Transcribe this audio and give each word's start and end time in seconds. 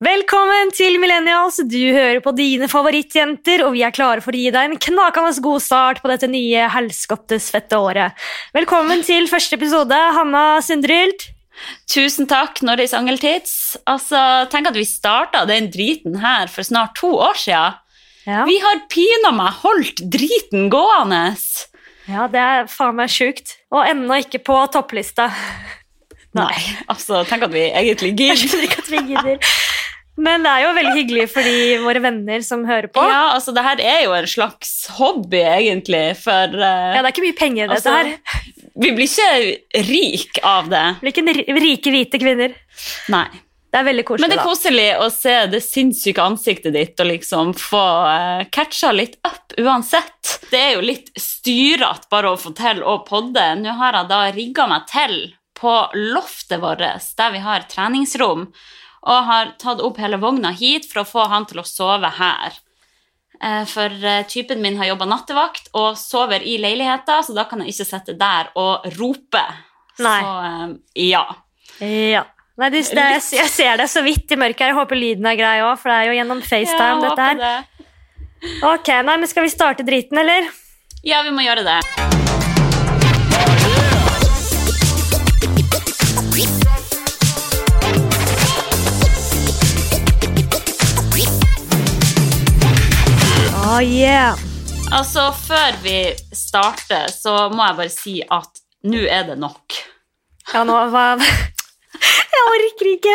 Velkommen 0.00 0.70
til 0.72 0.94
Millennials. 0.96 1.58
Du 1.68 1.76
hører 1.92 2.22
på 2.24 2.32
dine 2.32 2.70
favorittjenter, 2.72 3.60
og 3.66 3.74
vi 3.74 3.82
er 3.84 3.92
klare 3.92 4.22
for 4.24 4.32
å 4.32 4.38
gi 4.40 4.48
deg 4.48 4.70
en 4.70 4.78
knakende 4.80 5.42
god 5.44 5.60
start 5.60 5.98
på 6.00 6.08
dette 6.08 6.24
nye 6.32 6.70
helskottesfette 6.72 7.76
året. 7.76 8.16
Velkommen 8.56 9.04
til 9.04 9.28
første 9.28 9.58
episode, 9.58 9.98
Hanna 10.16 10.62
Sundryld. 10.64 11.26
Tusen 11.84 12.30
takk, 12.30 12.62
Norris 12.64 12.96
Angeltids. 12.96 13.52
Altså, 13.84 14.22
tenk 14.48 14.70
at 14.70 14.78
vi 14.80 14.86
starta 14.88 15.42
den 15.44 15.68
driten 15.68 16.16
her 16.24 16.48
for 16.48 16.64
snart 16.64 16.96
to 16.96 17.12
år 17.20 17.36
siden. 17.36 17.76
Ja. 18.24 18.46
Vi 18.48 18.56
har 18.64 18.80
pina 18.88 19.34
meg 19.36 19.60
holdt 19.60 20.00
driten 20.16 20.70
gående. 20.72 21.26
ja, 22.08 22.24
det 22.24 22.40
er 22.40 22.72
faen 22.72 22.96
meg 23.02 23.12
sjukt. 23.12 23.58
Og 23.68 23.84
ennå 23.84 24.22
ikke 24.24 24.40
på 24.48 24.62
topplista. 24.72 25.28
Nei, 26.40 26.56
altså, 26.88 27.20
tenk 27.28 27.44
at 27.48 27.52
vi 27.52 27.68
egentlig 27.68 28.14
gidder. 28.16 29.44
Men 30.20 30.42
det 30.44 30.50
er 30.52 30.64
jo 30.66 30.70
veldig 30.76 30.94
hyggelig 30.98 31.26
for 31.32 31.46
de 31.46 31.76
våre 31.84 32.00
venner 32.04 32.42
som 32.44 32.64
hører 32.68 32.90
på. 32.92 33.02
Ja, 33.08 33.30
altså, 33.36 33.54
det 33.56 33.62
her 33.64 33.80
er 33.80 34.00
jo 34.04 34.14
en 34.16 34.26
slags 34.28 34.72
hobby, 34.98 35.40
egentlig, 35.40 36.02
for 36.20 36.56
uh, 36.56 36.96
Ja, 36.96 36.98
det 37.00 37.06
er 37.06 37.12
ikke 37.14 37.24
mye 37.28 37.38
penger 37.38 37.64
i 37.64 37.68
dette 37.70 37.94
Altså, 37.94 37.94
her. 37.94 38.50
vi 38.84 38.90
blir 38.96 39.06
ikke 39.06 39.84
rik 39.88 40.42
av 40.44 40.68
det. 40.72 40.82
Vi 41.00 41.12
blir 41.22 41.38
ikke 41.46 41.62
rike, 41.62 41.94
hvite 41.94 42.20
kvinner. 42.20 42.58
Nei. 43.14 43.28
Det 43.70 43.78
er 43.78 43.84
veldig 43.86 44.02
koselig, 44.02 44.24
Men 44.24 44.32
det 44.32 44.34
er 44.34 44.40
da. 44.42 44.48
koselig 44.50 44.86
å 44.98 45.04
se 45.14 45.34
det 45.52 45.60
sinnssyke 45.62 46.22
ansiktet 46.26 46.74
ditt 46.74 46.98
og 47.00 47.06
liksom 47.06 47.52
få 47.54 47.82
uh, 48.10 48.40
catcha 48.50 48.90
litt 48.90 49.14
up 49.22 49.54
uansett. 49.62 50.40
Det 50.50 50.58
er 50.58 50.72
jo 50.74 50.82
litt 50.88 51.12
styrete 51.14 52.10
bare 52.10 52.32
å 52.34 52.40
få 52.40 52.50
til 52.58 52.82
å 52.82 52.96
podde. 53.06 53.44
Nå 53.62 53.76
har 53.78 54.00
jeg 54.00 54.10
da 54.10 54.24
rigga 54.34 54.66
meg 54.74 54.88
til 54.90 55.14
på 55.60 55.76
loftet 55.94 56.58
vårt, 56.62 56.82
der 57.20 57.30
vi 57.34 57.44
har 57.44 57.66
treningsrom, 57.70 58.48
og 59.02 59.24
har 59.28 59.54
tatt 59.60 59.80
opp 59.80 59.96
hele 60.02 60.18
vogna 60.20 60.50
hit 60.52 60.88
for 60.90 61.02
å 61.02 61.08
få 61.08 61.28
han 61.32 61.46
til 61.48 61.62
å 61.62 61.66
sove 61.66 62.10
her. 62.18 62.58
Eh, 63.40 63.62
For 63.64 63.88
eh, 64.04 64.26
typen 64.28 64.60
min 64.60 64.76
har 64.76 64.90
jobba 64.90 65.06
nattevakt 65.08 65.70
og 65.72 65.96
sover 65.96 66.42
i 66.44 66.58
leiligheta, 66.60 67.22
så 67.24 67.32
da 67.36 67.46
kan 67.48 67.62
jeg 67.64 67.72
ikke 67.72 67.88
sitte 67.88 68.16
der 68.20 68.50
og 68.60 68.84
rope. 68.98 69.44
Nei. 70.00 70.18
Så 70.20 70.34
eh, 70.50 71.08
ja. 71.08 71.24
Ja. 71.80 72.26
Nei, 72.60 72.68
det, 72.74 72.82
det, 72.92 73.06
jeg, 73.16 73.22
jeg 73.38 73.48
ser 73.48 73.80
det 73.80 73.88
så 73.88 74.02
vidt 74.04 74.34
i 74.34 74.36
mørket 74.36 74.66
her. 74.66 74.74
Jeg 74.74 74.80
håper 74.82 75.00
lyden 75.00 75.30
er 75.30 75.38
grei 75.40 75.56
òg, 75.64 75.78
for 75.80 75.88
det 75.88 75.96
er 76.02 76.10
jo 76.10 76.18
gjennom 76.18 76.42
FaceTime. 76.44 77.00
Ja, 77.00 77.08
dette 77.08 77.28
her. 77.30 77.40
det. 77.40 77.88
Ok, 78.68 78.92
nei, 79.08 79.16
men 79.16 79.28
Skal 79.32 79.48
vi 79.48 79.56
starte 79.56 79.86
driten, 79.88 80.20
eller? 80.20 80.52
Ja, 81.00 81.22
vi 81.24 81.32
må 81.32 81.40
gjøre 81.46 81.64
det. 81.64 82.09
Oh, 93.80 93.82
yeah. 93.82 94.36
Altså, 94.92 95.30
før 95.32 95.76
vi 95.80 96.10
starter, 96.36 97.06
så 97.08 97.46
må 97.48 97.64
jeg 97.64 97.76
bare 97.78 97.92
si 97.94 98.12
at 98.20 98.58
nå 98.84 99.06
er 99.08 99.22
det 99.30 99.38
nok. 99.40 99.76
Ja, 100.50 100.66
nå 100.68 100.74
hva 100.92 101.04
Jeg 102.34 102.42
orker 102.42 102.90
ikke. 102.90 103.14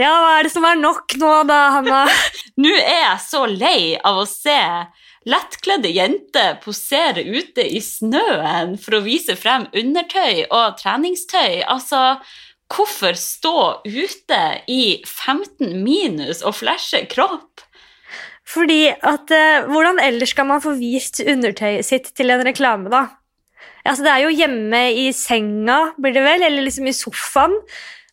Ja, 0.00 0.14
hva 0.22 0.30
er 0.38 0.48
det 0.48 0.54
som 0.54 0.64
er 0.64 0.80
nok 0.80 1.18
nå, 1.20 1.34
da, 1.50 1.58
Hanna? 1.74 2.00
Nå 2.64 2.72
er 2.78 3.02
jeg 3.02 3.20
så 3.26 3.42
lei 3.50 3.82
av 4.00 4.22
å 4.22 4.24
se 4.30 4.56
lettkledde 5.28 5.92
jenter 5.92 6.56
posere 6.64 7.20
ute 7.20 7.68
i 7.68 7.84
snøen 7.84 8.78
for 8.80 8.96
å 8.96 9.04
vise 9.04 9.36
frem 9.36 9.68
undertøy 9.76 10.46
og 10.46 10.80
treningstøy. 10.80 11.60
Altså, 11.68 12.22
hvorfor 12.72 13.20
stå 13.20 13.58
ute 13.84 14.42
i 14.64 14.82
15 15.04 15.76
minus 15.84 16.40
og 16.40 16.56
flashe 16.62 17.04
kropp? 17.12 17.55
Fordi 18.46 18.82
at 18.94 19.32
eh, 19.34 19.64
Hvordan 19.66 19.98
ellers 20.02 20.30
skal 20.34 20.46
man 20.46 20.60
få 20.62 20.76
vist 20.78 21.18
undertøyet 21.24 21.86
sitt 21.88 22.12
til 22.16 22.30
en 22.30 22.44
reklame, 22.46 22.90
da? 22.92 23.06
Altså, 23.86 24.04
Det 24.06 24.12
er 24.12 24.22
jo 24.26 24.34
hjemme 24.34 24.82
i 24.94 25.08
senga, 25.14 25.80
blir 25.98 26.14
det 26.14 26.22
vel? 26.26 26.42
Eller 26.46 26.62
liksom 26.66 26.86
i 26.86 26.94
sofaen. 26.94 27.56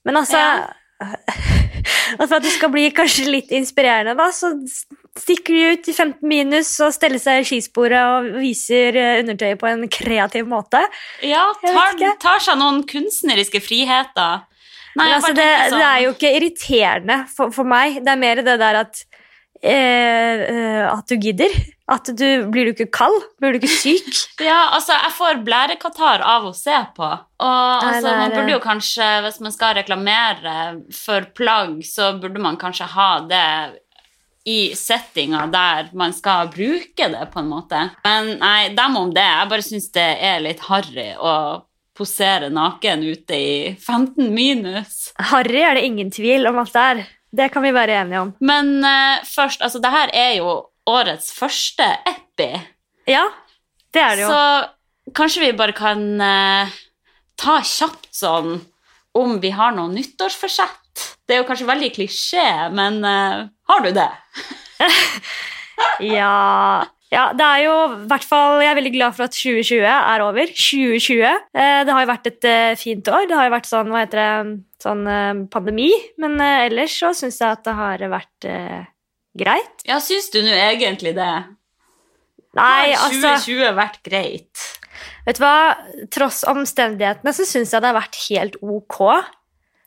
Men 0.06 0.18
altså 0.24 0.40
Ja. 0.41 0.72
Og 1.03 2.25
For 2.30 2.38
at 2.38 2.46
det 2.46 2.52
skal 2.53 2.69
bli 2.72 2.85
kanskje 2.96 3.25
litt 3.28 3.50
inspirerende, 3.52 4.13
da, 4.16 4.30
så 4.31 4.53
stikker 5.19 5.53
de 5.57 5.63
ut 5.74 5.90
i 5.91 5.94
15 5.96 6.28
minus 6.30 6.69
og 6.86 6.94
steller 6.96 7.19
seg 7.19 7.41
i 7.41 7.47
skisporet 7.50 7.97
og 8.00 8.30
viser 8.40 8.96
eh, 8.97 9.18
undertøyet 9.24 9.59
på 9.59 9.68
en 9.68 9.84
kreativ 9.91 10.47
måte. 10.50 10.80
Ja, 11.25 11.44
tar, 11.62 12.00
tar 12.24 12.40
seg 12.46 12.57
noen 12.62 12.84
kunstneriske 12.88 13.59
friheter. 13.66 14.46
Nei, 14.96 15.09
altså, 15.18 15.34
det, 15.36 15.50
sånn- 15.74 15.81
det 15.81 15.90
er 15.90 16.00
jo 16.06 16.13
ikke 16.16 16.31
irriterende 16.38 17.19
for, 17.36 17.52
for 17.52 17.68
meg. 17.68 18.00
Det 18.06 18.13
er 18.13 18.22
mer 18.24 18.44
det 18.46 18.57
der 18.62 18.80
at 18.86 19.03
eh, 19.63 20.44
eh, 20.53 20.84
At 20.91 21.07
du 21.09 21.16
gidder. 21.16 21.53
At 21.91 22.07
du 22.07 22.28
Blir 22.51 22.68
du 22.68 22.74
ikke 22.74 22.91
kald? 22.91 23.16
Blir 23.41 23.56
du 23.56 23.62
ikke 23.62 23.72
syk? 23.72 24.12
Ja, 24.44 24.74
altså, 24.75 24.96
jeg 24.97 25.13
får 25.16 25.44
blærekatarr 25.46 26.24
av 26.25 26.50
å 26.50 26.53
se 26.57 26.75
på. 26.97 27.07
Og 27.07 27.85
altså, 27.88 28.12
man 28.18 28.34
burde 28.34 28.56
jo 28.56 28.62
kanskje, 28.63 29.07
hvis 29.24 29.40
man 29.44 29.56
skal 29.56 29.78
reklamere 29.78 30.56
for 30.96 31.29
plagg, 31.38 31.78
så 31.88 32.13
burde 32.19 32.41
man 32.44 32.59
kanskje 32.59 32.90
ha 32.96 33.09
det 33.29 33.47
i 34.44 34.75
settinga 34.75 35.46
der 35.53 35.91
man 35.95 36.12
skal 36.16 36.50
bruke 36.51 37.07
det, 37.13 37.28
på 37.31 37.40
en 37.40 37.51
måte. 37.51 37.85
Men 38.03 38.34
nei, 38.41 38.74
dem 38.75 38.97
om 39.00 39.13
det. 39.16 39.24
Jeg 39.24 39.51
bare 39.53 39.66
syns 39.66 39.91
det 39.95 40.09
er 40.31 40.44
litt 40.44 40.63
harry 40.68 41.13
å 41.16 41.35
posere 41.95 42.50
naken 42.51 43.03
ute 43.06 43.38
i 43.38 43.56
15 43.78 44.34
minus. 44.34 45.12
Harry 45.31 45.62
er 45.63 45.78
det 45.78 45.85
ingen 45.88 46.12
tvil 46.12 46.50
om 46.50 46.59
at 46.63 46.74
det 46.74 46.88
er. 46.94 47.03
Det 47.33 47.49
kan 47.53 47.66
vi 47.66 47.73
være 47.73 47.97
enige 48.03 48.21
om. 48.21 48.33
Men 48.45 48.75
uh, 48.85 49.23
først, 49.25 49.63
altså, 49.66 49.81
det 49.81 49.91
her 49.94 50.13
er 50.13 50.33
jo 50.38 50.51
årets 50.89 51.31
første 51.33 51.88
epi. 52.09 52.51
Ja, 53.09 53.25
det 53.94 54.01
er 54.01 54.16
det 54.16 54.25
jo. 54.25 54.29
Så 54.29 55.13
kanskje 55.17 55.47
vi 55.47 55.57
bare 55.57 55.75
kan 55.77 56.05
uh, 56.21 56.75
ta 57.39 57.57
kjapt 57.66 58.11
sånn 58.13 58.59
om 59.17 59.38
vi 59.41 59.53
har 59.53 59.73
noe 59.75 59.91
nyttårsforsett. 59.94 60.79
Det 61.25 61.35
er 61.35 61.41
jo 61.41 61.47
kanskje 61.49 61.69
veldig 61.69 61.89
klisjé, 61.95 62.45
men 62.73 63.01
uh, 63.05 63.50
har 63.69 63.85
du 63.85 63.91
det? 63.95 64.11
Ja, 66.00 66.85
ja, 67.13 67.24
det 67.38 67.46
er 67.46 67.63
jo 67.68 67.74
i 67.94 68.06
hvert 68.09 68.25
fall 68.25 68.62
Jeg 68.63 68.72
er 68.72 68.78
veldig 68.79 68.91
glad 68.96 69.16
for 69.16 69.28
at 69.28 69.35
2020 69.38 69.85
er 69.85 70.24
over. 70.25 70.50
2020. 70.50 71.24
Eh, 71.24 71.79
det 71.85 71.96
har 71.96 72.06
jo 72.06 72.09
vært 72.09 72.29
et 72.31 72.47
eh, 72.50 72.75
fint 72.79 73.09
år. 73.12 73.28
Det 73.29 73.38
har 73.38 73.50
jo 73.50 73.53
vært 73.53 73.69
sånn, 73.69 73.91
hva 73.94 74.01
heter 74.01 74.22
det, 74.22 74.53
sånn 74.81 75.03
eh, 75.09 75.44
pandemi. 75.53 75.91
Men 76.22 76.40
ellers 76.41 76.96
så 77.03 77.12
syns 77.18 77.38
jeg 77.41 77.59
at 77.59 77.66
det 77.68 77.75
har 77.78 78.06
vært 78.13 78.47
greit. 79.38 79.85
Ja, 79.90 80.00
syns 80.03 80.31
du 80.34 80.41
nå 80.46 80.56
egentlig 80.57 81.13
det? 81.18 81.34
Nei, 82.53 82.94
har 82.94 83.07
altså 83.09 83.35
2020 83.45 83.78
vært 83.78 84.01
greit? 84.06 84.66
Vet 85.28 85.40
du 85.40 85.44
hva? 85.45 85.56
Tross 86.13 86.44
omstendighetene 86.50 87.34
så 87.34 87.45
syns 87.47 87.74
jeg 87.74 87.81
det 87.81 87.90
har 87.90 87.97
vært 87.97 88.19
helt 88.28 88.57
ok. 88.62 89.00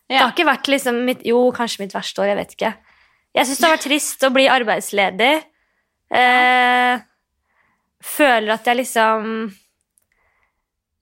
Det 0.07 0.23
har 0.23 0.31
ikke 0.31 0.47
vært 0.47 0.71
liksom 0.71 1.03
mitt, 1.07 1.27
Jo, 1.27 1.49
kanskje 1.55 1.83
mitt 1.83 1.95
verste 1.95 2.23
år, 2.23 2.31
jeg 2.31 2.41
vet 2.41 2.57
ikke. 2.57 2.73
Jeg 3.37 3.49
syns 3.49 3.61
det 3.61 3.67
har 3.67 3.77
vært 3.77 3.87
trist 3.89 4.25
å 4.27 4.33
bli 4.35 4.47
arbeidsledig. 4.51 5.35
Eh, 6.15 7.05
føler 8.07 8.55
at 8.55 8.69
jeg 8.69 8.81
liksom 8.83 9.51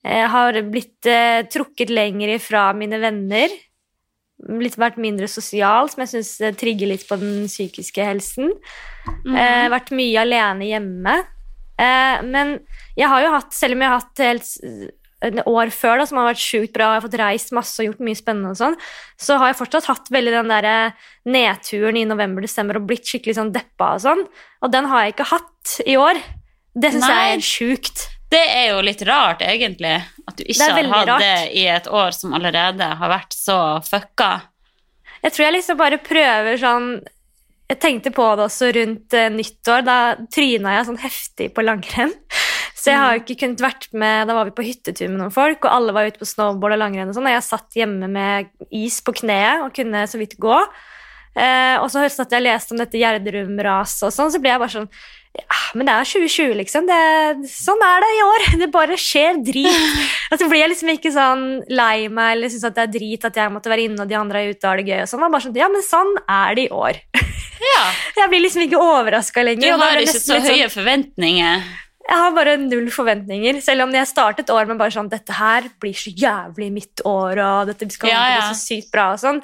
jeg 0.05 0.29
har 0.29 0.59
blitt 0.69 1.09
eh, 1.09 1.47
trukket 1.49 1.89
lenger 1.89 2.35
ifra 2.35 2.67
mine 2.77 2.99
venner. 3.01 3.53
Blitt 4.37 4.77
vært 4.77 4.99
mindre 5.01 5.29
sosial, 5.33 5.89
som 5.89 6.03
jeg 6.05 6.11
syns 6.13 6.59
trigger 6.61 6.91
litt 6.91 7.07
på 7.09 7.17
den 7.17 7.47
psykiske 7.49 8.05
helsen. 8.05 8.53
Mm. 9.25 9.33
Eh, 9.33 9.71
vært 9.73 9.95
mye 9.97 10.27
alene 10.27 10.69
hjemme. 10.69 11.17
Eh, 11.81 12.21
men 12.27 12.59
jeg 12.99 13.09
har 13.11 13.25
jo 13.25 13.33
hatt, 13.33 13.57
selv 13.57 13.79
om 13.79 13.87
jeg 13.87 13.93
har 13.95 14.05
hatt 14.05 14.25
helt 14.27 15.43
år 15.49 15.73
før 15.73 16.03
da, 16.03 16.07
som 16.07 16.21
har 16.21 16.29
vært 16.29 16.45
sjukt 16.45 16.75
bra, 16.75 16.91
jeg 16.93 17.01
har 17.01 17.07
fått 17.07 17.21
reist 17.23 17.57
masse 17.57 17.81
og 17.81 17.89
gjort 17.89 18.05
mye 18.05 18.19
spennende, 18.19 18.53
og 18.53 18.61
sånn, 18.61 18.77
så 19.17 19.39
har 19.41 19.51
jeg 19.51 19.61
fortsatt 19.63 19.89
hatt 19.89 20.13
veldig 20.13 20.35
den 20.37 20.53
der 20.53 20.69
eh, 20.69 21.05
nedturen 21.33 21.97
i 21.97 22.07
november-desember 22.09 22.83
og 22.83 22.89
blitt 22.91 23.09
skikkelig 23.09 23.39
sånn 23.41 23.55
deppa 23.55 23.95
og 23.97 24.05
sånn. 24.05 24.25
Og 24.61 24.75
den 24.75 24.91
har 24.91 25.07
jeg 25.07 25.17
ikke 25.17 25.33
hatt 25.33 25.79
i 25.89 25.97
år. 25.97 26.21
Det 26.75 26.91
syns 26.95 27.07
jeg 27.07 27.35
er 27.37 27.45
sjukt. 27.45 28.05
Det 28.35 28.43
er 28.43 28.73
jo 28.73 28.81
litt 28.83 29.03
rart, 29.07 29.45
egentlig, 29.47 29.95
at 30.27 30.39
du 30.39 30.43
ikke 30.43 30.71
har 30.75 30.89
hatt 30.91 31.23
det 31.23 31.37
i 31.55 31.67
et 31.71 31.87
år 31.87 32.15
som 32.17 32.35
allerede 32.35 32.89
har 32.99 33.13
vært 33.13 33.37
så 33.37 33.59
fucka. 33.87 34.31
Jeg 35.25 35.35
tror 35.35 35.47
jeg 35.47 35.57
liksom 35.59 35.79
bare 35.81 36.01
prøver 36.05 36.59
sånn 36.61 36.89
Jeg 37.65 37.79
tenkte 37.81 38.11
på 38.13 38.25
det 38.37 38.45
også 38.45 38.67
rundt 38.77 39.15
uh, 39.17 39.31
nyttår. 39.33 39.85
Da 39.87 39.99
tryna 40.29 40.75
jeg 40.75 40.89
sånn 40.91 41.01
heftig 41.01 41.49
på 41.57 41.65
langrenn. 41.65 42.13
Så 42.85 42.93
jeg 42.93 43.01
har 43.01 43.15
jo 43.15 43.23
ikke 43.23 43.39
kunnet 43.41 43.63
vært 43.65 43.87
med 43.97 44.29
Da 44.29 44.35
var 44.37 44.45
vi 44.45 44.53
på 44.59 44.67
hyttetur 44.67 45.07
med 45.09 45.17
noen 45.23 45.33
folk, 45.33 45.65
og 45.65 45.73
alle 45.73 45.95
var 45.97 46.11
ute 46.11 46.21
på 46.21 46.29
snowboard 46.29 46.75
og 46.77 46.83
langrenn 46.83 47.09
og 47.09 47.17
sånn, 47.17 47.31
og 47.31 47.33
jeg 47.33 47.47
satt 47.47 47.79
hjemme 47.79 48.11
med 48.13 48.51
is 48.69 48.99
på 49.01 49.15
kneet 49.23 49.65
og 49.65 49.73
kunne 49.73 50.03
så 50.11 50.21
vidt 50.21 50.37
gå. 50.43 50.59
Eh, 51.33 51.81
og 51.81 51.89
så 51.89 52.05
satt 52.13 52.35
jeg 52.35 52.43
og 52.43 52.45
leste 52.45 52.77
om 52.77 52.83
dette 52.83 53.01
Gjerdrum-raset 53.01 54.05
og 54.05 54.13
sånn, 54.13 54.35
så 54.35 54.43
ble 54.43 54.53
jeg 54.53 54.61
bare 54.61 54.75
sånn 54.75 54.91
ja, 55.35 55.57
men 55.75 55.89
det 55.89 55.95
er 55.99 56.07
2020, 56.07 56.53
liksom. 56.61 56.87
Det, 56.87 56.99
sånn 57.51 57.81
er 57.83 58.05
det 58.05 58.11
i 58.15 58.23
år. 58.25 58.45
Det 58.63 58.69
bare 58.75 58.97
skjer 59.01 59.41
drit. 59.43 60.05
Og 60.31 60.39
så 60.39 60.47
blir 60.51 60.61
jeg 60.63 60.71
liksom 60.75 60.93
ikke 60.95 61.11
sånn 61.15 61.45
lei 61.75 62.07
meg 62.09 62.37
eller 62.37 62.53
syns 62.53 62.67
at 62.69 62.77
det 62.79 62.85
er 62.87 62.93
drit 62.95 63.27
at 63.27 63.37
jeg 63.43 63.53
måtte 63.55 63.71
være 63.73 63.89
inne 63.89 64.03
og 64.05 64.11
de 64.11 64.17
andre 64.19 64.43
er 64.45 64.53
ute 64.55 64.63
og 64.65 64.71
har 64.73 64.83
det 64.83 64.87
gøy. 64.93 65.01
og 65.03 65.09
sånn. 65.11 65.19
Det 65.21 65.27
var 65.27 65.35
bare 65.35 65.47
sånn, 65.49 65.59
ja, 65.59 65.69
men 65.75 65.83
sånn 65.87 66.13
er 66.25 66.55
det 66.59 66.67
i 66.69 66.73
år. 66.85 67.01
Ja, 67.65 67.83
Jeg 68.21 68.31
blir 68.33 68.45
liksom 68.47 68.63
ikke 68.67 68.81
overraska 68.83 69.43
Du 69.43 69.49
lenger. 69.51 69.77
da 69.79 69.91
har 69.91 70.03
ikke 70.05 70.15
så 70.21 70.37
høye 70.39 70.45
sånn- 70.45 70.51
høye 70.55 70.71
forventninger. 70.79 71.67
Jeg 72.05 72.21
har 72.21 72.35
bare 72.37 72.59
null 72.61 72.91
forventninger. 72.93 73.61
Selv 73.65 73.87
om 73.87 73.95
jeg 73.97 74.11
startet 74.11 74.51
år 74.53 74.69
med 74.69 74.81
bare 74.81 74.93
sånn 74.93 75.09
Dette 75.13 75.37
her 75.39 75.71
blir 75.81 75.97
så 75.97 76.13
jævlig 76.13 76.69
mitt 76.75 77.05
år, 77.09 77.41
og 77.41 77.73
dette 77.73 77.89
skal 77.93 78.13
Ja, 78.13 78.27
bli 78.29 78.51
så 78.51 78.59
sykt 78.61 78.93
bra 78.93 79.13
og 79.15 79.23
sånn. 79.23 79.41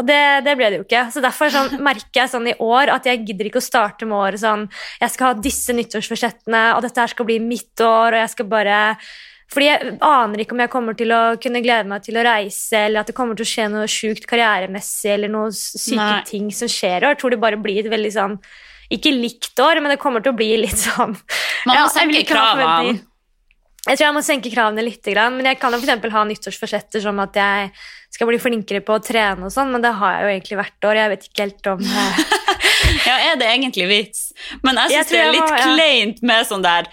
Og 0.00 0.06
det, 0.08 0.20
det 0.46 0.56
ble 0.58 0.70
det 0.72 0.80
jo 0.80 0.86
ikke. 0.86 1.06
Så 1.14 1.22
derfor 1.22 1.52
sånn, 1.54 1.78
merker 1.90 2.24
jeg 2.24 2.32
sånn 2.32 2.50
i 2.50 2.56
år 2.58 2.94
at 2.96 3.06
jeg 3.06 3.22
gidder 3.28 3.50
ikke 3.50 3.62
å 3.62 3.68
starte 3.68 4.08
med 4.08 4.18
året 4.18 4.42
sånn 4.42 4.66
Jeg 5.00 5.14
skal 5.14 5.30
ha 5.30 5.42
disse 5.48 5.76
nyttårsforsettene, 5.76 6.62
og 6.76 6.86
dette 6.86 7.04
her 7.04 7.12
skal 7.14 7.28
bli 7.28 7.40
mitt 7.44 7.84
år, 7.84 8.16
og 8.16 8.24
jeg 8.24 8.32
skal 8.36 8.50
bare 8.58 8.80
fordi 9.50 9.66
jeg 9.66 9.94
aner 10.06 10.44
ikke 10.44 10.54
om 10.54 10.60
jeg 10.62 10.70
kommer 10.70 10.94
til 10.94 11.10
å 11.10 11.20
kunne 11.42 11.58
glede 11.64 11.90
meg 11.90 12.04
til 12.06 12.20
å 12.20 12.22
reise, 12.22 12.84
eller 12.84 13.00
at 13.00 13.08
det 13.10 13.16
kommer 13.16 13.34
til 13.34 13.42
å 13.42 13.50
skje 13.50 13.64
noe 13.72 13.88
sjukt 13.90 14.28
karrieremessig, 14.30 15.10
eller 15.10 15.32
noen 15.32 15.50
syke 15.56 15.98
Nei. 15.98 16.20
ting 16.28 16.52
som 16.54 16.70
skjer. 16.70 17.02
Og 17.02 17.10
jeg 17.10 17.18
tror 17.18 17.34
det 17.34 17.40
bare 17.42 17.58
blir 17.58 17.80
et 17.82 17.90
veldig 17.90 18.12
sånn 18.14 18.36
Ikke 18.90 19.12
likt 19.14 19.60
år, 19.62 19.78
men 19.82 19.92
det 19.94 20.00
kommer 20.02 20.22
til 20.24 20.32
å 20.32 20.36
bli 20.38 20.48
litt 20.58 20.78
sånn 20.80 21.14
Man 21.66 21.74
må 21.74 21.78
Ja, 21.78 21.86
senke 21.92 22.24
kravene. 22.26 22.98
Jeg 23.86 23.96
tror 23.96 24.04
jeg 24.04 24.14
må 24.16 24.20
senke 24.24 24.50
kravene 24.52 24.82
litt, 24.84 25.06
men 25.06 25.46
jeg 25.48 25.58
kan 25.60 25.72
jo 25.72 25.78
eksempel 25.80 26.12
ha 26.12 26.24
nyttårsforsetter 26.28 27.00
som 27.00 27.18
at 27.22 27.38
jeg 27.38 27.70
skal 28.12 28.28
bli 28.28 28.36
flinkere 28.42 28.82
på 28.84 28.98
å 28.98 29.00
trene 29.00 29.46
og 29.48 29.52
sånn, 29.54 29.70
men 29.72 29.80
det 29.84 29.94
har 29.96 30.18
jeg 30.18 30.22
jo 30.26 30.32
egentlig 30.34 30.58
hvert 30.60 30.88
år. 30.90 30.98
Jeg 31.00 31.12
vet 31.14 31.24
ikke 31.30 31.46
helt 31.46 31.70
om 31.72 31.80
eh, 31.86 32.20
Ja, 33.08 33.14
er 33.30 33.38
det 33.40 33.48
egentlig 33.48 33.86
vits? 33.88 34.20
Men 34.66 34.76
jeg 34.82 34.98
Jeg 34.98 35.06
syns 35.06 35.14
det 35.14 35.20
er 35.22 35.32
litt 35.32 35.46
må- 35.48 35.56
ja. 35.56 35.68
kleint 35.70 36.22
med 36.26 36.46
sånn 36.50 36.66
der 36.66 36.90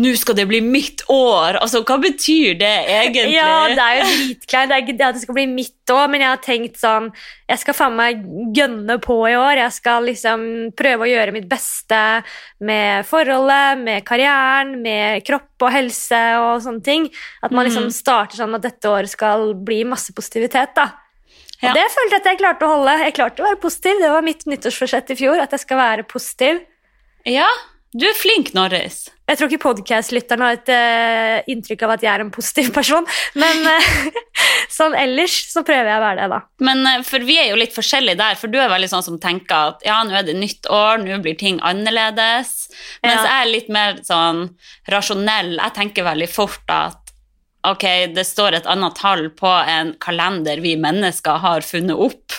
Nå 0.00 0.14
skal 0.16 0.36
det 0.38 0.46
bli 0.48 0.62
mitt 0.64 1.02
år! 1.12 1.58
Altså, 1.60 1.82
hva 1.84 1.98
betyr 2.00 2.54
det 2.56 2.70
egentlig? 2.88 3.34
Ja, 3.34 3.66
det 3.68 3.82
er 3.84 3.98
jo 3.98 4.04
dritkleint. 4.08 4.70
Det 4.70 4.78
ikke 4.80 4.94
det 4.96 5.04
at 5.04 5.18
det 5.18 5.22
skal 5.26 5.36
bli 5.36 5.44
mitt 5.50 5.92
år, 5.92 6.06
men 6.08 6.22
jeg 6.24 6.30
har 6.30 6.40
tenkt 6.40 6.78
sånn 6.80 7.10
Jeg 7.50 7.60
skal 7.60 7.76
faen 7.76 7.98
meg 7.98 8.22
gønne 8.56 8.96
på 9.04 9.18
i 9.28 9.34
år. 9.36 9.60
Jeg 9.60 9.74
skal 9.76 10.06
liksom 10.08 10.46
prøve 10.80 11.04
å 11.04 11.10
gjøre 11.10 11.34
mitt 11.36 11.44
beste 11.50 12.00
med 12.64 13.04
forholdet, 13.04 13.82
med 13.84 14.06
karrieren, 14.08 14.78
med 14.80 15.26
kropp 15.28 15.66
og 15.68 15.74
helse 15.76 16.22
og 16.40 16.62
sånne 16.64 16.82
ting. 16.88 17.10
At 17.44 17.52
man 17.52 17.66
liksom 17.68 17.90
Mhm. 17.90 17.92
starter 17.92 18.40
sånn 18.40 18.54
at 18.56 18.62
dette 18.62 18.88
året 18.88 19.10
skal 19.12 19.52
bli 19.52 19.84
masse 19.84 20.10
positivitet, 20.16 20.72
da. 20.74 20.88
Og 21.62 21.68
Ja. 21.68 21.74
det 21.74 21.84
følte 21.92 22.16
jeg 22.16 22.20
at 22.20 22.24
jeg 22.32 22.38
klarte 22.38 22.64
å 22.64 22.72
holde. 22.78 22.98
Jeg 23.04 23.14
klarte 23.14 23.44
å 23.44 23.46
være 23.46 23.60
positiv. 23.60 24.00
Det 24.00 24.10
var 24.10 24.22
mitt 24.22 24.46
nyttårsforsett 24.46 25.10
i 25.10 25.14
fjor, 25.20 25.38
at 25.38 25.50
jeg 25.50 25.60
skal 25.60 25.76
være 25.76 26.02
positiv. 26.08 26.64
Ja, 27.26 27.46
du 27.94 28.06
er 28.08 28.14
flink, 28.14 28.54
Norris. 28.54 29.10
Jeg 29.32 29.38
tror 29.40 29.48
ikke 29.48 29.64
podcast-lytterne 29.64 30.44
har 30.44 30.58
et 30.58 30.70
uh, 30.76 31.46
inntrykk 31.48 31.86
av 31.86 31.94
at 31.94 32.02
jeg 32.04 32.10
er 32.12 32.20
en 32.20 32.32
positiv 32.34 32.66
person, 32.74 33.06
men 33.40 33.62
uh, 33.64 33.86
sånn 34.76 34.92
ellers 34.98 35.38
så 35.48 35.62
prøver 35.64 35.88
jeg 35.88 36.00
å 36.00 36.02
være 36.02 36.18
det, 36.20 36.26
da. 36.34 36.40
Men 36.68 36.84
eh, 36.90 36.98
for 37.08 37.24
vi 37.24 37.38
er 37.40 37.48
jo 37.48 37.56
litt 37.56 37.72
forskjellige 37.72 38.20
der, 38.20 38.36
for 38.36 38.52
du 38.52 38.58
er 38.60 38.68
veldig 38.68 38.90
sånn 38.92 39.06
som 39.06 39.16
tenker 39.22 39.72
at 39.72 39.86
ja, 39.88 40.02
nå 40.04 40.18
er 40.20 40.28
det 40.28 40.36
nytt 40.36 40.68
år, 40.68 41.00
nå 41.00 41.22
blir 41.24 41.38
ting 41.40 41.62
annerledes. 41.64 42.68
Mens 43.00 43.22
Ja. 43.22 43.24
jeg 43.24 43.38
er 43.38 43.52
litt 43.54 43.72
mer 43.72 44.02
sånn 44.04 44.44
rasjonell. 44.92 45.56
Jeg 45.56 45.76
tenker 45.80 46.08
veldig 46.10 46.28
fort 46.28 46.76
at 46.76 47.12
ok, 47.72 47.88
det 48.12 48.28
står 48.28 48.60
et 48.60 48.68
annet 48.68 49.00
tall 49.00 49.30
på 49.38 49.48
en 49.48 49.96
kalender 50.02 50.60
vi 50.60 50.76
mennesker 50.76 51.40
har 51.40 51.64
funnet 51.64 51.96
opp. 51.96 52.36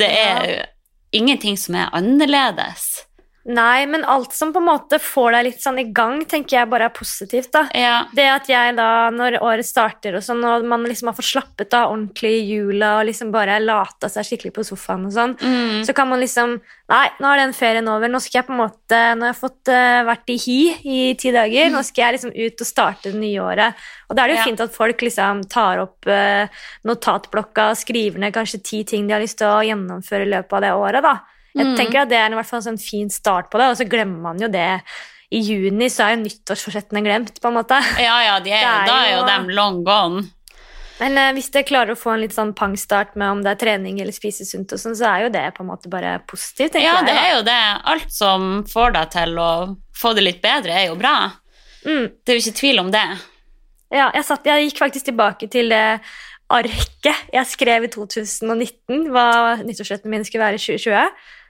Det 0.00 0.08
er 0.08 0.70
ingenting 1.12 1.60
som 1.60 1.76
er 1.76 1.92
annerledes. 1.92 3.02
Nei, 3.44 3.86
men 3.90 4.04
alt 4.06 4.30
som 4.36 4.52
på 4.54 4.60
en 4.60 4.68
måte 4.68 5.00
får 5.02 5.32
deg 5.34 5.46
litt 5.48 5.62
sånn 5.64 5.80
i 5.82 5.88
gang, 5.90 6.20
tenker 6.30 6.60
jeg 6.60 6.68
bare 6.70 6.86
er 6.86 6.94
positivt, 6.94 7.50
da. 7.50 7.64
Ja, 7.74 7.96
Det 8.14 8.26
at 8.30 8.50
jeg 8.50 8.76
da, 8.78 9.10
når 9.10 9.40
året 9.42 9.66
starter 9.66 10.14
og 10.14 10.22
sånn, 10.22 10.44
og 10.46 10.62
man 10.70 10.86
liksom 10.86 11.10
har 11.10 11.16
fått 11.16 11.26
slappet 11.32 11.74
av 11.74 11.90
ordentlig 11.90 12.30
i 12.36 12.44
jula 12.52 12.92
og 13.00 13.08
liksom 13.08 13.32
bare 13.34 13.58
lata 13.58 14.06
seg 14.12 14.28
skikkelig 14.28 14.54
på 14.54 14.66
sofaen 14.68 15.08
og 15.08 15.16
sånn, 15.16 15.34
mm. 15.42 15.82
så 15.88 15.96
kan 15.96 16.10
man 16.12 16.22
liksom 16.22 16.60
Nei, 16.92 17.06
nå 17.24 17.28
er 17.30 17.38
den 17.40 17.54
ferien 17.56 17.86
over. 17.88 18.10
Nå 18.10 18.18
skal 18.20 18.42
jeg 18.42 18.46
på 18.50 18.52
en 18.52 18.58
måte 18.60 18.98
Nå 19.16 19.24
har 19.24 19.30
jeg 19.30 19.38
fått 19.38 19.70
uh, 19.72 20.02
vært 20.04 20.28
i 20.28 20.34
hi 20.42 20.56
i 20.84 20.98
ti 21.16 21.30
dager. 21.32 21.70
Nå 21.72 21.80
skal 21.88 22.02
jeg 22.02 22.18
liksom 22.18 22.34
ut 22.36 22.60
og 22.60 22.68
starte 22.68 23.12
det 23.14 23.20
nye 23.22 23.40
året. 23.40 23.78
Og 24.10 24.18
da 24.18 24.26
er 24.26 24.28
det 24.28 24.34
jo 24.34 24.40
Ja. 24.42 24.44
fint 24.50 24.60
at 24.60 24.74
folk 24.74 25.00
liksom 25.00 25.40
tar 25.48 25.80
opp 25.86 26.04
uh, 26.04 26.44
notatblokka 26.84 27.70
og 27.72 27.80
skriver 27.80 28.20
ned 28.20 28.34
kanskje 28.36 28.60
ti 28.60 28.82
ting 28.84 29.08
de 29.08 29.16
har 29.16 29.24
lyst 29.24 29.38
til 29.40 29.48
å 29.48 29.64
gjennomføre 29.64 30.26
i 30.26 30.32
løpet 30.34 30.58
av 30.58 30.66
det 30.66 30.74
året. 30.76 31.02
da. 31.06 31.14
Jeg 31.54 31.66
Mm. 31.66 31.76
tenker 31.76 32.02
at 32.02 32.08
Det 32.08 32.16
er 32.18 32.30
i 32.30 32.34
hvert 32.34 32.46
fall 32.48 32.60
en 32.62 32.68
sånn 32.76 32.80
fin 32.80 33.10
start 33.10 33.50
på 33.50 33.58
det, 33.58 33.66
og 33.70 33.76
så 33.76 33.84
glemmer 33.88 34.20
man 34.20 34.38
jo 34.40 34.48
det. 34.48 34.82
I 35.32 35.40
juni 35.40 35.86
så 35.88 36.04
er 36.06 36.16
jo 36.16 36.22
nyttårsforsettene 36.24 37.02
glemt, 37.04 37.40
på 37.40 37.48
en 37.48 37.54
måte. 37.56 37.78
ja, 38.00 38.18
ja 38.24 38.38
de 38.40 38.50
er, 38.52 38.62
er 38.64 38.86
da 38.86 38.96
er 39.06 39.16
jo 39.18 39.26
dem 39.26 39.48
long 39.48 39.82
gone. 39.84 40.24
Men 41.00 41.16
eh, 41.18 41.32
hvis 41.32 41.50
jeg 41.50 41.66
klarer 41.66 41.92
å 41.92 41.98
få 41.98 42.12
en 42.14 42.20
litt 42.20 42.34
sånn 42.36 42.52
pangstart 42.54 43.16
med 43.16 43.28
om 43.30 43.40
det 43.42 43.50
er 43.56 43.60
trening 43.64 43.98
eller 44.00 44.12
spise 44.12 44.44
sunt, 44.46 44.72
og 44.72 44.78
sånn, 44.78 44.94
så 44.94 45.08
er 45.08 45.24
jo 45.24 45.30
det 45.34 45.44
på 45.56 45.64
en 45.64 45.70
måte 45.72 45.88
bare 45.90 46.18
positivt. 46.28 46.72
tenker 46.76 46.84
Ja, 46.86 46.98
jeg. 47.00 47.06
det 47.06 47.16
er 47.16 47.32
jo 47.36 47.42
det. 47.48 47.60
Alt 47.92 48.12
som 48.12 48.64
får 48.64 48.92
deg 48.92 49.10
til 49.10 49.38
å 49.42 49.48
få 49.98 50.14
det 50.14 50.22
litt 50.22 50.42
bedre, 50.44 50.70
er 50.72 50.86
jo 50.92 50.94
bra. 51.00 51.32
Mm. 51.84 52.06
Det 52.24 52.28
er 52.28 52.38
jo 52.38 52.44
ikke 52.44 52.60
tvil 52.60 52.78
om 52.84 52.90
det. 52.92 53.06
Ja, 53.90 54.10
jeg, 54.14 54.24
satt, 54.24 54.44
jeg 54.46 54.68
gikk 54.70 54.78
faktisk 54.78 55.04
tilbake 55.10 55.50
til 55.50 55.68
det 55.72 56.00
arket 56.52 57.32
jeg 57.32 57.46
skrev 57.48 57.84
i 57.84 57.88
2019, 57.92 59.08
hva 59.10 59.56
nyttårsretten 59.64 60.10
min 60.12 60.24
skulle 60.24 60.44
være 60.44 60.60
i 60.60 60.62
2020. 60.62 61.08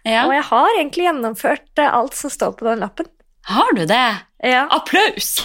Ja. 0.08 0.26
Og 0.26 0.34
jeg 0.34 0.46
har 0.49 0.70
egentlig 0.76 1.06
gjennomført 1.06 1.82
eh, 1.82 1.90
alt 1.90 2.16
som 2.19 2.32
står 2.32 2.56
på 2.58 2.66
den 2.66 2.82
lappen. 2.82 3.08
Har 3.50 3.75
du 3.75 3.84
det? 3.87 4.08
Ja. 4.43 4.66
Applaus! 4.70 5.37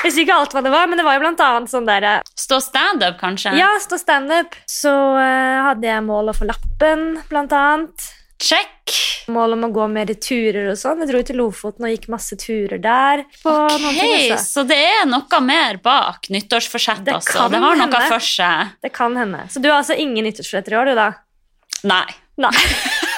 Jeg 0.00 0.14
husker 0.14 0.22
ikke 0.24 0.36
alt 0.38 0.54
hva 0.56 0.62
det 0.64 0.70
var, 0.72 0.86
men 0.88 0.96
det 0.96 1.04
var 1.04 1.18
jo 1.18 1.24
blant 1.26 1.42
annet 1.44 1.70
sånn 1.70 1.88
der 1.88 2.06
eh, 2.08 2.30
Stå 2.38 2.56
standup, 2.64 3.18
kanskje? 3.20 3.52
Ja, 3.58 3.74
stå 3.82 3.98
standup. 4.00 4.56
Så 4.70 4.90
uh, 4.90 5.66
hadde 5.66 5.86
jeg 5.86 6.06
mål 6.06 6.32
å 6.32 6.34
få 6.34 6.48
lappen, 6.48 7.20
blant 7.28 7.52
annet. 7.54 8.06
Check. 8.40 8.94
Mål 9.30 9.58
om 9.58 9.66
å 9.68 9.70
gå 9.74 9.84
mer 9.92 10.08
turer 10.16 10.70
og 10.72 10.78
sånn. 10.80 11.02
Jeg 11.04 11.10
dro 11.12 11.20
til 11.28 11.38
Lofoten 11.38 11.84
og 11.86 11.92
gikk 11.92 12.08
masse 12.10 12.38
turer 12.40 12.80
der. 12.80 13.26
Altså. 13.44 14.38
så 14.40 14.64
det 14.66 14.80
er 14.80 15.04
noe 15.06 15.42
mer 15.44 15.78
bak 15.84 16.30
nyttårsforsett, 16.32 17.04
Det 17.04 17.18
altså. 17.18 17.44
Det 17.52 17.60
har 17.60 17.78
noe 17.82 18.02
for 18.08 18.24
seg. 18.24 18.72
Det 18.80 18.94
kan 18.96 19.20
hende. 19.20 19.44
Så 19.52 19.60
du 19.60 19.68
har 19.68 19.82
altså 19.82 19.98
ingen 20.00 20.24
nyttårsforsetter 20.26 20.74
i 20.74 20.80
år, 20.80 20.90
du, 20.90 20.98
da? 20.98 21.10
Nei. 21.92 22.06
Nei. 22.40 22.56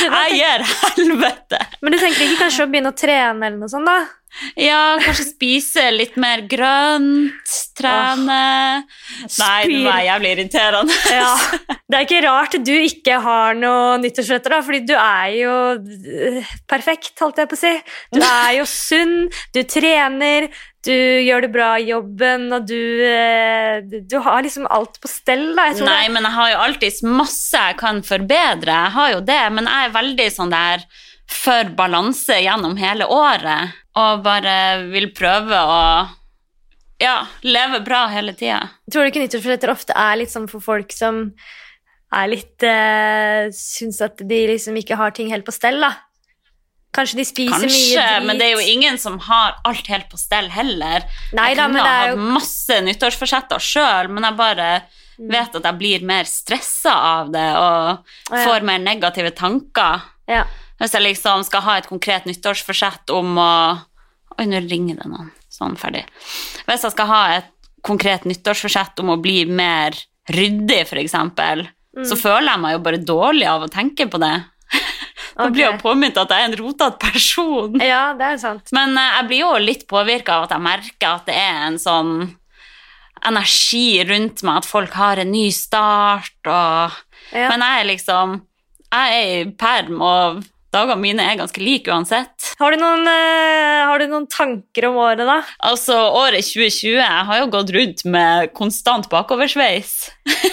Jeg 0.00 0.34
gir 0.38 0.66
helvete. 0.96 1.60
Men 1.82 1.94
du 1.94 2.00
tenker 2.00 2.26
ikke 2.26 2.42
kanskje 2.46 2.66
å 2.66 2.72
begynne 2.72 2.92
å 2.92 2.98
trene 2.98 3.48
eller 3.48 3.60
noe 3.60 3.70
sånt, 3.72 3.88
da? 3.88 4.00
Ja, 4.56 4.96
kanskje 5.02 5.26
spise 5.28 5.84
litt 5.92 6.14
mer 6.20 6.40
grønt, 6.48 7.52
trene 7.76 8.38
Nei, 8.80 9.58
det 9.68 9.82
var 9.84 10.00
jævlig 10.06 10.30
irriterende. 10.36 10.96
Ja. 11.12 11.34
Det 11.92 11.98
er 11.98 12.06
ikke 12.06 12.22
rart 12.24 12.54
du 12.64 12.72
ikke 12.72 13.18
har 13.20 13.56
noe 13.58 13.98
nyttårsretter, 14.00 14.54
da, 14.54 14.62
fordi 14.64 14.78
du 14.88 14.94
er 14.96 15.26
jo 15.36 15.56
øh, 15.76 16.54
perfekt, 16.70 17.12
holdt 17.20 17.42
jeg 17.42 17.50
på 17.50 17.58
å 17.58 17.60
si. 17.60 17.72
Du 18.16 18.22
er 18.30 18.54
jo 18.56 18.64
sunn, 18.68 19.26
du 19.52 19.60
trener, 19.68 20.48
du 20.82 20.92
gjør 20.92 21.44
det 21.46 21.52
bra 21.54 21.68
i 21.78 21.86
jobben, 21.92 22.48
og 22.56 22.66
du, 22.66 22.74
øh, 23.06 23.82
du- 24.10 24.20
har 24.20 24.42
liksom 24.42 24.66
alt 24.70 24.98
på 25.00 25.08
stell, 25.08 25.54
da. 25.54 25.68
Nei, 25.78 26.08
men 26.08 26.26
jeg 26.26 26.32
har 26.32 26.50
jo 26.50 26.58
alltid 26.66 27.02
masse 27.06 27.54
jeg 27.58 27.76
kan 27.78 28.02
forbedre. 28.02 28.66
Jeg 28.86 28.92
har 28.96 29.12
jo 29.12 29.20
det, 29.20 29.42
men 29.52 29.70
jeg 29.70 29.88
er 29.88 29.94
veldig 29.94 30.28
sånn 30.34 30.50
der 30.50 30.84
for 31.32 31.64
balanse 31.78 32.34
gjennom 32.42 32.76
hele 32.76 33.06
året. 33.06 33.72
Og 33.94 34.22
bare 34.24 34.88
vil 34.90 35.10
prøve 35.14 35.54
å 35.54 36.08
ja, 37.02 37.26
leve 37.42 37.80
bra 37.84 38.06
hele 38.08 38.32
tida. 38.34 38.70
tror 38.90 39.04
du 39.04 39.10
ikke 39.10 39.22
nyttårsforsetter 39.24 39.70
ofte 39.72 39.94
er 39.96 40.16
litt 40.20 40.30
sånn 40.30 40.48
for 40.50 40.60
folk 40.60 40.92
som 40.92 41.32
er 42.12 42.28
litt 42.28 42.62
øh, 42.62 43.48
Syns 43.56 44.00
at 44.04 44.18
de 44.28 44.46
liksom 44.50 44.76
ikke 44.76 44.96
har 45.00 45.10
ting 45.16 45.30
helt 45.32 45.46
på 45.46 45.54
stell, 45.54 45.80
da? 45.80 45.94
Kanskje 46.92 47.16
de 47.16 47.24
spiser 47.24 47.62
mye 47.64 47.68
Kanskje, 47.72 48.02
drit. 48.04 48.26
men 48.28 48.38
det 48.40 48.46
er 48.46 48.52
jo 48.52 48.64
ingen 48.74 48.98
som 49.00 49.14
har 49.24 49.54
alt 49.64 49.86
helt 49.88 50.10
på 50.12 50.18
stell 50.20 50.50
heller. 50.52 51.06
Nei 51.32 51.46
jeg 51.52 51.56
da, 51.56 51.66
kunne 51.70 51.84
ha 51.86 52.08
jo 52.10 52.16
masse 52.34 52.80
nyttårsforsetter 52.84 53.62
sjøl, 53.64 54.10
men 54.12 54.26
jeg 54.28 54.36
bare 54.36 54.66
vet 55.18 55.54
at 55.56 55.64
jeg 55.70 55.78
blir 55.80 56.04
mer 56.04 56.24
stressa 56.28 56.92
av 56.92 57.30
det 57.32 57.46
og 57.56 57.96
Å, 57.96 58.36
ja. 58.36 58.42
får 58.44 58.64
mer 58.68 58.78
negative 58.84 59.30
tanker. 59.38 60.04
ja. 60.28 60.44
Hvis 60.82 60.96
jeg 60.96 61.04
liksom 61.04 61.44
skal 61.46 61.62
ha 61.62 61.76
et 61.78 61.86
konkret 61.86 62.24
nyttårsforsett 62.26 63.10
om 63.14 63.36
å 63.38 63.50
Oi, 64.40 64.46
nå 64.48 64.58
ringer 64.64 64.96
det 64.98 65.06
noen. 65.06 65.28
Sånn, 65.52 65.76
ferdig. 65.78 66.00
Hvis 66.66 66.82
jeg 66.88 66.94
skal 66.94 67.06
ha 67.06 67.20
et 67.36 67.50
konkret 67.84 68.24
nyttårsforsett 68.26 68.98
om 69.04 69.10
å 69.12 69.18
bli 69.22 69.44
mer 69.46 69.92
ryddig, 70.32 70.80
f.eks., 70.88 71.14
Mm. 71.92 72.06
så 72.08 72.16
føler 72.16 72.48
jeg 72.48 72.60
meg 72.62 72.72
jo 72.72 72.78
bare 72.86 72.98
dårlig 73.04 73.46
av 73.52 73.62
å 73.66 73.68
tenke 73.68 74.06
på 74.08 74.16
det. 74.18 74.32
Da 75.36 75.48
blir 75.48 75.64
jeg 75.64 75.74
Ok. 75.78 75.82
påminnet 75.82 76.18
at 76.20 76.28
jeg 76.34 76.42
er 76.44 76.50
en 76.50 76.58
rotete 76.60 76.98
person. 77.00 77.80
Ja, 77.80 78.12
det 78.18 78.26
er 78.34 78.36
sant. 78.42 78.72
Men 78.72 78.96
eh, 78.98 79.10
jeg 79.18 79.28
blir 79.30 79.40
jo 79.44 79.52
litt 79.64 79.86
påvirka 79.88 80.36
av 80.36 80.44
at 80.48 80.50
jeg 80.56 80.64
merker 80.66 81.08
at 81.16 81.26
det 81.30 81.34
er 81.40 81.66
en 81.70 81.78
sånn 81.80 82.12
energi 83.24 84.02
rundt 84.08 84.42
meg, 84.42 84.56
at 84.62 84.66
folk 84.66 84.94
har 84.98 85.20
en 85.22 85.30
ny 85.32 85.48
start, 85.54 86.34
og 86.46 87.00
Ja. 87.32 87.48
Men 87.48 87.60
jeg 87.64 87.80
er 87.80 87.84
liksom 87.94 88.40
Jeg 88.92 89.12
er 89.16 89.46
i 89.46 89.50
perm, 89.56 90.02
og 90.02 90.42
dagene 90.72 91.00
mine 91.02 91.24
er 91.28 91.38
ganske 91.40 91.60
like 91.62 91.90
uansett. 91.92 92.48
Har 92.60 92.72
du, 92.74 92.78
noen, 92.80 93.04
uh, 93.06 93.88
har 93.90 94.00
du 94.02 94.06
noen 94.10 94.26
tanker 94.30 94.86
om 94.88 94.96
året, 95.02 95.24
da? 95.28 95.38
Altså, 95.68 95.96
året 96.16 96.44
2020 96.46 96.96
Jeg 96.98 97.26
har 97.28 97.40
jo 97.42 97.48
gått 97.52 97.72
rundt 97.74 98.04
med 98.08 98.52
konstant 98.56 99.08
bakoversveis. 99.12 99.92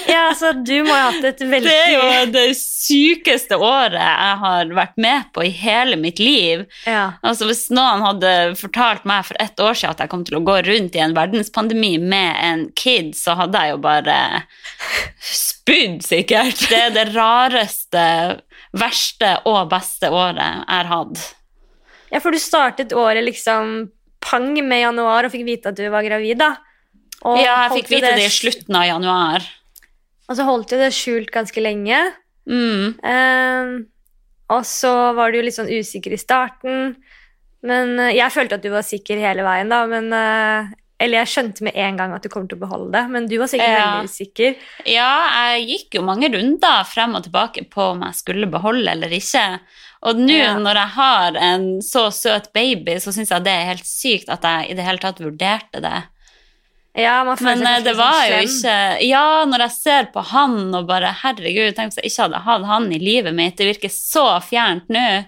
Ja, 0.10 0.30
altså, 0.32 0.52
Du 0.54 0.74
må 0.84 0.90
jo 0.90 0.98
ha 0.98 1.10
hatt 1.12 1.28
et 1.32 1.44
veldig 1.44 1.70
Det 1.70 1.76
er 1.86 1.94
jo 1.94 2.32
det 2.34 2.46
sykeste 2.58 3.58
året 3.62 4.00
jeg 4.00 4.38
har 4.44 4.72
vært 4.76 4.98
med 5.02 5.30
på 5.36 5.44
i 5.46 5.52
hele 5.54 5.98
mitt 6.00 6.20
liv. 6.20 6.66
ja. 6.90 7.14
Altså, 7.24 7.48
Hvis 7.50 7.68
noen 7.74 8.04
hadde 8.06 8.34
fortalt 8.60 9.06
meg 9.10 9.26
for 9.30 9.40
ett 9.40 9.60
år 9.62 9.78
siden 9.78 9.94
at 9.96 10.04
jeg 10.04 10.12
kom 10.12 10.24
til 10.28 10.40
å 10.40 10.44
gå 10.48 10.58
rundt 10.66 10.98
i 10.98 11.04
en 11.04 11.16
verdenspandemi 11.18 11.96
med 12.02 12.36
en 12.50 12.66
kid, 12.78 13.14
så 13.18 13.36
hadde 13.40 13.62
jeg 13.64 13.76
jo 13.76 13.82
bare 13.86 14.18
spydd, 15.20 16.02
sikkert. 16.06 16.66
Det 16.72 16.80
er 16.90 16.94
det 16.96 17.08
rareste, 17.16 18.04
verste 18.78 19.36
og 19.50 19.70
beste 19.72 20.10
året 20.14 20.44
jeg 20.44 20.70
har 20.70 20.90
hatt. 20.92 21.22
ja, 22.12 22.20
for 22.20 22.32
du 22.34 22.40
startet 22.42 22.94
året 22.94 23.24
liksom 23.26 23.90
pang 24.20 24.52
med 24.68 24.84
januar 24.84 25.26
og 25.26 25.34
fikk 25.34 25.46
vite 25.48 25.72
at 25.72 25.78
du 25.80 25.88
var 25.90 26.04
gravid, 26.06 26.38
da. 26.42 26.56
Og 27.28 27.40
Ja, 27.42 27.68
jeg 27.68 27.82
fikk 27.82 27.94
vite 27.98 28.16
det 28.16 28.28
i 28.28 28.34
slutten 28.34 28.76
av 28.76 28.88
januar. 28.88 29.46
Og 30.30 30.38
så 30.38 30.46
holdt 30.46 30.74
jo 30.76 30.80
det 30.80 30.92
skjult 30.94 31.32
ganske 31.34 31.62
lenge. 31.64 31.98
Mm. 32.50 33.00
Eh, 33.02 33.72
og 34.50 34.66
så 34.66 34.92
var 35.18 35.32
du 35.32 35.40
jo 35.40 35.46
litt 35.46 35.58
sånn 35.58 35.72
usikker 35.72 36.14
i 36.14 36.22
starten. 36.22 36.94
Men 37.66 37.98
eh, 38.00 38.16
jeg 38.18 38.34
følte 38.34 38.60
at 38.60 38.66
du 38.66 38.70
var 38.74 38.86
sikker 38.86 39.20
hele 39.22 39.46
veien, 39.46 39.72
da. 39.72 39.82
Men, 39.90 40.12
eh, 40.14 40.70
eller 41.00 41.22
jeg 41.22 41.32
skjønte 41.32 41.64
med 41.64 41.76
en 41.80 41.98
gang 41.98 42.14
at 42.14 42.24
du 42.26 42.30
kom 42.30 42.48
til 42.48 42.58
å 42.60 42.64
beholde 42.66 42.92
det, 42.92 43.04
men 43.14 43.28
du 43.32 43.38
var 43.40 43.48
sikkert 43.48 43.72
Ja. 43.72 43.86
veldig 43.96 44.10
usikker. 44.12 44.56
Ja, 44.86 45.12
jeg 45.56 45.68
gikk 45.70 45.96
jo 46.00 46.02
mange 46.04 46.28
runder 46.34 46.84
frem 46.86 47.16
og 47.16 47.24
tilbake 47.24 47.64
på 47.72 47.92
om 47.94 48.02
jeg 48.04 48.16
skulle 48.20 48.50
beholde 48.52 48.92
eller 48.92 49.10
ikke. 49.10 49.60
Og 50.04 50.16
nå 50.16 50.38
Ja. 50.38 50.54
når 50.60 50.76
jeg 50.76 50.90
har 50.96 51.36
en 51.38 51.66
så 51.82 52.08
søt 52.12 52.52
baby, 52.54 52.96
så 53.00 53.12
syns 53.16 53.30
jeg 53.32 53.44
det 53.44 53.52
er 53.52 53.66
helt 53.74 53.88
sykt 53.88 54.30
at 54.30 54.42
jeg 54.44 54.72
i 54.72 54.74
det 54.76 54.86
hele 54.86 54.98
tatt 55.00 55.20
vurderte 55.20 55.82
det. 55.82 56.04
Ja, 57.00 57.24
man 57.24 57.38
føler 57.38 57.56
Men 57.64 57.66
seg 57.66 57.78
eh, 57.78 57.84
det 57.84 57.96
var 57.98 58.14
sånn 58.14 58.32
jo 58.34 58.48
ikke 58.50 59.08
Ja, 59.08 59.46
når 59.46 59.60
jeg 59.60 59.72
ser 59.72 60.04
på 60.12 60.24
han 60.26 60.76
og 60.76 60.88
bare 60.88 61.14
Herregud, 61.22 61.76
tenk 61.76 61.94
hvis 61.94 62.02
jeg 62.02 62.12
ikke 62.12 62.24
hadde 62.26 62.44
hatt 62.44 62.66
han 62.66 62.92
i 62.92 63.00
livet 63.00 63.34
mitt. 63.38 63.56
Det 63.56 63.68
virker 63.70 63.90
så 63.94 64.42
fjernt 64.44 64.90
nå. 64.90 65.26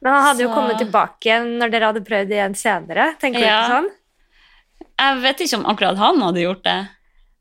Men 0.00 0.12
han 0.14 0.22
hadde 0.24 0.42
jo 0.46 0.48
kommet 0.54 0.78
tilbake 0.78 1.26
igjen 1.26 1.58
når 1.58 1.70
dere 1.70 1.90
hadde 1.92 2.04
prøvd 2.06 2.30
igjen 2.34 2.54
senere. 2.56 3.14
Tenker 3.20 3.40
du 3.40 3.46
ikke 3.46 3.70
sånn? 3.74 3.88
Jeg 4.98 5.22
vet 5.22 5.40
ikke 5.46 5.60
om 5.60 5.66
akkurat 5.70 5.98
han 6.00 6.20
hadde 6.26 6.42
gjort 6.44 6.64
det. 6.66 6.78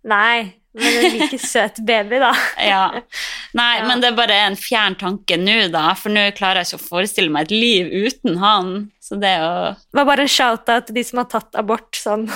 Nei, 0.08 0.54
men 0.78 0.98
en 1.00 1.16
like 1.18 1.40
søt 1.54 1.80
baby, 1.86 2.20
da. 2.22 2.32
Ja. 2.62 2.84
Nei, 3.58 3.72
Ja. 3.80 3.88
men 3.90 4.02
det 4.04 4.12
er 4.12 4.18
bare 4.20 4.36
en 4.46 4.56
fjern 4.60 4.96
tanke 5.00 5.38
nå, 5.42 5.56
da. 5.74 5.88
For 5.98 6.14
nå 6.14 6.28
klarer 6.38 6.62
jeg 6.62 6.70
ikke 6.70 6.82
å 6.84 6.90
forestille 6.92 7.34
meg 7.34 7.48
et 7.50 7.56
liv 7.56 7.90
uten 8.06 8.38
han. 8.44 8.70
Så 9.02 9.16
det 9.20 9.34
jo 9.40 9.50
Det 9.74 9.98
var 10.02 10.06
bare 10.10 10.26
en 10.28 10.32
shout-out 10.32 10.86
til 10.90 10.96
de 11.00 11.04
som 11.08 11.22
har 11.24 11.30
tatt 11.32 11.56
abort. 11.60 11.90
Sånn. 11.98 12.28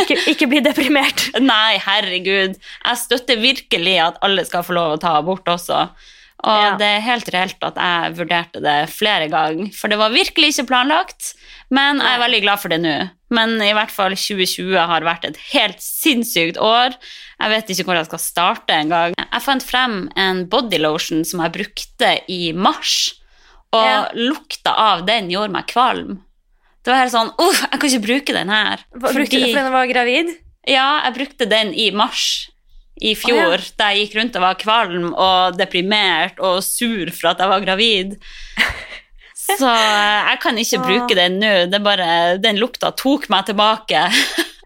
Ikke, 0.00 0.16
ikke 0.32 0.48
bli 0.50 0.62
deprimert. 0.64 1.26
Nei, 1.42 1.76
herregud. 1.82 2.56
Jeg 2.56 3.00
støtter 3.02 3.40
virkelig 3.42 3.98
at 4.08 4.18
alle 4.24 4.44
skal 4.48 4.64
få 4.66 4.76
lov 4.78 4.96
å 4.96 5.00
ta 5.02 5.16
abort 5.20 5.46
også. 5.52 5.84
Og 6.42 6.58
Ja. 6.58 6.72
det 6.78 6.86
er 6.96 7.04
helt 7.04 7.28
reelt 7.30 7.62
at 7.62 7.76
jeg 7.78 8.14
vurderte 8.18 8.62
det 8.64 8.78
flere 8.90 9.28
ganger, 9.30 9.68
for 9.78 9.86
det 9.92 9.98
var 10.00 10.10
virkelig 10.10 10.48
ikke 10.56 10.64
planlagt. 10.72 11.34
Men 11.70 12.00
jeg 12.02 12.16
er 12.16 12.22
veldig 12.24 12.40
glad 12.42 12.58
for 12.64 12.72
det 12.72 12.80
nå. 12.82 12.94
Men 13.32 13.56
i 13.64 13.72
hvert 13.72 13.92
fall 13.92 14.14
2020 14.18 14.76
har 14.76 15.06
vært 15.06 15.24
et 15.28 15.38
helt 15.52 15.80
sinnssykt 15.80 16.58
år. 16.60 16.96
Jeg 17.40 17.52
vet 17.54 17.72
ikke 17.72 17.86
hvor 17.88 17.98
jeg 17.98 18.08
skal 18.10 18.22
starte 18.22 18.76
engang. 18.76 19.16
Jeg 19.18 19.44
fant 19.44 19.64
frem 19.64 19.96
en 20.20 20.44
bodylotion 20.52 21.24
som 21.26 21.40
jeg 21.44 21.54
brukte 21.56 22.12
i 22.30 22.52
mars, 22.52 23.14
og 23.72 23.88
Ja. 23.88 24.04
lukta 24.12 24.74
av 24.76 25.06
den 25.08 25.30
gjorde 25.32 25.54
meg 25.54 25.66
kvalm. 25.72 26.20
Det 26.82 26.90
var 26.90 27.04
helt 27.04 27.14
sånn 27.14 27.32
Uff, 27.38 27.62
jeg 27.62 27.78
kan 27.80 27.88
ikke 27.88 28.06
bruke 28.06 28.32
den 28.34 28.50
her. 28.50 28.80
Hva, 28.92 29.12
Brukte 29.14 29.38
du 29.38 29.38
den 29.38 29.54
fordi 29.54 29.66
du 29.68 29.76
var 29.76 29.86
gravid? 29.86 30.32
Ja, 30.68 30.88
jeg 31.06 31.14
brukte 31.14 31.48
den 31.48 31.72
i 31.74 31.90
mars 31.90 32.50
i 33.02 33.14
fjor, 33.18 33.54
oh, 33.54 33.54
ja. 33.56 33.70
da 33.78 33.88
jeg 33.90 34.06
gikk 34.06 34.16
rundt 34.18 34.36
og 34.36 34.44
var 34.44 34.58
kvalm 34.60 35.08
og 35.14 35.56
deprimert 35.58 36.38
og 36.38 36.60
sur 36.62 37.10
for 37.10 37.32
at 37.32 37.40
jeg 37.42 37.50
var 37.50 37.64
gravid. 37.64 38.18
Så 39.42 39.66
eh, 39.66 40.30
jeg 40.30 40.38
kan 40.44 40.58
ikke 40.62 40.80
bruke 40.86 41.14
den 41.18 41.40
nå. 41.42 41.52
Det 41.70 41.78
er 41.80 41.84
bare, 41.84 42.08
den 42.42 42.60
lukta 42.62 42.92
tok 42.96 43.28
meg 43.32 43.46
tilbake. 43.50 44.06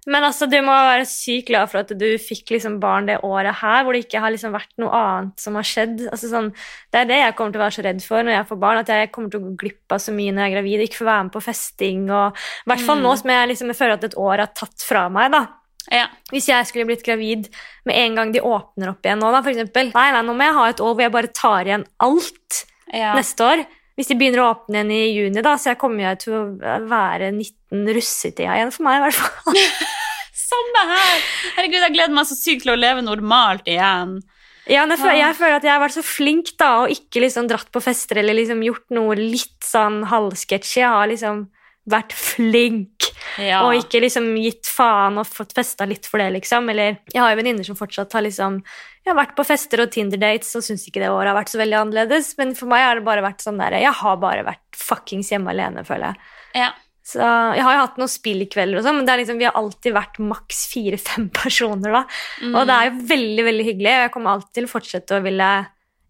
Men 0.07 0.23
altså, 0.23 0.47
du 0.47 0.55
må 0.63 0.71
være 0.71 1.03
sykt 1.11 1.49
glad 1.49 1.67
for 1.73 1.81
at 1.81 1.89
du 1.99 2.05
fikk 2.23 2.53
liksom 2.55 2.77
barn 2.79 3.09
det 3.09 3.17
året 3.27 3.57
her, 3.59 3.81
hvor 3.83 3.97
det 3.97 4.05
ikke 4.05 4.21
har 4.23 4.31
liksom 4.31 4.53
vært 4.55 4.71
noe 4.79 4.93
annet 4.95 5.43
som 5.43 5.57
har 5.59 5.67
skjedd. 5.67 6.05
Altså, 6.13 6.29
sånn, 6.31 6.53
det 6.95 7.01
er 7.01 7.09
det 7.11 7.17
jeg 7.25 7.35
kommer 7.35 7.57
til 7.57 7.59
å 7.59 7.65
være 7.65 7.75
så 7.75 7.85
redd 7.89 8.05
for 8.07 8.23
når 8.23 8.37
jeg 8.37 8.47
får 8.53 8.61
barn, 8.63 8.79
at 8.85 8.93
jeg 8.95 9.11
kommer 9.17 9.33
til 9.33 9.41
å 9.43 9.49
gå 9.49 9.55
glipp 9.65 9.97
av 9.97 10.05
så 10.05 10.15
mye 10.15 10.31
når 10.37 10.45
jeg 10.45 10.53
er 10.53 10.55
gravid, 10.61 10.85
ikke 10.87 11.01
får 11.01 11.09
være 11.11 11.25
med 11.27 11.35
på 11.35 11.43
festing. 11.49 12.05
Og, 12.07 12.39
I 12.39 12.71
hvert 12.71 12.85
fall 12.87 13.01
Mm. 13.01 13.03
nå 13.09 13.15
som 13.19 13.33
jeg 13.35 13.49
liksom, 13.51 13.73
jeg 13.75 13.79
føler 13.81 13.95
at 13.99 14.05
et 14.13 14.15
år 14.29 14.45
er 14.45 14.53
tatt 14.63 14.85
fra 14.87 15.09
meg. 15.17 15.33
da. 15.35 15.43
Ja. 15.91 16.07
Hvis 16.31 16.47
jeg 16.53 16.67
skulle 16.71 16.87
blitt 16.87 17.03
gravid 17.07 17.49
med 17.87 17.99
en 18.05 18.15
gang 18.21 18.31
de 18.35 18.41
åpner 18.47 18.91
opp 18.95 19.03
igjen 19.03 19.19
nå, 19.23 19.33
da, 19.35 19.43
for 19.43 19.51
eksempel. 19.51 19.91
Nei, 19.95 20.07
nei, 20.15 20.23
nå 20.23 20.35
må 20.39 20.47
jeg 20.47 20.55
ha 20.61 20.69
et 20.71 20.85
år 20.87 20.95
hvor 20.95 21.03
jeg 21.03 21.13
bare 21.19 21.33
tar 21.35 21.65
igjen 21.67 21.85
alt 22.07 22.63
Ja. 22.95 23.11
neste 23.19 23.43
år. 23.43 23.67
Hvis 23.97 24.11
de 24.11 24.17
begynner 24.21 24.43
å 24.45 24.51
åpne 24.53 24.83
igjen 24.83 24.91
i 24.93 25.03
juni, 25.17 25.43
da, 25.45 25.55
så 25.57 25.71
jeg 25.73 25.79
kommer 25.81 26.05
jeg 26.05 26.19
til 26.27 26.35
å 26.37 26.43
være 26.91 27.31
19 27.33 27.87
russetida 27.97 28.57
igjen 28.59 28.73
for 28.75 28.85
meg, 28.85 28.99
i 28.99 29.05
hvert 29.07 29.21
fall. 29.23 29.61
Samme 30.47 30.83
her! 30.93 31.23
Herregud, 31.57 31.81
jeg 31.81 31.95
gleder 31.97 32.15
meg 32.15 32.29
så 32.29 32.37
sykt 32.37 32.67
til 32.67 32.75
å 32.75 32.79
leve 32.79 33.03
normalt 33.07 33.67
igjen. 33.73 34.19
Ja, 34.67 34.83
jeg, 34.83 34.99
føler, 34.99 35.15
Ah. 35.15 35.21
jeg 35.23 35.37
føler 35.39 35.57
at 35.61 35.65
jeg 35.65 35.73
har 35.73 35.81
vært 35.81 35.95
så 35.97 36.03
flink 36.05 36.53
da, 36.59 36.71
og 36.83 36.93
ikke 36.93 37.23
liksom 37.23 37.49
dratt 37.49 37.69
på 37.73 37.81
fester 37.83 38.19
eller 38.21 38.35
liksom 38.37 38.65
gjort 38.67 38.85
noe 38.95 39.15
litt 39.19 39.63
sånn 39.65 40.01
halvsketsjy. 40.11 40.81
Jeg 40.83 40.91
har 40.93 41.07
liksom 41.11 41.45
vært 41.91 42.13
flink 42.17 43.07
Ja. 43.39 43.61
og 43.67 43.75
ikke 43.79 44.01
liksom 44.03 44.29
gitt 44.41 44.67
faen 44.71 45.19
og 45.21 45.27
fått 45.27 45.53
festa 45.57 45.87
litt 45.89 46.07
for 46.07 46.19
det, 46.23 46.31
liksom. 46.37 46.69
Eller 46.71 46.99
jeg 47.13 47.21
har 47.23 47.31
jo 47.33 47.39
venninner 47.41 47.67
som 47.67 47.77
fortsatt 47.79 48.13
har 48.17 48.23
liksom 48.27 48.61
Jeg 49.07 49.13
har 49.15 49.19
vært 49.21 49.37
på 49.39 49.45
fester 49.47 49.83
og 49.85 49.91
Tinder-dates 49.95 50.51
og 50.59 50.65
syns 50.67 50.87
ikke 50.89 50.99
det 51.05 51.11
året 51.15 51.31
har 51.31 51.37
vært 51.39 51.53
så 51.53 51.61
veldig 51.61 51.79
annerledes, 51.79 52.33
men 52.39 52.55
for 52.59 52.67
meg 52.71 52.83
har 52.83 52.99
det 52.99 53.05
bare 53.07 53.23
vært 53.23 53.45
sånn 53.45 53.59
der 53.63 53.79
Jeg 53.79 53.93
har 54.01 54.17
bare 54.23 54.43
vært 54.47 54.65
fuckings 54.77 55.31
hjemme 55.31 55.53
alene, 55.55 55.85
føler 55.87 56.11
jeg. 56.13 56.21
ja. 56.63 56.73
Så 57.07 57.21
jeg 57.23 57.63
har 57.63 57.75
jo 57.77 57.83
hatt 57.85 57.99
noen 58.01 58.11
spillkvelder 58.11 58.81
og 58.81 58.83
sånn, 58.83 58.97
men 58.99 59.07
det 59.07 59.13
er 59.15 59.21
liksom, 59.21 59.37
vi 59.39 59.45
har 59.47 59.55
alltid 59.55 59.93
vært 59.95 60.17
maks 60.19 60.65
fire-fem 60.73 61.29
personer, 61.39 61.93
da. 61.95 62.01
Mm. 62.43 62.57
Og 62.59 62.67
det 62.67 62.75
er 62.75 62.89
jo 62.89 63.05
veldig 63.13 63.45
veldig 63.47 63.67
hyggelig. 63.69 63.93
og 63.93 64.01
Jeg 64.03 64.11
kommer 64.17 64.33
alltid 64.33 64.53
til 64.59 64.67
å 64.67 64.73
fortsette 64.73 65.15
å 65.15 65.23
ville 65.23 65.51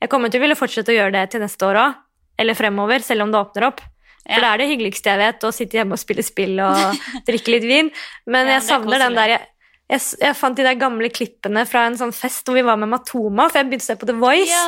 Jeg 0.00 0.08
kommer 0.08 0.32
til 0.32 0.40
å 0.40 0.44
ville 0.46 0.56
fortsette 0.56 0.94
å 0.94 0.96
gjøre 0.96 1.12
det 1.18 1.26
til 1.34 1.44
neste 1.44 1.68
år 1.68 1.80
òg. 1.82 1.98
Eller 2.40 2.56
fremover, 2.56 3.04
selv 3.04 3.26
om 3.26 3.30
det 3.34 3.42
åpner 3.44 3.66
opp. 3.68 3.84
For 4.26 4.42
det 4.42 4.52
er 4.52 4.62
det 4.62 4.70
hyggeligste 4.72 5.12
jeg 5.12 5.22
vet, 5.22 5.44
å 5.46 5.52
sitte 5.54 5.78
hjemme 5.78 5.94
og 5.96 6.02
spille 6.02 6.24
spill 6.26 6.56
og 6.64 7.04
drikke 7.28 7.52
litt 7.56 7.68
vin. 7.68 7.92
Men 8.26 8.50
jeg 8.50 8.62
er 8.62 8.66
savner 8.66 9.04
den 9.06 9.18
der 9.18 9.32
jeg, 9.36 9.44
jeg, 9.86 10.02
jeg 10.18 10.34
fant 10.34 10.58
de 10.58 10.64
der 10.66 10.78
gamle 10.80 11.10
klippene 11.14 11.62
fra 11.70 11.84
en 11.86 11.94
sånn 11.98 12.10
fest 12.14 12.48
hvor 12.48 12.56
vi 12.58 12.64
var 12.66 12.78
med 12.80 12.90
Matoma, 12.90 13.46
for 13.46 13.60
jeg 13.60 13.68
begynte 13.68 13.86
å 13.86 13.90
se 13.92 13.98
på 14.00 14.08
The 14.08 14.16
Voice. 14.18 14.50
Ja. 14.50 14.64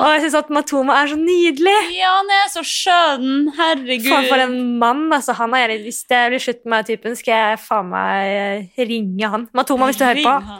Og 0.00 0.08
jeg 0.10 0.24
syns 0.24 0.38
at 0.40 0.50
Matoma 0.56 0.96
er 1.04 1.12
så 1.12 1.20
nydelig. 1.20 1.76
ja, 1.94 2.16
han 2.16 2.32
er 2.34 2.50
så 2.50 2.64
skjønn. 2.66 3.30
Herregud. 3.60 4.10
Faen 4.10 4.26
for 4.32 4.42
en 4.48 4.58
mann. 4.82 5.06
altså 5.14 5.36
han 5.38 5.54
er, 5.54 5.76
Hvis 5.84 6.02
det 6.10 6.24
blir 6.32 6.42
slutt 6.42 6.66
med 6.66 6.90
typen, 6.90 7.14
skal 7.18 7.38
jeg 7.38 7.62
faen 7.62 7.94
meg 7.94 8.82
ringe 8.90 9.32
han. 9.36 9.46
Matoma, 9.54 9.90
hvis 9.92 10.02
du 10.02 10.06
hører 10.08 10.26
på, 10.26 10.58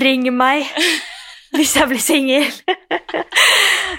ring 0.00 0.30
meg. 0.36 0.64
Hvis 1.54 1.74
jeg 1.78 1.88
blir 1.88 2.02
singel. 2.02 2.48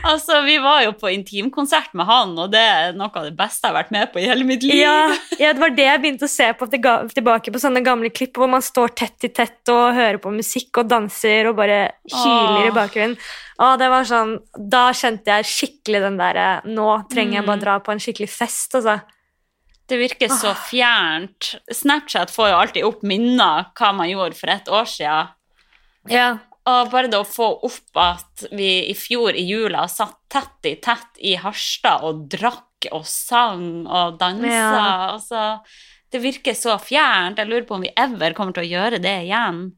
Altså, 0.05 0.37
Vi 0.45 0.55
var 0.63 0.83
jo 0.85 0.93
på 0.95 1.09
intimkonsert 1.11 1.91
med 1.97 2.05
han, 2.07 2.31
og 2.39 2.51
det 2.53 2.61
er 2.61 2.93
noe 2.95 3.09
av 3.11 3.25
det 3.25 3.33
beste 3.37 3.65
jeg 3.67 3.73
har 3.73 3.77
vært 3.81 3.91
med 3.91 4.11
på 4.13 4.21
i 4.21 4.27
hele 4.29 4.45
mitt 4.47 4.63
liv. 4.63 4.77
Ja, 4.79 5.09
ja, 5.41 5.51
det 5.53 5.59
var 5.59 5.73
det 5.75 5.83
jeg 5.87 6.01
begynte 6.03 6.27
å 6.29 6.31
se 6.31 6.47
på 6.55 6.67
tilbake 6.71 7.51
på 7.51 7.59
sånne 7.61 7.81
gamle 7.83 8.11
klipp 8.15 8.37
hvor 8.39 8.47
man 8.51 8.63
står 8.63 8.93
tett 9.01 9.27
i 9.27 9.31
tett 9.35 9.71
og 9.73 9.97
hører 9.97 10.21
på 10.23 10.31
musikk 10.33 10.79
og 10.81 10.87
danser 10.91 11.49
og 11.51 11.57
bare 11.59 11.79
hyler 12.13 12.69
i 12.69 12.73
bakgrunnen. 12.75 13.17
Og 13.59 13.75
det 13.81 13.89
var 13.91 14.07
sånn, 14.07 14.37
Da 14.55 14.85
kjente 14.95 15.33
jeg 15.35 15.49
skikkelig 15.49 15.99
den 16.05 16.15
derre 16.21 16.61
Nå 16.63 16.85
trenger 17.11 17.41
jeg 17.41 17.47
bare 17.49 17.57
Mm. 17.59 17.63
dra 17.65 17.79
på 17.83 17.91
en 17.91 17.99
skikkelig 17.99 18.29
fest, 18.31 18.75
altså. 18.79 19.01
Det 19.89 19.97
virker 19.99 20.29
så 20.31 20.53
fjernt. 20.69 21.55
Snapchat 21.73 22.31
får 22.31 22.51
jo 22.53 22.59
alltid 22.61 22.85
opp 22.87 23.01
minner 23.03 23.65
hva 23.75 23.89
man 23.97 24.07
gjorde 24.07 24.37
for 24.37 24.53
et 24.53 24.69
år 24.69 24.85
siden. 24.87 25.27
Ja. 26.13 26.37
Og 26.67 26.89
bare 26.91 27.07
det 27.09 27.17
å 27.17 27.25
få 27.27 27.47
opp 27.65 27.99
at 28.01 28.43
vi 28.51 28.89
i 28.91 28.95
fjor 28.97 29.37
i 29.37 29.45
jula 29.47 29.87
satt 29.89 30.17
tett 30.29 30.67
i 30.69 30.75
tett 30.83 31.21
i 31.23 31.35
Harstad 31.39 32.03
og 32.05 32.27
drakk 32.29 32.89
og 32.91 33.05
sang 33.07 33.85
og 33.87 34.19
dansa 34.19 34.51
Ja. 34.51 35.15
altså, 35.15 35.59
Det 36.11 36.21
virker 36.21 36.53
så 36.57 36.75
fjernt. 36.81 37.37
Jeg 37.37 37.47
lurer 37.47 37.65
på 37.65 37.75
om 37.75 37.81
vi 37.81 37.91
ever 37.95 38.33
kommer 38.33 38.53
til 38.53 38.63
å 38.63 38.69
gjøre 38.69 38.99
det 39.01 39.15
igjen. 39.27 39.71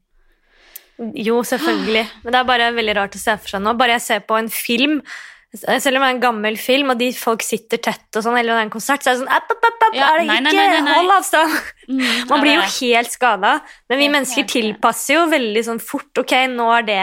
Jo, 1.14 1.42
selvfølgelig. 1.42 2.06
Men 2.22 2.32
det 2.32 2.38
er 2.40 2.44
bare 2.48 2.72
veldig 2.72 2.94
rart 2.96 3.16
å 3.16 3.20
se 3.20 3.34
for 3.36 3.48
seg 3.48 3.62
nå. 3.64 3.74
Bare 3.76 3.96
jeg 3.98 4.04
ser 4.04 4.20
på 4.28 4.38
en 4.38 4.48
film, 4.48 5.00
selv 5.52 5.98
om 5.98 6.02
det 6.02 6.08
er 6.08 6.14
en 6.14 6.22
gammel 6.22 6.56
film, 6.56 6.92
og 6.94 7.00
de 7.00 7.10
folk 7.16 7.42
sitter 7.44 7.80
tett 7.84 8.16
og 8.16 8.24
sånn, 8.24 8.38
eller 8.40 8.54
det 8.54 8.60
er 8.60 8.66
en 8.68 8.72
konsert, 8.72 9.04
så 9.04 9.10
er 9.10 9.16
det 9.18 9.22
sånn 9.22 9.34
app, 9.36 9.50
app, 9.52 9.66
app, 9.68 9.86
app, 9.88 9.96
Ja, 9.98 10.06
er 10.14 10.22
det 10.22 10.28
nei, 10.30 10.38
ikke 10.40 10.54
nei, 10.56 10.80
nei. 10.86 10.94
Hold 10.96 11.14
avstand! 11.18 11.56
Mm, 11.88 12.04
Man 12.30 12.44
blir 12.44 12.56
jo 12.56 12.68
helt 12.78 13.12
skada. 13.12 13.50
Men 13.92 14.00
vi 14.00 14.08
mennesker 14.14 14.48
tilpasser 14.48 15.18
jo 15.18 15.26
veldig 15.32 15.64
sånn 15.68 15.82
fort. 15.84 16.10
Ok, 16.22 16.32
nå 16.52 16.68
er 16.78 16.86
det 16.88 17.02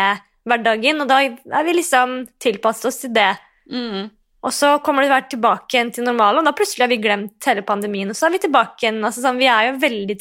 hverdagen, 0.49 1.03
og 1.03 1.11
da 1.11 1.19
er 1.27 1.67
vi 1.67 1.75
liksom 1.77 2.23
tilpasset 2.41 2.89
oss 2.89 3.03
til 3.03 3.13
det. 3.17 3.33
mm. 3.69 4.07
Og 4.39 4.53
så 4.55 4.69
kommer 4.79 5.03
det 5.03 5.11
vært 5.11 5.27
tilbake 5.33 5.75
igjen 5.75 5.89
til 5.91 6.05
normalen, 6.07 6.39
og 6.39 6.47
da 6.47 6.53
plutselig 6.55 6.85
har 6.85 6.91
vi 6.93 6.97
glemt 7.03 7.43
hele 7.49 7.63
pandemien. 7.67 8.07
Og 8.07 8.15
så 8.15 8.29
er 8.29 8.37
vi 8.37 8.39
tilbake 8.45 8.85
igjen. 8.85 9.01
Altså, 9.03 9.19
sånn, 9.25 9.39
vi 9.41 9.49
er 9.51 9.67
jo 9.67 9.73
veldig 9.81 10.15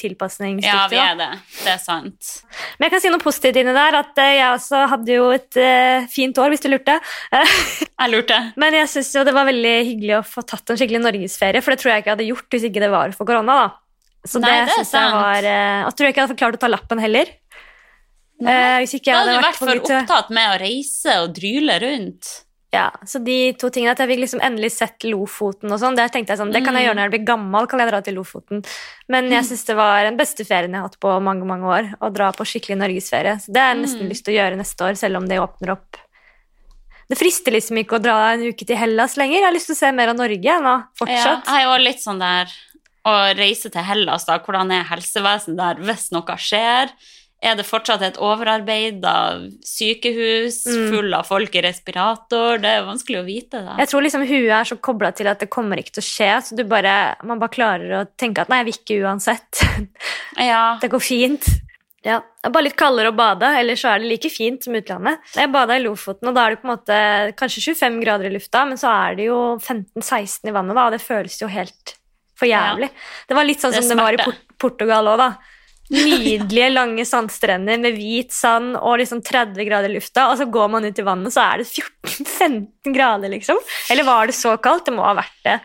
Ja, 0.67 0.89
vi 0.91 0.99
er 0.99 1.15
det. 1.21 1.29
Det 1.61 1.71
er 1.77 1.79
sant. 1.79 2.33
Men 2.79 2.89
jeg 2.89 2.95
kan 2.97 3.05
si 3.05 3.13
noe 3.15 3.23
positivt 3.23 3.61
inni 3.63 3.75
der, 3.77 4.01
at 4.01 4.19
eh, 4.19 4.33
jeg 4.41 4.49
også 4.57 4.83
hadde 4.91 5.15
jo 5.15 5.29
et 5.37 5.61
uh, 5.63 6.09
fint 6.11 6.41
år, 6.43 6.51
hvis 6.51 6.67
du 6.67 6.71
lurte. 6.73 6.99
Jeg 7.99 8.13
lurte. 8.13 8.37
Men 8.63 8.77
jeg 8.77 8.87
syns 8.93 9.09
jo 9.17 9.25
det 9.27 9.33
var 9.35 9.47
veldig 9.49 9.73
hyggelig 9.89 10.13
å 10.21 10.27
få 10.27 10.45
tatt 10.47 10.71
en 10.71 10.79
skikkelig 10.79 11.01
norgesferie, 11.03 11.63
for 11.67 11.75
det 11.75 11.81
tror 11.81 11.91
jeg 11.91 12.05
ikke 12.05 12.13
jeg 12.13 12.15
hadde 12.15 12.27
gjort 12.29 12.55
hvis 12.55 12.67
ikke 12.69 12.83
det 12.85 12.91
var 12.93 13.15
for 13.17 13.27
korona. 13.27 13.57
da. 13.59 14.29
Så 14.29 14.39
Nei, 14.39 14.53
det, 14.53 14.69
det 14.69 14.77
synes 14.77 14.93
jeg 14.95 15.17
var 15.17 15.49
uh, 15.51 15.81
Og 15.89 15.97
tror 15.97 16.07
jeg 16.07 16.15
ikke 16.15 16.21
jeg 16.23 16.29
hadde 16.29 16.39
klart 16.39 16.59
å 16.59 16.63
ta 16.63 16.71
lappen 16.71 17.03
heller. 17.03 17.33
Uh, 18.39 18.79
hvis 18.85 18.95
ikke 19.01 19.11
jeg 19.11 19.19
hadde 19.19 19.35
hadde 19.35 19.41
vært 19.41 19.49
vært 19.49 19.59
for 19.65 19.83
opptatt 19.99 20.31
med 20.39 20.53
å 20.53 20.61
reise 20.63 21.19
og 21.25 21.35
dryle 21.35 21.81
rundt. 21.83 22.31
Ja, 22.71 22.91
så 23.09 23.17
de 23.25 23.55
to 23.57 23.71
tingene 23.73 23.93
At 23.95 23.99
jeg 24.03 24.11
fikk 24.11 24.21
liksom 24.21 24.41
endelig 24.45 24.69
sett 24.75 25.01
Lofoten 25.09 25.73
og 25.73 25.79
sånn, 25.81 25.95
der 25.97 26.11
tenkte 26.13 26.35
jeg 26.35 26.39
sånn, 26.43 26.53
det 26.53 26.61
kan 26.67 26.75
jeg 26.77 26.85
Mm. 26.85 26.89
gjøre 26.89 26.97
når 26.99 27.07
jeg 27.09 27.13
blir 27.15 27.25
gammel, 27.31 27.67
kan 27.67 27.81
jeg 27.81 27.89
dra 27.89 28.01
til 28.03 28.15
Lofoten. 28.15 28.65
Men 29.09 29.31
jeg 29.31 29.45
syns 29.45 29.65
det 29.65 29.77
var 29.77 30.03
den 30.05 30.19
beste 30.19 30.45
ferien 30.45 30.71
jeg 30.71 30.81
har 30.83 30.89
hatt 30.89 31.01
på 31.01 31.15
mange 31.23 31.47
mange 31.49 31.65
år, 31.65 31.95
å 32.03 32.13
dra 32.13 32.31
på 32.33 32.45
skikkelig 32.45 32.77
norgesferie. 32.77 33.41
Så 33.41 33.53
det 33.53 33.57
har 33.63 33.75
jeg 33.75 33.85
nesten 33.87 34.03
Mm. 34.05 34.11
lyst 34.11 34.25
til 34.27 34.35
å 34.35 34.39
gjøre 34.43 34.57
neste 34.59 34.81
år, 34.85 34.95
selv 35.01 35.17
om 35.17 35.27
det 35.29 35.39
åpner 35.41 35.71
opp. 35.73 35.97
Det 37.09 37.17
frister 37.17 37.53
liksom 37.53 37.79
ikke 37.81 37.97
å 37.97 38.03
dra 38.03 38.33
en 38.35 38.43
uke 38.45 38.67
til 38.67 38.77
Hellas 38.77 39.17
lenger. 39.17 39.41
Jeg 39.41 39.45
har 39.45 39.53
lyst 39.55 39.67
til 39.73 39.75
å 39.75 39.79
se 39.79 39.93
mer 39.93 40.09
av 40.11 40.17
Norge 40.17 40.61
nå, 40.61 40.75
Ja, 40.77 40.83
fortsatt. 41.01 41.45
jeg 41.47 41.65
er 41.65 41.79
litt 41.79 42.03
sånn 42.05 42.19
der 42.19 42.53
å 43.07 43.35
reise 43.35 43.71
til 43.73 43.83
Hellas, 43.83 44.27
da. 44.27 44.39
Hvordan 44.41 44.71
er 44.73 44.85
helsevesenet 44.85 45.57
der 45.57 45.75
hvis 45.77 46.13
noe 46.13 46.37
skjer? 46.37 46.91
Er 47.41 47.55
det 47.55 47.67
fortsatt 47.69 48.03
et 48.03 48.17
overarbeida 48.19 49.13
sykehus 49.63 50.65
Mm. 50.67 50.89
full 50.91 51.15
av 51.15 51.27
folk 51.29 51.55
i 51.55 51.63
respirator? 51.63 52.59
Det 52.59 52.67
er 52.73 52.83
vanskelig 52.83 53.21
å 53.21 53.25
vite, 53.27 53.61
da. 53.65 53.77
Jeg 53.79 53.89
tror 53.93 54.03
liksom 54.03 54.27
huet 54.27 54.51
er 54.51 54.65
så 54.65 54.77
kobla 54.81 55.13
til 55.15 55.29
at 55.31 55.39
det 55.39 55.49
kommer 55.51 55.79
ikke 55.79 55.93
til 55.99 56.03
å 56.03 56.09
skje, 56.09 56.33
så 56.49 56.57
du 56.59 56.65
bare, 56.65 57.15
man 57.23 57.39
bare 57.39 57.55
klarer 57.55 57.95
å 58.01 58.09
tenke 58.19 58.41
at 58.43 58.49
nei, 58.51 58.59
jeg 58.65 58.69
vil 58.73 58.79
ikke 58.83 59.01
uansett. 59.07 59.63
Ja. 60.39 60.79
Det 60.81 60.91
går 60.91 61.01
fint. 61.03 61.47
Ja, 62.05 62.21
Det 62.21 62.47
er 62.47 62.51
bare 62.55 62.63
litt 62.69 62.77
kaldere 62.79 63.11
å 63.11 63.17
bade, 63.17 63.43
ellers 63.59 63.81
så 63.83 63.91
er 63.95 63.99
det 63.99 64.07
like 64.09 64.31
fint 64.31 64.63
som 64.63 64.75
utlandet. 64.79 65.19
Jeg 65.35 65.51
bada 65.51 65.75
i 65.75 65.83
Lofoten, 65.83 66.29
og 66.31 66.35
da 66.37 66.45
er 66.47 66.55
det 66.55 66.61
på 66.63 66.69
en 66.69 66.77
måte 66.77 66.99
kanskje 67.37 67.75
25 67.75 68.01
grader 68.05 68.27
i 68.31 68.35
lufta, 68.37 68.65
men 68.69 68.79
så 68.79 68.89
er 69.09 69.17
det 69.19 69.27
jo 69.27 69.39
15-16 69.59 70.49
i 70.49 70.55
vannet, 70.55 70.75
da, 70.79 70.87
og 70.87 70.93
det 70.95 71.03
føles 71.03 71.39
jo 71.43 71.49
helt 71.51 71.95
for 72.39 72.47
jævlig. 72.47 72.89
Det 73.27 73.35
var 73.35 73.45
litt 73.49 73.59
sånn 73.61 73.73
Det 73.75 73.83
som 73.83 73.97
det 73.97 74.05
var 74.05 74.15
i. 74.15 74.23
Port 74.25 74.45
Portugal 74.59 75.11
òg, 75.11 75.19
da. 75.19 75.29
Nydelige, 75.91 76.69
lange 76.75 77.05
sandstrender 77.09 77.79
med 77.81 77.95
hvit 77.97 78.33
sand 78.37 78.75
og 78.77 78.99
liksom 79.01 79.23
30 79.25 79.65
grader 79.69 79.89
i 79.89 79.97
lufta, 79.97 80.27
og 80.33 80.37
så 80.41 80.45
går 80.53 80.69
man 80.75 80.85
ut 80.85 80.99
i 81.01 81.05
vannet, 81.07 81.33
så 81.33 81.45
er 81.47 81.63
det 81.63 81.69
14-15 81.71 82.93
grader, 82.97 83.33
liksom. 83.33 83.57
Eller 83.91 84.05
var 84.09 84.29
det 84.29 84.37
så 84.37 84.57
kaldt? 84.61 84.85
Det 84.91 84.95
må 84.97 85.07
ha 85.07 85.15
vært 85.17 85.39
det. 85.47 85.59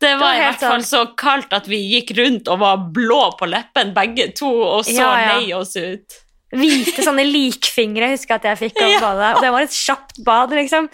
Det 0.00 0.14
var 0.16 0.32
i 0.34 0.40
hvert 0.40 0.62
fall 0.64 0.82
så 0.88 1.02
kaldt 1.20 1.52
at 1.52 1.66
vi 1.68 1.76
gikk 1.92 2.14
rundt 2.16 2.48
og 2.48 2.62
var 2.62 2.78
blå 2.96 3.20
på 3.38 3.46
leppen 3.52 3.92
begge 3.96 4.30
to, 4.38 4.48
og 4.48 4.86
så 4.88 4.96
Ja, 4.96 5.10
ja. 5.20 5.34
lei 5.36 5.50
oss 5.54 5.76
ut. 5.76 6.16
Hvite 6.56 7.04
sånne 7.06 7.22
likfingre 7.28 8.08
husker 8.10 8.34
jeg 8.34 8.40
at 8.40 8.48
jeg 8.48 8.60
fikk 8.72 8.80
av 8.82 8.90
Ja. 8.96 9.00
badet. 9.04 9.28
Og 9.36 9.44
det 9.44 9.50
var 9.54 9.66
et 9.68 9.76
kjapt 9.76 10.22
bad, 10.26 10.54
liksom. 10.56 10.88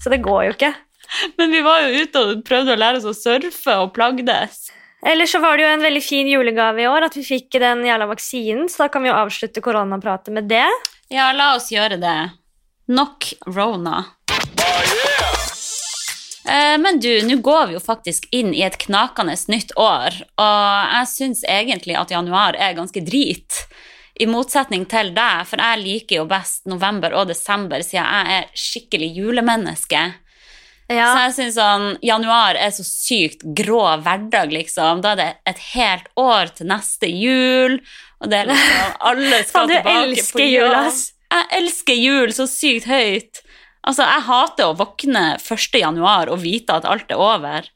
Så 0.00 0.12
det 0.12 0.20
går 0.22 0.44
jo 0.44 0.52
ikke. 0.58 0.74
Men 1.40 1.50
vi 1.50 1.62
var 1.66 1.80
jo 1.82 2.04
ute 2.04 2.20
og 2.22 2.44
prøvde 2.46 2.76
å 2.76 2.78
lære 2.78 3.00
oss 3.00 3.08
å 3.10 3.16
surfe 3.16 3.74
og 3.82 3.90
plagdes. 3.96 4.68
Ellers 5.06 5.32
så 5.32 5.40
var 5.40 5.56
det 5.56 5.64
jo 5.64 5.72
en 5.72 5.82
veldig 5.84 6.02
fin 6.04 6.28
julegave 6.28 6.82
i 6.82 6.88
år 6.90 7.06
at 7.08 7.16
vi 7.16 7.24
fikk 7.24 7.56
den 7.62 7.86
jævla 7.88 8.10
vaksinen, 8.10 8.68
så 8.68 8.84
da 8.84 8.90
kan 8.92 9.04
vi 9.04 9.08
jo 9.08 9.16
avslutte 9.16 9.62
koronapratet 9.64 10.34
med 10.36 10.50
det. 10.50 10.68
Ja, 11.08 11.30
la 11.32 11.54
oss 11.56 11.70
gjøre 11.72 11.96
det. 12.00 12.18
Nok 12.90 13.30
Rona. 13.46 14.04
Eh, 16.50 16.76
Men 16.78 17.00
du, 17.00 17.10
nå 17.26 17.36
går 17.40 17.66
vi 17.70 17.78
jo 17.78 17.82
faktisk 17.82 18.28
inn 18.34 18.52
i 18.54 18.64
et 18.66 18.78
knakende 18.82 19.36
nytt 19.48 19.72
år, 19.78 20.20
og 20.40 20.94
jeg 20.96 21.10
syns 21.14 21.44
egentlig 21.48 21.96
at 21.96 22.12
januar 22.12 22.58
er 22.58 22.76
ganske 22.76 23.02
drit. 23.06 23.64
I 24.20 24.26
motsetning 24.28 24.84
til 24.90 25.14
deg, 25.16 25.46
for 25.48 25.62
jeg 25.62 25.80
liker 25.80 26.20
jo 26.20 26.26
best 26.28 26.66
november 26.68 27.14
og 27.16 27.30
desember, 27.30 27.80
siden 27.80 28.04
jeg 28.04 28.40
er 28.40 28.50
skikkelig 28.52 29.14
julemenneske. 29.16 30.02
Ja, 30.90 31.10
Så 31.14 31.18
jeg 31.22 31.34
synes 31.36 31.54
sånn, 31.54 31.84
januar 32.02 32.58
er 32.58 32.72
så 32.74 32.82
sykt 32.86 33.44
grå 33.56 33.82
hverdag, 34.02 34.50
liksom. 34.50 35.02
Da 35.04 35.12
er 35.12 35.20
det 35.20 35.28
et 35.52 35.60
helt 35.74 36.08
år 36.18 36.50
til 36.56 36.66
neste 36.70 37.10
jul, 37.12 37.76
og 38.20 38.32
det 38.32 38.40
er 38.40 38.50
liksom 38.50 38.96
Alle 39.12 39.38
skal 39.48 39.70
tilbake 39.70 40.24
på 40.34 40.48
jobb. 40.48 40.98
Jeg 41.30 41.46
elsker 41.60 41.94
jul 41.94 42.34
så 42.34 42.48
sykt 42.50 42.88
høyt. 42.90 43.42
Altså, 43.86 44.02
jeg 44.02 44.26
hater 44.26 44.66
å 44.72 44.76
våkne 44.76 45.24
1. 45.38 45.78
januar 45.78 46.28
og 46.32 46.42
vite 46.42 46.74
at 46.74 46.88
alt 46.88 47.14
er 47.14 47.22
over. 47.22 47.70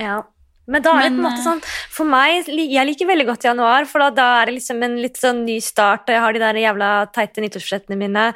ja. 0.00 0.22
Men 0.68 0.84
da 0.84 0.92
er 0.98 1.06
det 1.08 1.14
på 1.16 1.20
en 1.22 1.24
måte 1.24 1.40
eh, 1.40 1.46
sånn 1.46 1.62
For 1.96 2.08
meg, 2.08 2.48
jeg 2.52 2.84
liker 2.90 3.08
veldig 3.08 3.26
godt 3.30 3.46
januar, 3.48 3.86
for 3.88 4.04
da, 4.04 4.10
da 4.14 4.26
er 4.42 4.50
det 4.50 4.58
liksom 4.58 4.82
en 4.84 4.98
litt 5.00 5.16
sånn 5.20 5.42
ny 5.46 5.58
start, 5.64 6.04
og 6.08 6.12
jeg 6.14 6.22
har 6.24 6.36
de 6.36 6.42
der 6.42 6.60
jævla 6.60 6.88
teite 7.14 7.44
nyttårsforsettene 7.44 7.96
mine, 7.98 8.26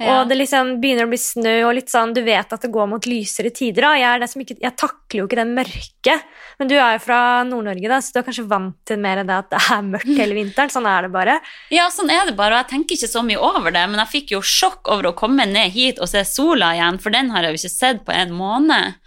Ja. 0.00 0.14
og 0.22 0.30
det 0.30 0.38
liksom 0.40 0.78
begynner 0.82 1.06
å 1.06 1.12
bli 1.12 1.20
snø, 1.20 1.54
og 1.68 1.76
litt 1.76 1.92
sånn, 1.92 2.14
du 2.16 2.22
vet 2.26 2.52
at 2.52 2.64
det 2.64 2.72
går 2.72 2.88
mot 2.90 3.06
lysere 3.06 3.52
tider, 3.54 3.84
da. 3.86 3.92
Jeg, 4.00 4.22
er 4.24 4.42
ikke, 4.46 4.56
jeg 4.64 4.76
takler 4.80 5.20
jo 5.20 5.26
ikke 5.28 5.38
det 5.42 5.46
mørket. 5.52 6.24
Men 6.58 6.70
du 6.70 6.74
er 6.78 6.96
jo 6.96 7.02
fra 7.04 7.20
Nord-Norge, 7.46 7.88
da, 7.92 8.00
så 8.02 8.14
du 8.14 8.20
er 8.22 8.26
kanskje 8.26 8.46
vant 8.50 8.76
til 8.88 8.98
mer 9.02 9.22
det 9.22 9.36
at 9.36 9.50
det 9.52 9.60
er 9.76 9.84
mørkt 9.86 10.16
hele 10.16 10.36
vinteren. 10.36 10.72
Sånn 10.72 10.88
er 10.88 11.06
det 11.06 11.12
bare. 11.14 11.38
Ja, 11.74 11.86
sånn 11.92 12.10
er 12.12 12.26
det 12.28 12.36
bare, 12.38 12.56
og 12.56 12.62
jeg 12.64 12.70
tenker 12.72 12.96
ikke 12.98 13.12
så 13.12 13.22
mye 13.26 13.40
over 13.42 13.74
det, 13.74 13.84
men 13.92 14.00
jeg 14.02 14.12
fikk 14.16 14.34
jo 14.36 14.42
sjokk 14.42 14.88
over 14.92 15.10
å 15.12 15.16
komme 15.18 15.46
ned 15.48 15.70
hit 15.76 16.00
og 16.02 16.08
se 16.10 16.24
sola 16.28 16.72
igjen, 16.76 16.98
for 17.02 17.14
den 17.14 17.30
har 17.34 17.44
jeg 17.46 17.54
jo 17.54 17.62
ikke 17.62 17.76
sett 17.76 18.04
på 18.06 18.16
en 18.16 18.34
måned. 18.36 18.98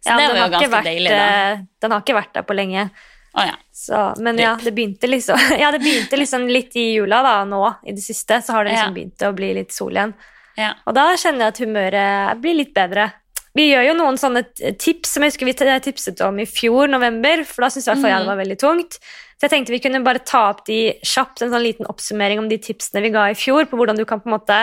Så 0.00 0.10
Ja, 0.10 0.16
den 0.16 0.28
var 0.28 0.36
har 0.36 0.40
jo 0.40 0.44
ikke 0.44 0.58
ganske 0.58 0.74
vært, 0.76 0.88
deilig, 0.88 1.10
eh, 1.12 1.64
Den 1.80 1.92
har 1.92 2.04
ikke 2.04 2.16
vært 2.16 2.34
der 2.34 2.44
på 2.48 2.56
lenge. 2.56 2.90
Oh, 3.30 3.44
ja. 3.46 3.54
Så, 3.72 3.98
men 4.18 4.38
ja, 4.42 4.56
det 4.58 5.06
liksom 5.06 5.38
Ja, 5.62 5.70
det 5.70 5.82
begynte 5.84 6.18
liksom 6.18 6.48
litt 6.50 6.74
i 6.76 6.92
jula 6.96 7.22
da, 7.22 7.36
nå 7.46 7.62
i 7.86 7.94
det 7.94 8.02
siste, 8.02 8.40
så 8.42 8.56
har 8.56 8.64
det 8.66 8.74
liksom 8.74 8.96
begynt 8.96 9.26
å 9.28 9.32
bli 9.36 9.52
litt 9.60 9.72
sol 9.76 9.94
igjen. 9.94 10.14
ja. 10.58 10.74
Og 10.86 10.96
da 10.96 11.12
kjenner 11.16 11.46
jeg 11.46 11.54
at 11.54 11.62
humøret 11.62 12.42
blir 12.42 12.58
litt 12.58 12.74
bedre. 12.74 13.10
Vi 13.54 13.66
gjør 13.66 13.88
jo 13.88 13.94
noen 13.98 14.18
sånne 14.18 14.44
tips 14.78 15.16
som 15.16 15.24
jeg 15.24 15.32
husker 15.32 15.48
vi 15.48 15.54
tipset 15.82 16.20
om 16.22 16.38
i 16.38 16.46
fjor, 16.46 16.90
november, 16.90 17.42
for 17.44 17.66
da 17.66 17.70
syntes 17.70 17.88
jeg 17.90 18.02
det 18.02 18.30
var 18.30 18.38
veldig 18.38 18.58
tungt. 18.58 18.98
Så 19.40 19.46
jeg 19.48 19.54
tenkte 19.54 19.72
vi 19.74 19.80
kunne 19.82 20.02
bare 20.04 20.22
ta 20.22 20.50
opp 20.52 20.66
de 20.66 20.92
kjapt, 21.02 21.42
en 21.42 21.50
sånn 21.50 21.64
liten 21.64 21.88
oppsummering 21.90 22.38
om 22.42 22.48
de 22.50 22.60
tipsene 22.62 23.02
vi 23.02 23.10
ga 23.14 23.30
i 23.30 23.38
fjor, 23.38 23.66
på 23.66 23.78
hvordan 23.78 23.98
du 23.98 24.04
kan 24.06 24.22
på 24.22 24.30
en 24.30 24.36
måte 24.36 24.58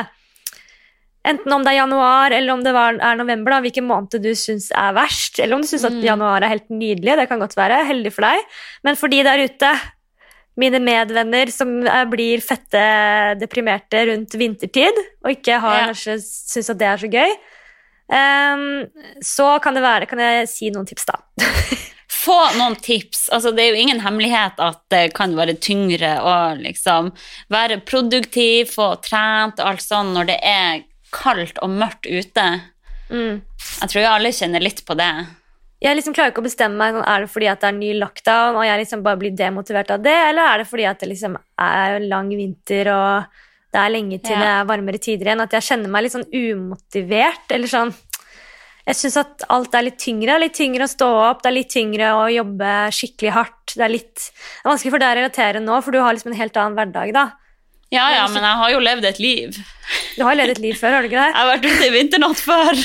Enten 1.27 1.51
om 1.51 1.63
det 1.65 1.73
er 1.73 1.81
januar 1.81 2.31
eller 2.31 2.53
om 2.53 2.61
det 2.63 2.71
er 2.73 3.17
november, 3.19 3.51
da, 3.51 3.59
hvilken 3.65 3.87
måned 3.89 4.21
du 4.23 4.29
syns 4.37 4.69
er 4.71 4.93
verst. 4.95 5.39
Eller 5.43 5.57
om 5.57 5.61
du 5.65 5.67
syns 5.67 5.83
at 5.89 5.97
Mm. 5.97 6.03
januar 6.05 6.41
er 6.45 6.53
helt 6.55 6.69
nydelig. 6.71 7.17
Det 7.19 7.27
kan 7.29 7.39
godt 7.43 7.55
være. 7.57 7.81
Heldig 7.89 8.13
for 8.15 8.21
deg. 8.27 8.39
Men 8.83 8.95
for 8.95 9.07
de 9.11 9.23
der 9.27 9.43
ute, 9.43 9.71
mine 10.57 10.79
medvenner 10.81 11.51
som 11.53 11.85
er, 11.85 12.05
blir 12.09 12.41
fette 12.41 13.37
deprimerte 13.41 14.07
rundt 14.09 14.31
vintertid, 14.39 14.97
og 15.23 15.35
ikke 15.35 15.59
har 15.59 15.77
Ja. 15.81 15.85
kanskje 15.91 16.15
syns 16.23 16.69
at 16.71 16.77
det 16.79 16.87
er 16.87 16.97
så 16.97 17.11
gøy, 17.11 17.35
um, 18.09 18.87
så 19.21 19.61
kan 19.61 19.73
det 19.75 19.83
være 19.83 20.07
Kan 20.07 20.19
jeg 20.19 20.47
si 20.49 20.69
noen 20.71 20.87
tips, 20.87 21.05
da? 21.05 21.19
Få 22.27 22.39
noen 22.57 22.75
tips. 22.75 23.29
Altså, 23.31 23.53
det 23.55 23.63
er 23.65 23.73
jo 23.75 23.81
ingen 23.83 23.99
hemmelighet 24.03 24.57
at 24.59 24.79
det 24.91 25.13
kan 25.13 25.35
være 25.35 25.53
tyngre 25.63 26.15
å 26.23 26.33
liksom 26.59 27.11
være 27.53 27.81
produktiv, 27.87 28.71
få 28.73 28.95
trent 29.03 29.59
og 29.59 29.67
alt 29.73 29.83
sånn 29.83 30.13
når 30.15 30.25
det 30.31 30.39
er 30.43 30.81
kaldt 31.15 31.59
og 31.63 31.69
mørkt 31.73 32.07
ute. 32.07 32.45
Mm. 33.09 33.41
Jeg 33.81 33.91
tror 33.91 34.07
alle 34.09 34.33
kjenner 34.35 34.63
litt 34.63 34.83
på 34.87 34.97
det. 34.99 35.11
Jeg 35.83 35.93
liksom 35.93 36.15
klarer 36.17 36.33
ikke 36.33 36.41
å 36.41 36.47
bestemme 36.47 36.79
meg. 36.79 36.95
Sånn, 36.95 37.05
er 37.05 37.23
det 37.23 37.29
fordi 37.29 37.49
at 37.51 37.61
det 37.61 37.69
er 37.69 37.75
ny 37.77 37.91
lockdown, 38.01 38.57
og 38.57 38.65
jeg 38.65 38.81
liksom 38.81 39.03
bare 39.05 39.21
blir 39.21 39.35
demotivert 39.37 39.91
av 39.93 40.01
det, 40.01 40.15
eller 40.31 40.49
er 40.53 40.63
det 40.63 40.69
fordi 40.71 40.87
at 40.89 41.03
det 41.03 41.11
liksom 41.11 41.37
er 41.37 41.99
lang 42.07 42.31
vinter 42.33 42.89
og 42.95 43.43
det 43.75 43.83
er 43.83 43.93
lenge 43.93 44.17
til 44.23 44.33
Ja. 44.33 44.39
det 44.41 44.49
er 44.55 44.69
varmere 44.71 44.99
tider 45.03 45.27
igjen, 45.27 45.43
at 45.43 45.53
jeg 45.53 45.67
kjenner 45.67 45.91
meg 45.91 46.03
litt 46.03 46.15
sånn 46.15 46.29
umotivert, 46.33 47.51
eller 47.51 47.67
sånn 47.67 47.93
Jeg 48.87 48.95
syns 48.95 49.17
at 49.19 49.43
alt 49.51 49.73
er 49.75 49.83
litt 49.83 49.97
tyngre. 49.99 50.31
Det 50.31 50.35
er 50.37 50.39
litt 50.39 50.53
tyngre 50.55 50.85
å 50.85 50.87
stå 50.87 51.07
opp, 51.29 51.41
det 51.43 51.49
er 51.49 51.55
litt 51.57 51.69
tyngre 51.73 52.07
å 52.15 52.21
jobbe 52.31 52.69
skikkelig 52.95 53.33
hardt. 53.35 53.73
Det 53.75 53.83
er 53.83 53.91
litt 53.91 54.15
det 54.15 54.63
er 54.63 54.69
vanskelig 54.71 54.93
for 54.93 55.03
deg 55.03 55.11
å 55.11 55.17
relatere 55.19 55.59
nå, 55.59 55.83
for 55.83 55.91
du 55.91 55.99
har 55.99 56.15
liksom 56.15 56.31
en 56.31 56.39
helt 56.39 56.55
annen 56.55 56.77
hverdag, 56.77 57.11
da. 57.11 57.25
Ja, 57.93 58.09
ja, 58.11 58.27
men 58.27 58.43
jeg 58.43 58.57
har 58.59 58.71
jo 58.73 58.79
levd 58.83 59.05
et 59.07 59.19
liv. 59.23 59.57
Du 60.17 60.23
har 60.27 60.35
levd 60.35 60.57
et 60.57 60.59
liv 60.59 60.75
før, 60.75 60.97
har 60.97 61.01
du 61.05 61.07
ikke 61.07 61.21
det? 61.21 61.31
Jeg 61.31 61.39
har 61.39 61.51
vært 61.53 61.67
ute 61.71 61.85
i 61.87 61.93
vinternatt 61.93 62.41
før. 62.43 62.81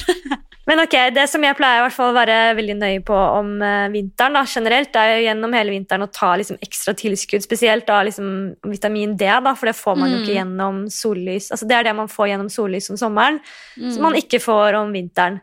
Men 0.71 0.79
ok, 0.85 0.93
det 1.11 1.25
som 1.27 1.43
jeg 1.43 1.57
pleier 1.59 1.81
i 1.81 1.83
hvert 1.83 1.95
fall 1.97 2.13
å 2.13 2.15
være 2.15 2.35
veldig 2.55 2.77
nøye 2.79 3.01
på 3.03 3.17
om 3.19 3.49
eh, 3.67 3.89
vinteren 3.91 4.37
da, 4.39 4.45
generelt, 4.47 4.93
det 4.95 5.01
er 5.03 5.17
jo 5.17 5.25
gjennom 5.25 5.57
hele 5.59 5.73
vinteren 5.75 6.05
å 6.07 6.11
ta 6.15 6.29
liksom 6.39 6.61
ekstra 6.63 6.95
tilskudd, 6.95 7.43
spesielt 7.43 7.89
da 7.89 7.97
liksom 8.07 8.29
vitamin 8.71 9.17
D, 9.19 9.27
da, 9.43 9.57
for 9.59 9.67
det 9.67 9.75
får 9.75 9.99
man 9.99 10.13
jo 10.13 10.21
Mm. 10.21 10.23
ikke 10.23 10.37
gjennom 10.37 10.79
sollys. 10.95 11.49
Altså 11.51 11.67
det 11.67 11.77
er 11.81 11.89
det 11.89 11.97
man 11.99 12.07
får 12.13 12.31
gjennom 12.31 12.53
sollys 12.55 12.87
om 12.95 13.01
sommeren, 13.01 13.41
Mm. 13.75 13.91
som 13.97 14.03
man 14.07 14.15
ikke 14.15 14.39
får 14.45 14.79
om 14.85 14.95
vinteren. 14.95 15.41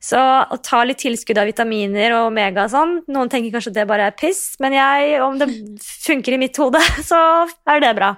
Så 0.00 0.16
å 0.20 0.56
ta 0.64 0.80
litt 0.84 0.98
tilskudd 1.04 1.36
av 1.40 1.46
vitaminer 1.52 2.12
og 2.16 2.30
omega 2.32 2.64
og 2.64 2.72
sånn, 2.72 2.96
noen 3.12 3.28
tenker 3.28 3.52
kanskje 3.52 3.68
at 3.72 3.78
det 3.82 3.86
bare 3.92 4.08
er 4.08 4.16
piss, 4.16 4.56
men 4.64 4.72
jeg, 4.72 5.20
om 5.20 5.36
det 5.44 5.48
funker 5.84 6.32
i 6.32 6.40
mitt 6.40 6.56
hode, 6.56 6.80
så 7.10 7.20
er 7.68 7.80
det 7.84 7.92
bra. 8.00 8.14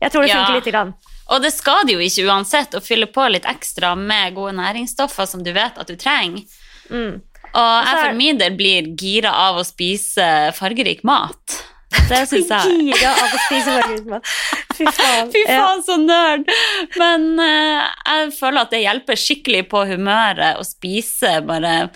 Jeg 0.00 0.12
tror 0.12 0.22
det 0.24 0.30
Ja. 0.30 0.44
funker 0.44 0.60
lite 0.60 0.70
grann. 0.74 0.94
Og 1.30 1.42
det 1.42 1.52
skal 1.54 1.84
det 1.86 1.92
jo 1.94 2.00
ikke 2.02 2.26
uansett 2.26 2.72
å 2.74 2.80
fylle 2.82 3.06
på 3.06 3.26
litt 3.30 3.44
ekstra 3.46 3.94
med 3.96 4.34
gode 4.34 4.52
næringsstoffer 4.58 5.26
som 5.28 5.42
du 5.44 5.52
vet 5.52 5.76
at 5.78 5.86
du 5.86 5.96
trenger. 5.96 6.42
Mm. 6.90 7.20
Og 7.54 7.84
jeg 7.86 7.98
for 8.00 8.14
min 8.14 8.38
del 8.38 8.56
blir 8.58 8.88
gira 8.98 9.30
av 9.32 9.56
å 9.60 9.64
spise 9.66 10.52
fargerik 10.56 11.04
mat. 11.04 11.58
Det 12.08 12.22
syns 12.30 12.48
jeg. 12.50 12.94
Gira 12.94 13.10
av 13.12 13.34
å 13.34 13.40
spise 13.46 13.74
fargemat. 13.80 14.26
Fy 14.78 14.84
faen. 14.98 15.30
Fy 15.34 15.42
Ja. 15.46 15.58
faen, 15.66 15.82
så 15.86 15.96
nerd! 16.02 16.46
Men 16.96 17.26
uh, 17.38 17.88
jeg 18.06 18.32
føler 18.38 18.60
at 18.62 18.70
det 18.70 18.82
hjelper 18.84 19.18
skikkelig 19.18 19.64
på 19.70 19.84
humøret 19.90 20.58
å 20.58 20.64
spise 20.66 21.40
bare 21.46 21.90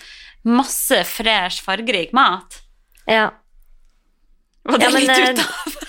masse 0.45 0.99
fresh, 1.09 1.63
fargerik 1.65 2.11
mat. 2.13 2.59
Ja. 3.07 3.31
Var 4.65 4.77
det 4.77 4.85
Ja, 4.85 4.91
men, 4.91 5.01
litt 5.01 5.09
eh, 5.09 5.31
ut 5.31 5.39
av 5.39 5.84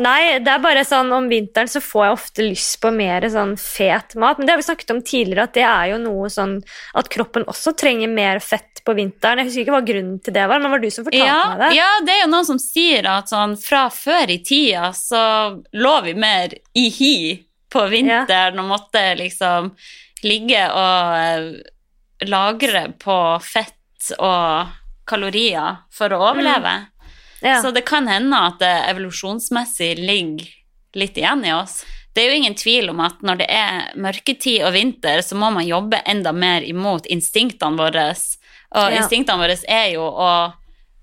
Nei, 0.00 0.38
det 0.40 0.48
er 0.48 0.62
bare 0.62 0.82
sånn 0.86 1.10
om 1.12 1.26
vinteren 1.28 1.68
så 1.68 1.82
får 1.84 2.04
jeg 2.06 2.14
ofte 2.14 2.44
lyst 2.46 2.78
på 2.80 2.92
mer 2.94 3.26
sånn 3.28 3.52
fet 3.60 4.14
mat. 4.20 4.38
Men 4.38 4.48
det 4.48 4.54
har 4.54 4.60
vi 4.60 4.66
snakket 4.70 4.92
om 4.94 5.02
tidligere, 5.04 5.44
at 5.44 5.56
det 5.58 5.66
er 5.66 5.90
jo 5.92 5.98
noe 6.00 6.30
sånn 6.32 6.54
at 6.96 7.10
kroppen 7.12 7.44
også 7.50 7.74
trenger 7.76 8.08
mer 8.12 8.40
fett 8.40 8.80
på 8.86 8.94
vinteren. 8.96 9.42
Jeg 9.42 9.50
husker 9.50 9.64
ikke 9.66 9.74
hva 9.76 9.82
grunnen 9.90 10.16
til 10.24 10.36
det 10.36 10.46
var, 10.48 10.56
men 10.56 10.70
det 10.70 10.74
var 10.74 10.84
du 10.84 10.94
som 10.94 11.06
fortalte 11.08 11.28
ja, 11.28 11.42
meg 11.50 11.62
det. 11.64 11.70
ja, 11.76 11.90
det 12.06 12.14
er 12.14 12.22
jo 12.22 12.30
noen 12.32 12.48
som 12.48 12.62
sier 12.62 13.10
at 13.12 13.32
sånn 13.32 13.56
fra 13.60 13.82
før 13.92 14.32
i 14.32 14.40
tida 14.46 14.92
så 14.96 15.22
lå 15.76 15.94
vi 16.06 16.16
mer 16.16 16.56
i 16.80 16.86
hi 16.96 17.16
på 17.70 17.84
vinteren 17.92 18.58
og 18.62 18.70
måtte 18.72 19.04
liksom 19.20 19.74
ligge 20.24 20.64
og 20.76 21.18
eh, 21.20 22.24
lagre 22.28 22.86
på 23.00 23.18
fett 23.44 24.14
og 24.16 24.72
kalorier 25.10 25.84
for 25.92 26.12
å 26.14 26.24
overleve. 26.30 26.72
Ja. 27.42 27.62
Så 27.62 27.70
det 27.72 27.84
kan 27.88 28.06
hende 28.08 28.36
at 28.36 28.58
det 28.60 28.72
evolusjonsmessig 28.90 29.94
ligger 29.98 30.46
litt 30.94 31.16
igjen 31.16 31.44
i 31.46 31.52
oss. 31.54 31.84
Det 32.14 32.24
er 32.24 32.30
jo 32.32 32.36
ingen 32.40 32.54
tvil 32.58 32.90
om 32.90 33.00
at 33.00 33.20
når 33.22 33.38
det 33.38 33.46
er 33.54 33.92
mørketid 33.96 34.64
og 34.66 34.72
vinter, 34.74 35.22
så 35.22 35.36
må 35.38 35.52
man 35.54 35.66
jobbe 35.66 36.00
enda 36.10 36.32
mer 36.34 36.62
imot 36.66 37.06
instinktene 37.06 37.78
våre. 37.78 38.08
Og 38.74 38.90
Ja. 38.92 38.98
instinktene 39.00 39.38
våre 39.38 39.56
er 39.68 39.92
jo 39.94 40.02
å 40.02 40.52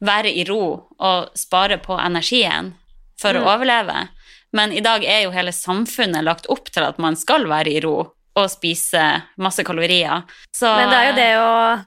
være 0.02 0.30
i 0.36 0.44
ro 0.46 0.88
og 1.00 1.30
spare 1.36 1.78
på 1.80 1.98
energien 2.00 2.74
for 3.20 3.34
Mm. 3.34 3.44
å 3.44 3.56
overleve. 3.58 4.10
Men 4.54 4.72
i 4.72 4.80
dag 4.82 5.04
er 5.04 5.24
jo 5.24 5.32
hele 5.32 5.52
samfunnet 5.52 6.24
lagt 6.24 6.46
opp 6.50 6.70
til 6.72 6.84
at 6.84 7.00
man 7.00 7.16
skal 7.16 7.46
være 7.46 7.68
i 7.74 7.80
ro 7.80 8.12
og 8.36 8.50
spise 8.50 9.24
masse 9.38 9.64
kalorier. 9.64 10.24
Så, 10.54 10.68
Men 10.76 10.90
det 10.90 10.98
er 10.98 11.08
jo 11.10 11.16
det 11.16 11.34
å 11.38 11.86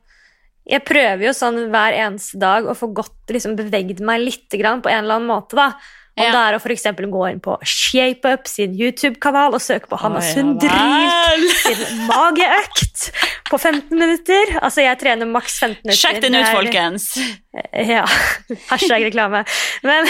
Jeg 0.71 0.85
prøver 0.87 1.25
jo 1.27 1.33
sånn 1.37 1.65
hver 1.73 1.97
eneste 1.99 2.39
dag 2.41 2.69
å 2.71 2.77
få 2.79 2.93
godt 2.95 3.33
liksom, 3.35 3.57
beveget 3.59 4.01
meg 4.05 4.23
litt 4.23 4.55
grann 4.61 4.83
på 4.85 4.93
en 4.93 5.03
eller 5.05 5.19
annen 5.19 5.31
måte. 5.31 5.59
da. 5.59 5.73
Om 6.19 6.25
Ja. 6.27 6.31
det 6.33 6.41
er 6.41 6.57
å 6.57 6.61
for 6.61 6.71
gå 7.15 7.31
inn 7.31 7.41
på 7.41 7.55
ShapeUp 7.65 8.47
sin 8.51 8.75
YouTube-kanal 8.75 9.55
og 9.55 9.61
søke 9.63 9.89
på 9.89 9.97
Hanna 9.97 10.21
Sundrilt 10.21 11.55
sin 11.63 12.07
mageøkt 12.09 13.11
på 13.49 13.59
15 13.59 13.97
minutter. 13.97 14.59
Altså, 14.61 14.83
jeg 14.83 14.99
trener 15.01 15.27
maks 15.27 15.59
15 15.61 15.81
minutter. 15.85 16.01
Sjekk 16.01 16.21
den 16.23 16.35
ut, 16.35 16.47
folkens! 16.51 17.07
Ja. 17.73 18.05
Hashtag 18.71 19.07
reklame. 19.09 19.45
Men 19.87 20.07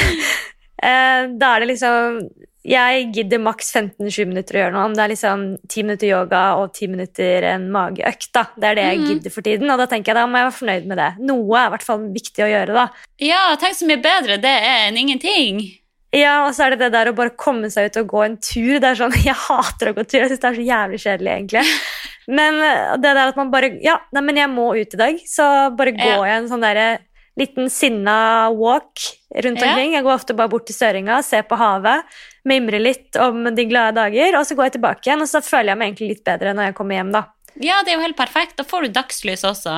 eh, 0.82 1.28
da 1.38 1.54
er 1.54 1.60
det 1.64 1.70
liksom 1.74 2.22
Jeg 2.66 3.06
gidder 3.14 3.40
maks 3.40 3.70
15-20 3.72 4.26
minutter 4.28 4.56
å 4.56 4.60
gjøre 4.60 4.72
noe. 4.74 4.84
Om 4.90 4.94
det 4.94 5.02
er 5.04 5.12
liksom 5.14 5.44
10 5.66 5.82
minutter 5.86 6.08
yoga 6.10 6.40
og 6.60 6.74
10 6.76 6.88
minutter 6.92 7.46
en 7.54 7.70
mageøkt. 7.72 8.28
da. 8.36 8.42
Det 8.54 8.64
er 8.68 8.74
det 8.74 8.84
jeg 8.84 8.98
Mhm. 8.98 9.06
gidder 9.08 9.30
for 9.32 9.40
tiden, 9.42 9.70
og 9.70 9.78
da 9.78 9.86
tenker 9.86 10.12
jeg 10.12 10.14
da 10.16 10.26
må 10.26 10.36
jeg 10.36 10.50
være 10.50 10.58
fornøyd 10.60 10.86
med 10.86 10.98
det. 10.98 11.10
Noe 11.24 11.56
er 11.58 11.66
i 11.66 11.70
hvert 11.70 11.82
fall 11.82 11.98
viktig 12.12 12.44
å 12.44 12.50
gjøre, 12.52 12.74
da. 12.74 12.88
Ja, 13.18 13.56
tenk 13.56 13.74
så 13.74 13.86
mye 13.88 14.02
bedre 14.02 14.36
det 14.40 14.44
er 14.60 14.88
enn 14.90 14.96
ingenting. 14.98 15.76
Ja, 16.12 16.44
og 16.46 16.52
så 16.54 16.66
er 16.66 16.70
det 16.70 16.80
det 16.80 16.92
der 16.92 17.12
å 17.12 17.14
bare 17.16 17.30
komme 17.30 17.70
seg 17.70 17.86
ut 17.86 17.96
og 17.96 18.08
gå 18.08 18.24
en 18.26 18.36
tur. 18.36 18.80
Det 18.80 18.84
er 18.84 18.94
sånn, 18.96 19.12
Jeg 19.24 19.34
hater 19.34 19.92
å 19.92 19.94
gå 19.94 20.04
tur. 20.06 20.20
Jeg 20.20 20.30
syns 20.30 20.40
det 20.40 20.50
er 20.50 20.58
så 20.60 20.66
jævlig 20.66 21.00
kjedelig, 21.00 21.32
egentlig. 21.38 21.64
Men 22.28 22.54
eh, 22.60 22.96
det 22.96 23.14
der 23.14 23.28
at 23.28 23.36
man 23.36 23.50
bare 23.50 23.78
Ja, 23.82 23.96
nei, 24.12 24.20
men 24.20 24.36
jeg 24.36 24.48
må 24.50 24.68
ut 24.78 24.94
i 24.94 24.96
dag, 24.98 25.16
så 25.26 25.74
bare 25.74 25.92
går 25.92 25.98
Ja. 26.04 26.24
jeg 26.24 26.42
en 26.42 26.48
sånn 26.50 26.60
derre 26.60 26.98
liten 27.38 27.70
sinna 27.70 28.50
walk 28.52 28.98
rundt 29.34 29.60
Ja. 29.62 29.70
omkring. 29.72 29.92
Jeg 29.94 30.04
går 30.04 30.14
ofte 30.14 30.36
bare 30.36 30.48
bort 30.48 30.66
til 30.66 30.74
Søringa, 30.76 31.22
ser 31.24 31.42
på 31.42 31.56
havet, 31.56 32.02
mimrer 32.48 32.82
litt 32.82 33.18
om 33.20 33.44
de 33.54 33.66
glade 33.68 33.98
dager, 33.98 34.38
og 34.38 34.46
så 34.48 34.56
går 34.56 34.68
jeg 34.68 34.76
tilbake 34.78 35.06
igjen, 35.06 35.24
og 35.24 35.30
så 35.30 35.42
føler 35.44 35.72
jeg 35.72 35.80
meg 35.80 35.90
egentlig 35.90 36.10
litt 36.14 36.26
bedre 36.26 36.54
når 36.56 36.70
jeg 36.70 36.76
kommer 36.80 37.00
hjem, 37.00 37.14
da. 37.14 37.24
Ja, 37.60 37.80
det 37.84 37.92
er 37.92 37.98
jo 37.98 38.04
helt 38.04 38.18
perfekt. 38.18 38.56
Da 38.60 38.66
får 38.66 38.86
du 38.86 38.94
dagslys 38.96 39.42
også. 39.48 39.74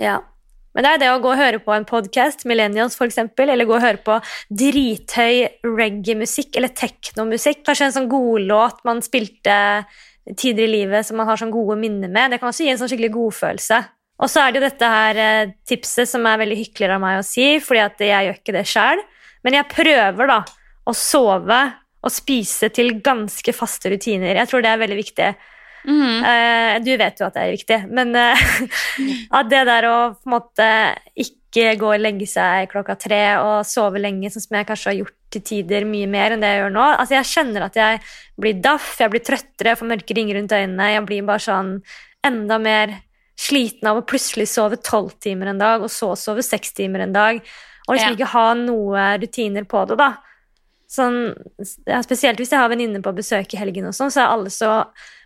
Ja. 0.00 0.20
Men 0.72 0.86
det 0.86 0.92
er 0.92 1.00
det 1.02 1.08
å 1.12 1.18
gå 1.20 1.32
og 1.34 1.40
høre 1.40 1.60
på 1.60 1.74
en 1.74 1.84
podkast, 1.88 2.46
Millennials 2.48 2.94
f.eks., 2.96 3.18
eller 3.44 3.68
gå 3.68 3.74
og 3.76 3.84
høre 3.84 4.00
på 4.00 4.16
drithøy 4.48 5.66
reggae-musikk 5.66 6.56
eller 6.56 6.72
teknomusikk. 6.72 7.60
Kanskje 7.66 7.90
en 7.90 7.96
sånn 7.98 8.12
godlåt 8.12 8.80
man 8.88 9.02
spilte 9.04 9.56
tidligere 10.24 10.70
i 10.70 10.72
livet 10.78 11.06
som 11.08 11.18
man 11.20 11.28
har 11.28 11.40
sånn 11.40 11.52
gode 11.52 11.76
minner 11.80 12.08
med. 12.08 12.32
Det 12.32 12.40
kan 12.40 12.52
også 12.52 12.64
gi 12.64 12.72
en 12.72 12.80
sånn 12.80 12.88
skikkelig 12.88 13.12
godfølelse. 13.18 13.82
Og 14.22 14.30
så 14.30 14.40
er 14.40 14.52
det 14.52 14.60
jo 14.60 14.66
dette 14.68 14.90
her 14.94 15.20
eh, 15.20 15.52
tipset 15.68 16.08
som 16.08 16.24
er 16.30 16.40
veldig 16.40 16.58
hyggelig 16.60 16.94
av 16.94 17.02
meg 17.02 17.20
å 17.20 17.26
si, 17.26 17.46
fordi 17.64 17.82
at 17.82 18.02
jeg 18.06 18.28
gjør 18.28 18.38
ikke 18.38 18.56
det 18.56 18.66
sjøl. 18.70 19.04
Men 19.42 19.58
jeg 19.58 19.72
prøver 19.72 20.30
da 20.30 20.40
å 20.88 20.94
sove 20.96 21.60
og 22.02 22.12
spise 22.12 22.70
til 22.74 22.96
ganske 23.04 23.54
faste 23.54 23.92
rutiner. 23.92 24.38
Jeg 24.40 24.50
tror 24.50 24.64
det 24.64 24.72
er 24.72 24.80
veldig 24.82 24.98
viktig. 24.98 25.28
Mm. 25.82 26.22
Uh, 26.22 26.74
du 26.84 26.92
vet 26.94 27.18
jo 27.18 27.26
at 27.26 27.36
det 27.36 27.44
er 27.44 27.54
viktig, 27.56 27.78
men 27.90 28.14
uh, 28.14 28.42
at 29.38 29.48
det 29.50 29.62
der 29.66 29.88
å 29.90 29.96
på 30.14 30.30
en 30.30 30.36
måte 30.36 30.68
ikke 31.18 31.72
gå 31.80 31.88
og 31.94 32.00
legge 32.00 32.28
seg 32.30 32.70
klokka 32.70 32.96
tre 33.00 33.22
og 33.42 33.66
sove 33.68 34.00
lenge, 34.00 34.30
sånn 34.32 34.46
som 34.46 34.58
jeg 34.58 34.68
kanskje 34.68 34.90
har 34.92 35.00
gjort 35.02 35.18
til 35.32 35.44
tider 35.48 35.86
mye 35.88 36.08
mer 36.10 36.34
enn 36.34 36.44
det 36.44 36.50
jeg 36.50 36.60
gjør 36.60 36.72
nå 36.74 36.84
Altså 36.84 37.14
Jeg 37.16 37.28
kjenner 37.30 37.64
at 37.64 37.76
jeg 37.78 38.00
blir 38.40 38.58
daff, 38.64 38.88
jeg 39.00 39.12
blir 39.12 39.24
trøttere, 39.24 39.72
jeg 39.72 39.80
får 39.80 39.90
mørke 39.90 40.16
ringer 40.16 40.38
rundt 40.38 40.54
øynene, 40.56 40.90
jeg 40.92 41.04
blir 41.08 41.26
bare 41.28 41.44
sånn 41.44 41.72
enda 42.24 42.58
mer 42.62 42.94
sliten 43.42 43.88
av 43.90 43.98
å 43.98 44.06
plutselig 44.06 44.46
sove 44.52 44.78
tolv 44.84 45.16
timer 45.22 45.50
en 45.52 45.60
dag, 45.60 45.82
og 45.82 45.90
så 45.92 46.12
sove 46.18 46.44
seks 46.46 46.74
timer 46.76 47.06
en 47.06 47.14
dag, 47.16 47.40
og 47.88 47.96
liksom 47.96 48.12
Ja. 48.12 48.16
ikke 48.16 48.32
ha 48.34 48.46
noe 48.54 49.06
rutiner 49.18 49.64
på 49.66 49.82
det, 49.88 49.98
da. 49.98 50.12
Sånn, 50.92 51.32
ja, 51.88 52.02
spesielt 52.04 52.36
hvis 52.40 52.50
jeg 52.52 52.60
har 52.60 52.68
venninner 52.68 53.00
på 53.00 53.14
besøk 53.16 53.54
i 53.54 53.60
helgen, 53.60 53.86
og 53.88 53.94
sånn, 53.96 54.10
så 54.12 54.20
er 54.26 54.32
alle 54.34 54.50
så 54.52 54.72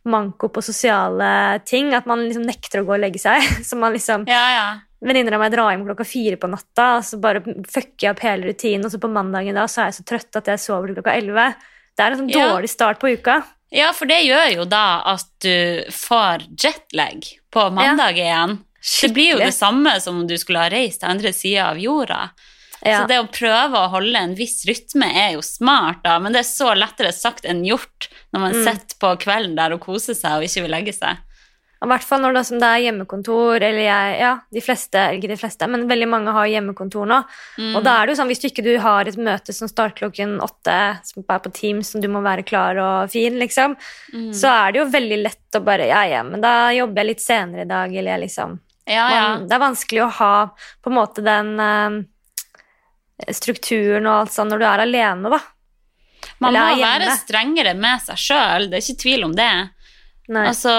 manko 0.06 0.46
på 0.54 0.62
sosiale 0.62 1.28
ting 1.66 1.88
at 1.96 2.06
man 2.06 2.22
liksom 2.22 2.44
nekter 2.46 2.84
å 2.84 2.86
gå 2.86 2.94
og 2.94 3.02
legge 3.02 3.18
seg. 3.18 3.42
Så 3.66 3.78
man 3.80 3.96
liksom, 3.96 4.28
Ja, 4.30 4.44
ja. 4.54 4.66
Venninner 5.06 5.34
av 5.36 5.42
meg 5.42 5.50
drar 5.52 5.72
hjem 5.74 5.82
klokka 5.84 6.06
fire 6.08 6.38
på 6.40 6.48
natta, 6.48 6.86
og 7.00 7.02
så 7.04 7.18
bare 7.20 7.42
fucker 7.44 8.06
jeg 8.06 8.14
opp 8.14 8.22
hele 8.24 8.48
rutinen, 8.48 8.86
og 8.86 8.94
så 8.94 9.00
på 9.02 9.10
mandagen 9.12 9.58
da 9.58 9.66
så 9.68 9.82
er 9.82 9.90
jeg 9.90 9.98
så 9.98 10.04
trøtt 10.08 10.38
at 10.40 10.48
jeg 10.48 10.62
sover 10.62 10.88
til 10.88 10.96
klokka 10.96 11.16
elleve. 11.18 11.44
Det 11.92 12.04
er 12.06 12.14
en 12.14 12.22
sånn 12.22 12.30
dårlig 12.32 12.70
start 12.72 13.02
på 13.02 13.10
uka. 13.12 13.36
ja, 13.74 13.90
for 13.92 14.06
det 14.08 14.22
gjør 14.24 14.48
jo 14.54 14.64
da 14.70 15.02
at 15.12 15.26
du 15.44 15.84
får 15.92 16.46
jetlag 16.62 17.26
på 17.52 17.66
mandag 17.76 18.16
igjen. 18.22 18.56
Det 19.02 19.12
blir 19.12 19.32
jo 19.34 19.38
det 19.42 19.52
samme 19.58 19.96
som 20.00 20.22
om 20.22 20.26
du 20.30 20.36
skulle 20.38 20.62
ha 20.64 20.70
reist 20.72 21.02
til 21.02 21.10
andre 21.10 21.32
sida 21.34 21.68
av 21.72 21.78
jorda. 21.82 22.30
Ja. 22.84 23.00
Så 23.02 23.08
det 23.08 23.18
å 23.22 23.28
prøve 23.32 23.72
å 23.80 23.90
holde 23.90 24.18
en 24.18 24.34
viss 24.34 24.64
rytme 24.68 25.06
er 25.08 25.32
jo 25.38 25.40
smart, 25.42 26.02
da, 26.04 26.18
men 26.18 26.32
det 26.32 26.40
er 26.44 26.50
så 26.50 26.74
lettere 26.76 27.12
sagt 27.12 27.46
enn 27.48 27.64
gjort 27.64 28.08
når 28.34 28.40
man 28.40 28.52
Mm. 28.52 28.64
sitter 28.66 28.96
på 29.00 29.14
kvelden 29.24 29.56
der 29.56 29.72
og 29.72 29.80
koser 29.80 30.14
seg 30.14 30.36
og 30.38 30.44
ikke 30.44 30.62
vil 30.66 30.70
legge 30.76 30.92
seg. 30.92 31.16
I 31.84 31.86
hvert 31.86 32.02
fall 32.08 32.22
når 32.24 32.32
det, 32.34 32.46
som 32.48 32.58
det 32.58 32.66
er 32.66 32.80
hjemmekontor, 32.86 33.56
eller 33.62 33.82
jeg, 33.84 34.14
ja, 34.20 34.30
de 34.50 34.60
fleste, 34.64 34.96
ikke 35.18 35.28
de 35.28 35.36
fleste, 35.36 35.68
men 35.68 35.86
veldig 35.86 36.08
mange 36.08 36.32
har 36.32 36.46
hjemmekontor 36.48 37.06
nå. 37.06 37.18
Mm. 37.60 37.76
Og 37.76 37.84
da 37.84 37.98
er 38.00 38.06
det 38.06 38.14
jo 38.16 38.22
sånn, 38.22 38.30
hvis 38.32 38.40
du 38.40 38.46
ikke 38.48 38.64
du 38.64 38.78
har 38.80 39.04
et 39.06 39.16
møte 39.20 39.52
som 39.52 39.68
starter 39.68 39.98
klokken 40.08 40.38
åtte, 40.40 40.76
som 41.04 41.22
er 41.28 41.38
på 41.44 41.52
Teams, 41.52 41.90
som 41.92 42.00
du 42.00 42.08
må 42.08 42.22
være 42.24 42.44
klar 42.48 42.80
og 42.80 43.10
fin, 43.12 43.36
liksom, 43.38 43.76
Mm. 44.12 44.32
så 44.32 44.48
er 44.48 44.72
det 44.72 44.80
jo 44.80 44.90
veldig 44.90 45.22
lett 45.22 45.52
å 45.60 45.62
bare, 45.64 45.86
ja, 45.86 46.02
ja, 46.04 46.22
men 46.22 46.40
da 46.40 46.70
jobber 46.72 46.96
jeg 47.04 47.06
litt 47.06 47.20
senere 47.20 47.60
i 47.62 47.68
dag, 47.68 47.94
eller 47.94 48.10
jeg 48.16 48.20
liksom, 48.28 48.58
Ja, 48.88 49.08
ja. 49.10 49.22
man, 49.36 49.46
det 49.48 49.52
er 49.54 49.58
vanskelig 49.68 50.02
å 50.06 50.10
ha 50.12 50.46
på 50.82 50.86
en 50.90 50.94
måte 50.96 51.22
den 51.22 51.60
eh, 51.60 52.02
strukturen 53.32 54.06
og 54.06 54.22
alt 54.26 54.34
sånn 54.34 54.50
når 54.52 54.62
du 54.62 54.66
er 54.68 54.84
alene, 54.84 55.32
da. 55.32 55.40
Man 56.42 56.56
må 56.56 56.64
være 56.80 57.12
strengere 57.20 57.74
med 57.78 58.02
seg 58.04 58.18
sjøl, 58.20 58.70
det 58.70 58.78
er 58.80 58.84
ikke 58.84 59.02
tvil 59.04 59.24
om 59.28 59.34
det. 59.36 59.50
Nei. 60.34 60.46
Altså, 60.50 60.72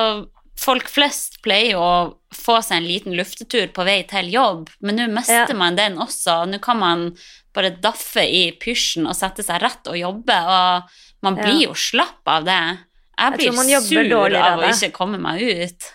folk 0.59 0.89
flest 0.91 1.39
pleier 1.45 1.77
jo 1.77 1.81
å 1.81 1.97
få 2.35 2.59
seg 2.65 2.81
en 2.81 2.89
liten 2.89 3.15
luftetur 3.17 3.69
på 3.73 3.85
vei 3.87 4.01
til 4.09 4.29
jobb, 4.33 4.69
men 4.81 4.99
nå 4.99 5.07
mister 5.13 5.53
Ja. 5.53 5.55
man 5.57 5.77
den 5.77 5.97
også. 5.97 6.45
Nå 6.49 6.59
kan 6.61 6.77
man 6.79 7.17
bare 7.53 7.71
daffe 7.81 8.21
i 8.21 8.51
pysjen 8.59 9.07
og 9.07 9.15
sette 9.15 9.43
seg 9.45 9.61
rett 9.63 9.87
og 9.87 9.97
jobbe, 9.97 10.35
og 10.35 10.83
man 11.23 11.37
Ja. 11.37 11.43
blir 11.43 11.61
jo 11.69 11.73
slapp 11.73 12.21
av 12.27 12.43
det. 12.45 12.77
Jeg 13.17 13.33
blir 13.33 13.45
jeg 13.67 13.81
sur 13.81 14.35
av 14.37 14.59
å 14.59 14.69
ikke 14.69 14.91
komme 14.93 15.17
meg 15.17 15.41
ut. 15.41 15.93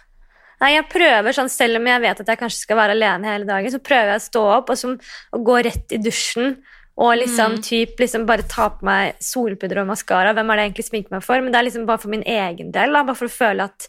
Nei, 0.63 0.75
jeg 0.77 0.87
prøver 0.93 1.35
sånn, 1.35 1.51
Selv 1.51 1.81
om 1.81 1.87
jeg 1.91 2.01
vet 2.05 2.21
at 2.23 2.29
jeg 2.33 2.39
kanskje 2.39 2.63
skal 2.65 2.79
være 2.79 2.95
alene 2.97 3.33
hele 3.33 3.49
dagen, 3.49 3.73
så 3.75 3.81
prøver 3.83 4.13
jeg 4.15 4.21
å 4.23 4.29
stå 4.31 4.43
opp 4.59 4.71
og 4.71 4.79
som, 4.79 4.95
og 5.35 5.45
gå 5.49 5.57
rett 5.67 5.93
i 5.93 5.99
dusjen 5.99 6.57
og 7.03 7.15
liksom, 7.19 7.55
Mm. 7.57 7.63
typ, 7.65 7.97
liksom 7.99 8.27
bare 8.29 8.45
ta 8.47 8.69
på 8.69 8.85
meg 8.85 9.15
solpudder 9.19 9.81
og 9.81 9.87
maskara. 9.89 10.35
Hvem 10.37 10.51
er 10.53 10.57
det 10.57 10.63
jeg 10.63 10.71
egentlig 10.73 10.89
sminker 10.91 11.11
meg 11.17 11.23
for? 11.25 11.41
Men 11.41 11.51
det 11.51 11.59
er 11.59 11.65
liksom 11.71 11.87
bare 11.89 11.99
for 12.03 12.13
min 12.13 12.23
egen 12.23 12.71
del. 12.71 12.93
Da, 12.93 13.03
bare 13.03 13.17
for 13.17 13.27
å 13.27 13.33
føle 13.33 13.65
at 13.65 13.89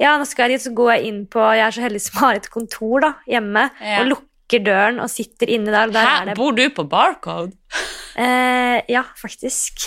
ja, 0.00 0.14
nå 0.16 0.24
skal 0.26 0.48
jeg 0.48 0.56
dit, 0.58 0.64
så 0.64 0.74
går 0.74 0.94
jeg 0.96 1.04
inn 1.10 1.26
på 1.28 1.42
Jeg 1.54 1.60
er 1.66 1.70
så 1.76 1.82
heldig 1.84 2.00
som 2.00 2.20
har 2.24 2.34
et 2.40 2.48
kontor 2.50 3.00
da, 3.04 3.10
hjemme, 3.28 3.70
Ja. 3.84 4.00
og 4.00 4.08
lukker 4.08 4.29
døren 4.58 4.98
og 5.00 5.08
sitter 5.08 5.46
inne 5.48 5.70
der. 5.70 5.86
Der 5.94 6.02
Hæ, 6.06 6.20
er 6.22 6.24
det 6.26 6.34
bor 6.36 6.52
du 6.52 6.64
på 6.70 6.82
Barcode? 6.90 7.52
eh, 8.16 8.80
Ja, 8.88 9.04
faktisk. 9.16 9.86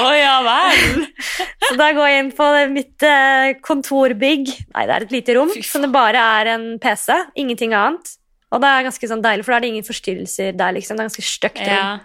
Å 0.00 0.06
ja 0.18 0.40
vel! 0.42 1.06
Så 1.68 1.76
da 1.78 1.92
går 1.92 2.08
jeg 2.08 2.24
inn 2.24 2.32
på 2.34 2.46
mitt 2.72 3.02
eh, 3.06 3.52
kontorbygg. 3.62 4.48
Nei, 4.74 4.86
det 4.86 4.94
er 4.96 5.02
et 5.06 5.12
lite 5.12 5.34
rom 5.38 5.50
som 5.62 5.82
det 5.82 5.92
bare 5.94 6.18
er 6.40 6.46
en 6.56 6.78
PC. 6.82 7.12
Ingenting 7.36 7.72
annet. 7.74 8.16
Og 8.50 8.60
det 8.60 8.66
er 8.66 8.82
ganske 8.88 9.06
sånn 9.12 9.22
deilig, 9.22 9.44
for 9.46 9.52
da 9.52 9.56
er 9.60 9.60
det 9.60 9.68
ingen 9.70 9.86
forstyrrelser 9.86 10.56
der. 10.58 10.72
liksom. 10.74 10.96
Det 10.96 11.04
er 11.04 11.10
ganske 11.12 11.22
stygt 11.22 11.60
rom, 11.62 11.70
Ja. 11.70 11.98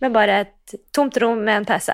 med 0.00 0.12
bare 0.14 0.40
et 0.46 0.74
tomt 0.94 1.16
rom 1.18 1.42
med 1.44 1.56
en 1.56 1.64
PC. 1.66 1.92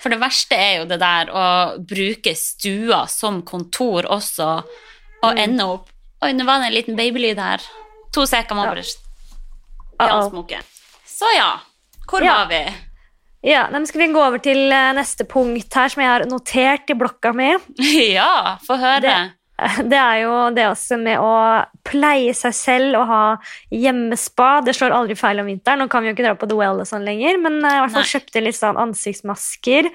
For 0.00 0.08
det 0.08 0.18
verste 0.22 0.56
er 0.56 0.78
jo 0.78 0.86
det 0.88 0.96
der 1.02 1.26
å 1.36 1.76
bruke 1.84 2.32
stua 2.34 3.02
som 3.12 3.42
kontor 3.42 4.08
også, 4.08 4.64
og 5.22 5.34
Mm. 5.34 5.38
ende 5.44 5.64
opp 5.66 5.90
Oi, 6.22 6.32
nå 6.32 6.46
var 6.46 6.60
det 6.60 6.66
en 6.68 6.72
liten 6.72 6.96
babylyd 6.96 7.36
her. 7.38 7.60
To 8.16 8.24
sek, 8.28 8.48
må 8.56 8.64
Ja. 8.64 8.72
bare 8.72 8.82
Så 11.06 11.28
ja, 11.36 11.50
hvor 12.08 12.24
Ja. 12.24 12.34
var 12.44 12.48
vi? 12.50 12.64
Ja, 13.46 13.68
men 13.70 13.86
Skal 13.86 14.00
vi 14.00 14.12
gå 14.12 14.20
over 14.26 14.38
til 14.42 14.72
eh, 14.72 14.92
neste 14.96 15.24
punkt 15.28 15.72
her, 15.74 15.88
som 15.92 16.02
jeg 16.02 16.10
har 16.10 16.24
notert 16.26 16.90
i 16.90 16.94
blokka 16.98 17.32
mi? 17.36 17.52
ja, 18.16 18.56
få 18.66 18.76
høre. 18.80 19.00
Det- 19.02 19.32
Det 19.88 19.96
er 19.96 20.18
jo 20.20 20.50
det 20.52 20.66
også 20.68 20.98
med 21.00 21.16
å 21.18 21.64
pleie 21.82 22.34
seg 22.36 22.52
selv 22.52 22.98
og 23.00 23.06
ha 23.08 23.20
hjemmespa. 23.72 24.62
Det 24.66 24.74
slår 24.76 24.92
aldri 24.92 25.16
feil 25.16 25.40
om 25.40 25.46
vinteren. 25.48 25.78
Nå 25.80 25.88
kan 25.88 26.02
vi 26.04 26.10
jo 26.10 26.14
ikke 26.14 26.26
dra 26.26 26.34
på 26.36 26.50
Well 26.58 26.80
og 26.82 26.86
sånn 26.86 27.06
lenger, 27.06 27.38
men 27.40 27.62
jeg 27.62 27.70
har 27.70 27.78
i 27.78 27.86
hvert 27.86 27.94
fall 27.94 28.04
Nei. 28.04 28.12
kjøpt 28.12 28.36
inn 28.36 28.44
litt 28.44 28.58
sånn 28.58 28.76
ansiktsmasker. 28.76 29.88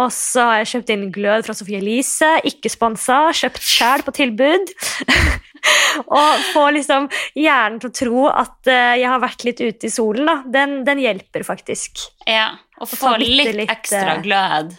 Og 0.00 0.08
så 0.10 0.40
har 0.48 0.56
jeg 0.64 0.70
kjøpt 0.72 0.90
inn 0.94 1.04
glød 1.12 1.44
fra 1.44 1.52
Sophie 1.54 1.78
Elise. 1.82 2.30
Ikke 2.48 2.72
sponsa, 2.72 3.28
kjøpt 3.36 3.60
sjæl 3.60 4.02
på 4.08 4.14
tilbud. 4.16 4.72
og 6.14 6.48
få 6.52 6.64
liksom 6.76 7.08
hjernen 7.38 7.80
til 7.82 7.90
å 7.90 7.96
tro 7.98 8.24
at 8.30 8.70
eh, 8.70 8.96
jeg 9.02 9.10
har 9.10 9.22
vært 9.22 9.46
litt 9.48 9.62
ute 9.62 9.88
i 9.88 9.92
solen, 9.92 10.28
da. 10.30 10.36
Den, 10.56 10.76
den 10.86 11.02
hjelper 11.02 11.46
faktisk. 11.46 12.06
Ja, 12.28 12.52
og 12.78 12.90
få 12.90 13.16
litt 13.22 13.54
litt, 13.54 13.70
ekstra 13.72 14.18
eh, 14.18 14.22
glød. 14.24 14.76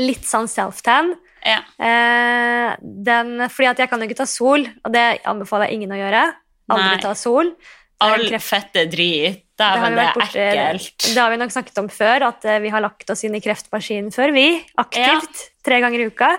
Litt 0.00 0.28
sånn 0.28 0.48
self-tan. 0.50 1.14
Ja. 1.44 1.60
Eh, 1.80 2.76
den, 2.80 3.36
fordi 3.48 3.70
at 3.72 3.82
jeg 3.82 3.90
kan 3.90 4.00
jo 4.00 4.08
ikke 4.08 4.20
ta 4.22 4.28
sol, 4.28 4.64
og 4.84 4.94
det 4.94 5.06
anbefaler 5.28 5.70
jeg 5.70 5.80
ingen 5.80 5.94
å 5.96 6.00
gjøre. 6.00 6.24
Aldri 6.70 6.96
Nei. 6.96 7.04
ta 7.04 7.14
sol. 7.18 7.54
Er 8.00 8.14
All 8.16 8.30
fett 8.32 8.46
fette 8.46 8.86
drit. 8.88 9.42
det 9.60 9.66
har 9.66 9.92
det 9.92 10.04
er 10.06 10.78
ekkelt. 10.78 11.04
Det 11.04 11.18
har 11.20 11.32
vi 11.32 11.40
nok 11.40 11.52
snakket 11.52 11.80
om 11.82 11.90
før, 11.92 12.30
at 12.30 12.46
eh, 12.48 12.62
vi 12.64 12.72
har 12.72 12.80
lagt 12.80 13.12
oss 13.12 13.26
inn 13.28 13.36
i 13.36 13.42
kreftmaskinen 13.44 14.08
før, 14.14 14.32
vi. 14.32 14.46
Aktivt. 14.80 15.50
Tre 15.66 15.80
ganger 15.84 16.00
i 16.00 16.08
uka. 16.08 16.30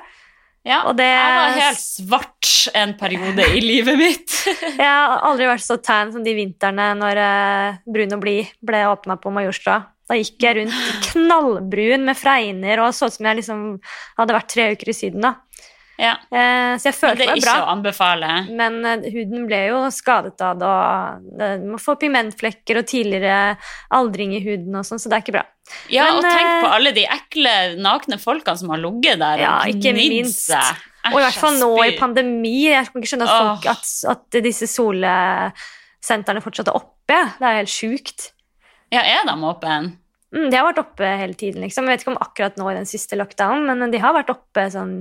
Ja, 0.66 0.84
Og 0.86 0.96
det- 0.98 1.08
Jeg 1.08 1.38
var 1.40 1.56
helt 1.60 1.80
svart 1.82 2.50
en 2.78 2.94
periode 3.00 3.46
i 3.58 3.62
livet 3.62 3.98
mitt. 3.98 4.30
Jeg 4.78 4.86
har 4.86 5.20
aldri 5.26 5.48
vært 5.50 5.66
så 5.66 5.80
tan 5.82 6.12
som 6.14 6.24
de 6.24 6.36
vintrene 6.38 6.92
når 7.00 7.18
eh, 7.18 7.78
Brun 7.90 8.14
og 8.14 8.22
blid 8.22 8.52
ble 8.62 8.84
åpna 8.92 9.18
på 9.18 9.32
Majorstua. 9.34 9.80
Da 10.12 10.18
gikk 10.20 10.38
jeg 10.44 10.58
rundt 10.60 10.74
knallbrun 11.12 12.04
med 12.06 12.18
fregner 12.20 12.82
og 12.84 12.94
så 12.94 13.08
ut 13.10 13.14
som 13.16 13.26
jeg 13.30 13.40
liksom 13.42 13.62
hadde 14.20 14.36
vært 14.38 14.52
tre 14.54 14.72
uker 14.76 14.90
i 14.92 14.98
Syden. 14.98 15.22
da. 15.26 15.34
Ja, 16.02 16.16
Eh, 16.34 16.78
så 16.82 16.90
jeg 16.90 16.96
men 17.02 17.02
bra. 17.02 17.16
det 17.18 17.28
er 17.30 17.36
ikke 17.42 17.58
å 17.62 17.72
anbefale. 17.76 18.30
Men 18.58 18.86
eh, 18.86 19.10
huden 19.14 19.48
ble 19.50 19.60
jo 19.70 19.82
skadet 19.94 20.40
av 20.42 20.58
det, 20.58 20.70
og 20.70 21.66
man 21.74 21.82
får 21.82 22.00
pigmentflekker 22.02 22.80
og 22.82 22.88
tidligere 22.90 23.58
aldring 23.94 24.34
i 24.34 24.42
huden 24.46 24.76
og 24.80 24.86
sånn, 24.88 24.98
så 25.02 25.10
det 25.12 25.18
er 25.20 25.26
ikke 25.26 25.36
bra. 25.38 25.44
Ja, 25.92 26.08
Men, 26.08 26.20
og 26.20 26.28
tenk 26.28 26.48
eh, 26.48 26.62
på 26.64 26.72
alle 26.76 26.94
de 26.96 27.06
ekle, 27.06 27.54
nakne 27.82 28.18
folkene 28.22 28.60
som 28.60 28.72
har 28.74 28.82
ligget 28.82 29.22
der 29.22 29.44
Ja, 29.44 29.54
og 29.62 29.74
ikke 29.74 29.94
gnidd 29.96 30.16
minst. 30.22 30.46
seg. 30.50 30.84
Og 31.12 31.18
i 31.18 31.24
hvert 31.24 31.40
fall 31.42 31.58
nå 31.58 31.72
i 31.84 31.96
pandemi. 31.98 32.58
Jeg 32.70 32.86
kan 32.90 33.02
ikke 33.02 33.10
skjønne 33.10 33.30
at, 33.30 33.42
folk, 33.42 33.66
at, 33.74 33.94
at 34.14 34.44
disse 34.46 34.68
solsentrene 34.70 36.44
fortsatt 36.46 36.70
er 36.70 36.78
oppe. 36.78 37.18
Det 37.40 37.48
er 37.48 37.58
helt 37.64 37.74
sjukt. 37.74 38.30
Ja, 38.94 39.02
er 39.02 39.26
de 39.26 39.34
åpne? 39.34 39.80
Mm, 40.32 40.48
de 40.52 40.56
har 40.56 40.68
vært 40.70 40.84
oppe 40.84 41.10
hele 41.20 41.36
tiden, 41.36 41.64
liksom. 41.66 41.88
Jeg 41.90 41.98
vet 41.98 42.06
ikke 42.06 42.14
om 42.14 42.22
akkurat 42.24 42.60
nå 42.60 42.70
i 42.72 42.78
den 42.78 42.88
siste 42.88 43.18
lockdown, 43.20 43.66
men 43.68 43.92
de 43.92 44.00
har 44.04 44.16
vært 44.16 44.32
oppe 44.32 44.68
sånn 44.72 44.94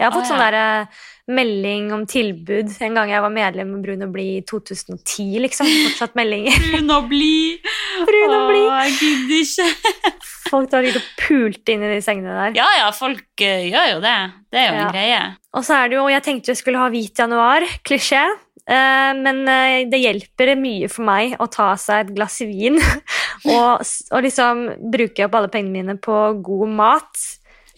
Jeg 0.00 0.08
har 0.08 0.14
fått 0.14 0.24
Å, 0.26 0.30
sånn 0.32 0.40
der 0.42 0.56
eh, 0.58 1.02
melding 1.30 1.92
om 1.94 2.02
tilbud 2.10 2.72
en 2.82 2.96
gang 2.98 3.10
jeg 3.12 3.22
var 3.22 3.30
medlem 3.30 3.68
med 3.70 3.84
Brun 3.84 4.02
og 4.06 4.10
blid 4.14 4.40
i 4.40 4.44
2010, 4.48 5.26
liksom. 5.44 5.68
Fortsatt 5.68 6.16
meldinger. 6.18 6.56
Brun 6.72 6.90
og 6.96 7.06
blid. 7.12 7.68
Brun 8.08 8.34
og 8.34 8.48
blid. 8.50 8.66
Jeg 8.72 8.96
gidder 8.98 9.44
ikke. 9.44 10.14
Folk 10.52 10.74
har 10.74 10.82
ligget 10.84 10.98
og 11.04 11.12
pult 11.22 11.70
inn 11.72 11.84
i 11.86 11.92
de 11.94 12.00
sengene 12.04 12.32
der. 12.34 12.56
Ja, 12.58 12.66
ja, 12.80 12.88
folk 12.96 13.44
uh, 13.44 13.62
gjør 13.68 13.86
jo 13.94 14.00
det. 14.04 14.16
Det 14.52 14.58
er 14.62 14.66
jo 14.66 14.72
Ja. 14.74 14.80
en 14.88 14.96
greie. 14.96 15.20
Og 15.56 15.64
så 15.68 15.76
er 15.78 15.92
det 15.92 15.96
jo, 16.00 16.08
jeg 16.12 16.24
tenkte 16.26 16.50
jeg 16.52 16.60
skulle 16.60 16.82
ha 16.82 16.88
hvit 16.92 17.22
januar, 17.22 17.64
klisjé. 17.86 18.24
Uh, 18.62 19.12
men 19.18 19.40
uh, 19.46 19.78
det 19.90 19.98
hjelper 20.02 20.52
mye 20.58 20.90
for 20.90 21.06
meg 21.06 21.32
å 21.42 21.48
ta 21.50 21.72
seg 21.80 22.04
et 22.08 22.12
glass 22.14 22.36
vin 22.46 22.76
og, 23.54 23.80
og 23.82 24.20
liksom 24.26 24.66
bruke 24.92 25.24
opp 25.26 25.38
alle 25.38 25.50
pengene 25.50 25.78
mine 25.78 25.96
på 26.02 26.18
god 26.46 26.74
mat. 26.82 27.24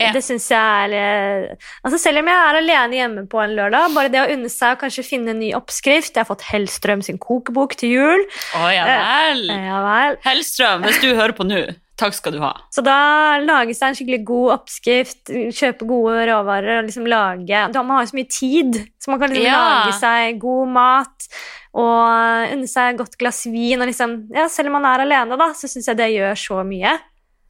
Ja. 0.09 0.13
Det 0.17 0.23
syns 0.25 0.49
jeg 0.51 0.59
er 0.59 0.95
eh, 0.99 1.69
altså 1.85 1.99
Selv 2.01 2.19
om 2.23 2.29
jeg 2.31 2.41
er 2.49 2.59
alene 2.61 2.99
hjemme 2.99 3.25
på 3.31 3.41
en 3.45 3.55
lørdag, 3.57 3.95
bare 3.95 4.09
det 4.13 4.21
å 4.23 4.27
unne 4.35 4.49
seg 4.53 4.77
å 4.77 4.81
kanskje 4.81 5.05
finne 5.07 5.31
en 5.35 5.41
ny 5.43 5.53
oppskrift 5.57 6.15
Jeg 6.15 6.23
har 6.25 6.29
fått 6.29 6.45
Hellstrøm 6.51 7.03
sin 7.03 7.19
kokebok 7.19 7.75
til 7.81 7.95
jul. 7.97 8.27
Å 8.61 8.69
ja 8.75 8.85
vel. 8.89 9.47
Ja 9.49 9.81
vel. 9.87 10.19
Hellstrøm, 10.27 10.85
hvis 10.89 11.01
du 11.03 11.09
hører 11.15 11.33
på 11.37 11.47
nå, 11.49 11.63
takk 12.01 12.15
skal 12.17 12.33
du 12.35 12.41
ha. 12.43 12.53
Så 12.75 12.83
da 12.83 13.39
lage 13.45 13.75
seg 13.79 13.93
en 13.93 13.99
skikkelig 13.99 14.23
god 14.27 14.53
oppskrift, 14.59 15.31
kjøpe 15.55 15.87
gode 15.87 16.25
råvarer 16.31 16.81
og 16.81 16.89
liksom 16.89 17.07
lage 17.07 17.61
da 17.73 17.83
Man 17.87 17.97
har 17.97 18.05
jo 18.07 18.11
så 18.11 18.19
mye 18.19 18.31
tid, 18.35 18.81
så 18.99 19.13
man 19.15 19.21
kan 19.23 19.31
liksom 19.31 19.47
Ja. 19.47 19.61
lage 19.63 19.95
seg 20.01 20.41
god 20.43 20.73
mat 20.75 21.29
og 21.75 22.53
unne 22.55 22.69
seg 22.71 22.93
et 22.95 22.99
godt 23.01 23.17
glass 23.19 23.45
vin. 23.51 23.81
Og 23.83 23.89
liksom, 23.91 24.29
ja, 24.35 24.47
selv 24.53 24.71
om 24.71 24.77
man 24.79 24.85
er 24.93 25.03
alene, 25.07 25.39
da, 25.41 25.49
så 25.59 25.67
syns 25.71 25.89
jeg 25.91 25.99
det 25.99 26.11
gjør 26.15 26.37
så 26.39 26.61
mye. 26.67 26.93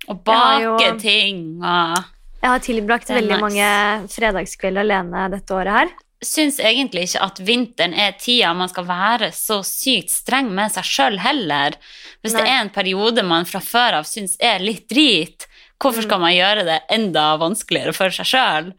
Å 0.08 0.14
bake 0.24 0.62
jo- 0.64 0.98
ting 1.00 1.38
og 1.64 2.04
Jeg 2.44 2.52
har 2.52 2.61
tilbrakt 2.61 3.09
veldig 3.09 3.38
nice. 3.38 3.40
mange 3.40 3.68
fredagskvelder 4.12 4.85
alene 4.85 5.28
dette 5.33 5.54
året 5.57 5.78
her. 5.78 5.92
syns 6.24 6.59
egentlig 6.61 7.07
ikke 7.09 7.22
at 7.24 7.40
vinteren 7.40 7.94
er 7.96 8.14
tida 8.20 8.52
man 8.57 8.68
skal 8.68 8.85
være 8.88 9.30
så 9.33 9.62
sykt 9.64 10.12
streng 10.12 10.50
med 10.57 10.72
seg 10.72 10.85
sjøl 10.85 11.18
heller. 11.24 11.76
Hvis 12.20 12.37
det 12.37 12.44
er 12.44 12.62
en 12.62 12.72
periode 12.72 13.24
man 13.24 13.48
fra 13.48 13.61
før 13.64 14.00
av 14.00 14.09
syns 14.09 14.37
er 14.40 14.61
litt 14.61 14.88
drit, 14.92 15.48
hvorfor 15.80 16.04
Mm. 16.04 16.09
skal 16.09 16.20
man 16.20 16.35
gjøre 16.37 16.64
det 16.64 16.80
enda 16.90 17.37
vanskeligere 17.40 17.92
for 17.96 18.12
seg 18.12 18.28
sjøl? 18.28 18.72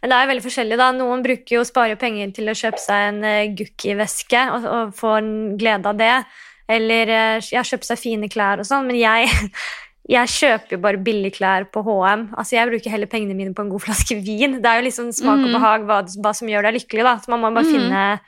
Men 0.00 0.10
det 0.10 0.16
er 0.16 0.30
veldig 0.30 0.44
forskjellig. 0.44 0.76
da. 0.78 0.92
Noen 0.92 1.22
bruker 1.22 1.56
jo 1.56 1.64
sparer 1.64 1.96
penger 1.96 2.32
til 2.32 2.48
å 2.48 2.56
kjøpe 2.56 2.80
seg 2.80 3.08
en 3.08 3.24
uh, 3.24 3.54
Gukki-veske 3.58 4.42
og, 4.54 4.64
og 4.64 4.92
får 4.94 5.20
glede 5.58 5.88
av 5.88 5.96
det. 5.98 6.24
Eller 6.68 7.08
uh, 7.12 7.40
jeg 7.42 7.58
har 7.58 7.64
seg 7.88 7.98
fine 7.98 8.28
klær 8.32 8.62
og 8.62 8.68
sånn, 8.68 8.86
men 8.86 8.96
jeg, 9.00 9.28
jeg 10.08 10.26
kjøper 10.28 10.72
jo 10.76 10.78
bare 10.82 10.98
billige 10.98 11.36
klær 11.38 11.64
på 11.70 11.82
HM. 11.86 12.34
Altså, 12.34 12.56
Jeg 12.58 12.68
bruker 12.68 12.90
heller 12.90 13.06
pengene 13.06 13.34
mine 13.36 13.54
på 13.54 13.62
en 13.62 13.70
god 13.70 13.80
flaske 13.84 14.16
vin. 14.24 14.60
Det 14.60 14.66
er 14.66 14.80
jo 14.80 14.88
liksom 14.88 15.12
smak 15.14 15.38
og 15.38 15.48
Mm. 15.48 15.52
behag 15.54 15.80
hva, 15.86 16.02
hva 16.22 16.34
som 16.34 16.48
gjør 16.48 16.62
deg 16.62 16.74
lykkelig. 16.80 17.02
da. 17.04 17.16
Så 17.18 17.28
man 17.28 17.40
må 17.40 17.54
bare 17.54 17.64
Mm. 17.64 17.72
finne 17.72 18.20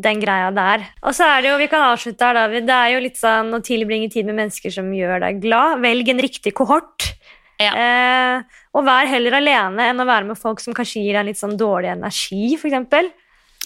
den 0.00 0.20
greia 0.20 0.50
der. 0.54 0.86
Og 1.02 1.12
så 1.14 1.24
er 1.26 1.42
det 1.42 1.50
jo, 1.50 1.58
vi 1.58 1.66
kan 1.68 1.80
avslutte 1.96 2.20
her, 2.20 2.34
David. 2.34 2.66
Det 2.66 2.74
er 2.74 2.90
jo 2.94 3.00
litt 3.00 3.16
sånn 3.16 3.50
å 3.52 3.60
tilbringe 3.64 4.10
tid 4.12 4.26
med 4.26 4.36
mennesker 4.36 4.70
som 4.72 4.84
gjør 4.92 5.20
deg 5.20 5.40
glad. 5.42 5.80
Velg 5.80 6.08
en 6.08 6.18
riktig 6.20 6.52
kohort. 6.54 7.12
Ja. 7.58 7.72
Eh, 7.74 8.42
og 8.74 8.84
vær 8.84 9.06
heller 9.08 9.32
alene 9.32 9.80
enn 9.90 9.96
å 9.98 10.04
være 10.06 10.26
med 10.26 10.36
folk 10.38 10.60
som 10.60 10.74
kanskje 10.74 11.02
gir 11.02 11.14
deg 11.14 11.24
litt 11.26 11.38
sånn 11.40 11.56
dårlig 11.56 11.90
energi, 11.96 12.54
f.eks. 12.54 13.10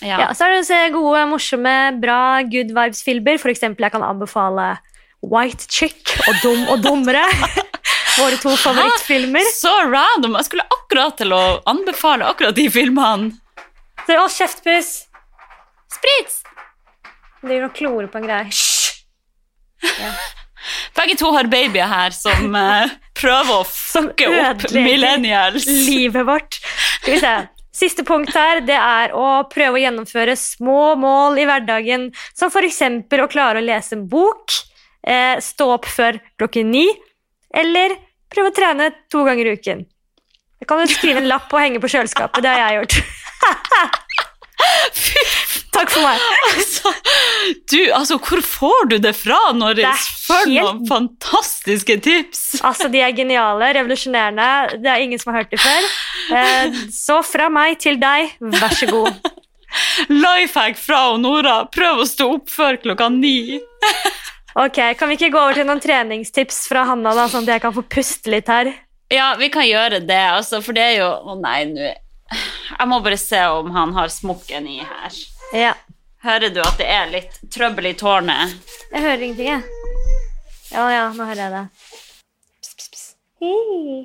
Ja. 0.02 0.16
Ja, 0.18 0.28
så 0.32 0.46
er 0.46 0.54
det 0.54 0.60
å 0.62 0.64
se 0.64 0.90
gode, 0.94 1.26
morsomme, 1.28 2.00
bra 2.00 2.40
good 2.44 2.70
vibes-filmer. 2.70 3.36
Eksempel, 3.50 3.80
jeg 3.84 3.92
kan 3.92 4.02
anbefale 4.02 4.78
White 5.26 5.68
Chick 5.68 6.14
og 6.26 6.40
Dum 6.42 6.66
og 6.72 6.82
dummere. 6.84 7.24
Våre 8.20 8.38
to 8.40 8.54
favorittfilmer. 8.58 9.46
Så 9.54 9.72
random! 9.86 10.36
Jeg 10.40 10.48
skulle 10.48 10.66
akkurat 10.80 11.16
til 11.20 11.34
å 11.36 11.42
anbefale 11.70 12.26
akkurat 12.28 12.56
de 12.56 12.66
filmene. 12.72 13.30
Så, 14.06 14.16
å, 14.16 14.26
kjeftpuss! 14.32 14.90
Sprits! 15.90 16.40
Driver 17.40 17.68
og 17.68 17.76
klorer 17.76 18.10
på 18.10 18.20
en 18.20 18.28
greie. 18.28 18.50
Hysj! 18.50 19.04
Begge 20.98 21.16
to 21.16 21.30
har 21.32 21.48
babyer 21.48 21.88
her 21.88 22.12
som 22.12 22.52
uh, 22.56 22.90
prøver 23.20 23.54
å 23.54 23.64
fucke 23.64 24.28
opp 24.42 24.66
millennials. 24.74 25.68
Livet 25.68 26.26
vårt. 26.28 26.60
Skal 27.00 27.14
vi 27.14 27.22
se. 27.22 27.34
Siste 27.80 28.02
punkt 28.04 28.34
her, 28.34 28.60
det 28.66 28.76
er 28.76 29.14
å 29.16 29.44
prøve 29.48 29.78
å 29.78 29.80
gjennomføre 29.80 30.34
små 30.36 30.96
mål 31.00 31.38
i 31.38 31.46
hverdagen, 31.48 32.08
som 32.36 32.50
f.eks. 32.50 32.82
å 33.14 33.28
klare 33.30 33.62
å 33.62 33.64
lese 33.64 33.94
en 33.96 34.08
bok, 34.10 34.56
stå 35.40 35.70
opp 35.76 35.86
før 35.88 36.18
klokken 36.40 36.70
ni, 36.74 36.86
eller 37.54 37.96
prøve 38.30 38.52
å 38.52 38.54
trene 38.54 38.90
to 39.10 39.24
ganger 39.26 39.48
i 39.50 39.54
uken. 39.58 39.86
Jeg 40.60 40.68
kan 40.68 40.82
jo 40.84 40.90
skrive 40.92 41.22
en 41.22 41.30
lapp 41.30 41.48
og 41.56 41.60
henge 41.62 41.80
på 41.80 41.88
kjøleskapet. 41.88 42.42
Det 42.44 42.50
har 42.52 42.60
jeg 42.60 42.82
gjort. 42.82 42.94
Takk 45.72 45.88
for 45.94 46.02
meg. 46.04 46.20
Altså, 46.50 46.90
du, 47.72 47.78
altså, 47.96 48.18
hvor 48.20 48.42
får 48.44 48.88
du 48.90 48.96
det 49.00 49.14
fra 49.16 49.38
er 49.54 49.80
for 50.26 50.44
helt- 50.44 50.60
noen 50.60 50.82
fantastiske 50.88 51.96
tips? 52.04 52.42
Altså, 52.60 52.90
De 52.92 53.00
er 53.00 53.14
geniale, 53.16 53.70
revolusjonerende. 53.78 54.82
Det 54.82 54.90
er 54.92 55.00
ingen 55.06 55.18
som 55.22 55.32
har 55.32 55.42
hørt 55.42 55.50
det 55.54 55.60
før. 55.62 55.88
Eh, 56.36 56.80
så 56.92 57.22
fra 57.24 57.48
meg 57.48 57.78
til 57.80 57.96
deg, 58.02 58.34
vær 58.40 58.74
så 58.76 58.90
god. 58.90 59.30
Lifehack 60.10 60.76
fra 60.78 61.16
Nora. 61.22 61.62
Prøv 61.72 62.02
å 62.02 62.06
stå 62.08 62.28
opp 62.36 62.50
før 62.50 62.76
klokka 62.82 63.08
ni. 63.14 63.60
Ok, 64.58 64.78
Kan 64.98 65.08
vi 65.08 65.14
ikke 65.18 65.30
gå 65.34 65.40
over 65.40 65.54
til 65.54 65.66
noen 65.68 65.80
treningstips 65.82 66.64
fra 66.70 66.84
Hanna, 66.88 67.12
da, 67.14 67.28
sånn 67.30 67.46
at 67.46 67.54
jeg 67.56 67.62
kan 67.62 67.74
få 67.76 67.84
puste 67.86 68.32
litt 68.32 68.48
her? 68.50 68.72
Ja, 69.10 69.34
vi 69.38 69.48
kan 69.50 69.66
gjøre 69.66 70.00
det, 70.06 70.22
altså, 70.34 70.60
for 70.62 70.76
det 70.76 70.84
er 70.86 70.96
jo 71.00 71.08
Å 71.10 71.34
nei, 71.40 71.64
nå 71.70 71.88
Jeg 71.90 72.86
må 72.90 73.00
bare 73.02 73.18
se 73.18 73.40
om 73.50 73.70
han 73.74 73.94
har 73.96 74.10
smokken 74.14 74.68
i 74.70 74.80
her. 74.86 75.16
Ja. 75.56 75.72
Hører 76.22 76.52
du 76.54 76.60
at 76.62 76.76
det 76.78 76.86
er 76.86 77.08
litt 77.10 77.38
trøbbel 77.50 77.88
i 77.90 77.96
tårnet? 77.98 78.52
Jeg 78.92 79.02
hører 79.02 79.24
ingenting, 79.24 79.48
jeg. 79.50 79.62
Ja, 80.70 80.84
ja, 80.92 81.06
nå 81.16 81.26
hører 81.26 81.40
jeg 81.42 81.52
det. 81.56 81.62
Pss, 82.60 82.74
pss, 82.76 82.90
pss. 82.92 83.06
Hei. 83.42 84.04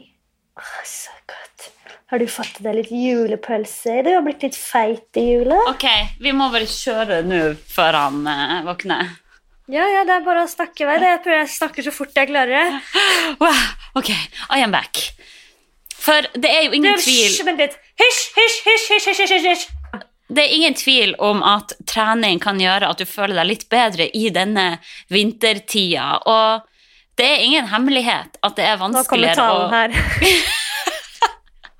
Åh, 0.57 0.71
så 0.89 1.13
godt. 1.29 1.67
Har 2.09 2.21
du 2.21 2.25
fått 2.31 2.57
deg 2.65 2.79
litt 2.79 2.89
julepølse? 2.95 3.99
Du 4.05 4.09
har 4.15 4.23
blitt 4.25 4.45
litt 4.47 4.57
feit 4.57 5.19
i 5.21 5.27
jula. 5.35 5.59
Ok, 5.69 5.85
vi 6.23 6.33
må 6.33 6.47
bare 6.53 6.65
kjøre 6.69 7.19
nå 7.27 7.41
før 7.69 7.99
han 7.99 8.21
eh, 8.31 8.57
våkner. 8.71 9.13
Ja, 9.65 9.85
ja, 9.89 10.03
det 10.05 10.13
er 10.13 10.25
bare 10.25 10.43
å 10.45 10.49
snakke 10.49 10.83
i 10.83 10.87
vei. 10.87 10.99
Jeg 11.01 11.21
prøver 11.23 11.39
jeg 11.41 11.53
snakker 11.55 11.85
så 11.87 11.93
fort 11.93 12.13
jeg 12.13 12.29
klarer 12.29 12.53
det. 12.53 12.81
Wow, 13.41 13.63
ok, 13.97 14.11
I 14.53 14.61
am 14.61 14.75
back. 14.75 15.01
For 16.05 16.27
det 16.37 16.51
er 16.51 16.67
jo 16.67 16.75
ingen 16.77 16.99
tvil 17.01 17.33
Hysj. 17.97 18.27
Hysj, 18.35 18.59
hysj, 18.67 19.09
hysj, 19.09 19.47
hysj. 19.47 19.65
Det 20.35 20.43
er 20.43 20.53
ingen 20.53 20.77
tvil 20.77 21.15
om 21.21 21.41
at 21.45 21.73
trening 21.89 22.39
kan 22.41 22.59
gjøre 22.61 22.89
at 22.89 23.01
du 23.01 23.05
føler 23.09 23.37
deg 23.39 23.49
litt 23.49 23.65
bedre 23.69 24.07
i 24.13 24.29
denne 24.33 24.67
vintertida. 25.13 26.07
Og 26.29 26.65
det 27.17 27.27
er 27.31 27.43
ingen 27.45 27.69
hemmelighet 27.71 28.37
at 28.45 28.57
det 28.57 28.65
er 28.67 28.77
Nå 28.77 28.85
kommer 28.85 28.99
vanskeligere 28.99 29.35
talen 29.39 29.65
å 29.65 29.73
her. 29.73 30.55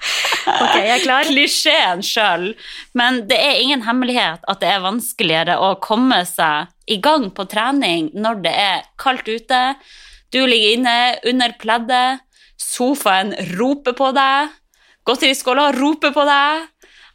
ok, 0.62 0.76
jeg 0.78 0.94
er 0.96 1.04
klar. 1.04 1.28
Klisjeen 1.30 2.04
sjøl. 2.06 2.52
Men 2.98 3.24
det 3.30 3.38
er 3.41 3.62
ingen 3.62 3.86
hemmelighet 3.88 4.46
at 4.48 4.62
det 4.62 4.70
er 4.72 4.84
vanskeligere 4.86 5.58
å 5.62 5.74
komme 5.84 6.22
seg 6.30 6.72
i 6.91 7.00
gang 7.02 7.30
på 7.34 7.48
trening 7.50 8.12
når 8.13 8.44
det 8.46 8.54
er 8.62 8.86
kaldt 9.02 9.28
ute. 9.32 9.62
Du 10.34 10.41
ligger 10.46 10.76
inne 10.78 10.96
under 11.32 11.56
pleddet, 11.62 12.22
sofaen 12.60 13.34
roper 13.56 13.96
på 13.98 14.12
deg, 14.15 14.54
godteriskåla 15.08 15.70
roper 15.78 16.13
på 16.15 16.26
deg. 16.28 16.65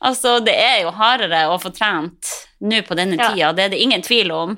Altså, 0.01 0.39
det 0.41 0.55
er 0.57 0.79
jo 0.87 0.93
hardere 0.97 1.43
å 1.53 1.59
få 1.61 1.73
trent 1.77 2.31
nå 2.65 2.81
på 2.87 2.97
denne 2.97 3.19
Ja. 3.21 3.31
tida, 3.33 3.53
det 3.53 3.65
er 3.65 3.69
det 3.75 3.83
ingen 3.83 4.03
tvil 4.03 4.31
om. 4.33 4.55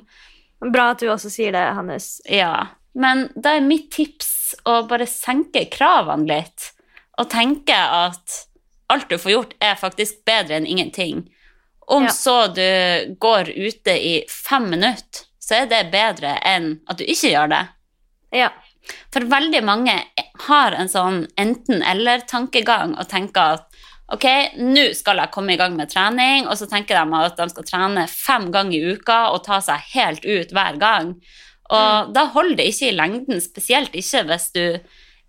Bra 0.63 0.91
at 0.91 0.99
du 1.03 1.09
også 1.11 1.29
sier 1.31 1.51
det, 1.51 1.63
Hannes. 1.75 2.21
Ja, 2.29 2.67
men 2.95 3.25
da 3.35 3.57
er 3.57 3.65
mitt 3.65 3.89
tips 3.91 4.55
å 4.69 4.87
bare 4.87 5.07
senke 5.09 5.65
kravene 5.71 6.27
litt, 6.29 6.69
og 7.19 7.29
tenke 7.29 7.75
at 7.75 8.39
alt 8.93 9.09
du 9.09 9.17
får 9.17 9.31
gjort 9.31 9.53
er 9.63 9.79
faktisk 9.79 10.23
bedre 10.27 10.57
enn 10.57 10.67
ingenting. 10.69 11.27
Om 11.87 12.03
Ja. 12.07 12.09
så 12.09 12.47
du 12.47 13.15
går 13.19 13.49
ute 13.55 13.91
i 13.91 14.23
fem 14.29 14.69
minutter, 14.69 15.25
så 15.39 15.63
er 15.63 15.65
det 15.67 15.91
bedre 15.91 16.37
enn 16.45 16.79
at 16.87 16.97
du 16.97 17.03
ikke 17.03 17.33
gjør 17.33 17.49
det. 17.49 17.67
Ja. 18.31 18.49
For 19.11 19.21
veldig 19.21 19.63
mange 19.63 19.93
har 20.47 20.71
en 20.71 20.89
sånn 20.89 21.27
enten-eller-tankegang 21.37 22.97
og 22.99 23.07
tenker 23.09 23.57
at 23.57 23.67
ok, 24.13 24.25
nå 24.59 24.93
skal 24.95 25.17
jeg 25.17 25.31
komme 25.31 25.53
i 25.53 25.57
gang 25.57 25.75
med 25.75 25.89
trening, 25.89 26.47
og 26.47 26.57
så 26.59 26.67
tenker 26.69 26.99
de 26.99 27.15
at 27.17 27.37
de 27.37 27.47
skal 27.49 27.63
trene 27.63 28.07
fem 28.07 28.51
ganger 28.51 28.75
i 28.77 28.93
uka 28.93 29.31
og 29.31 29.43
ta 29.45 29.59
seg 29.63 29.79
helt 29.93 30.25
ut 30.25 30.51
hver 30.51 30.77
gang. 30.81 31.15
Og 31.73 32.13
da 32.13 32.25
holder 32.35 32.59
det 32.59 32.67
ikke 32.69 32.91
i 32.91 32.97
lengden, 32.97 33.41
spesielt 33.41 33.95
ikke 33.95 34.25
hvis 34.29 34.51
du 34.53 34.65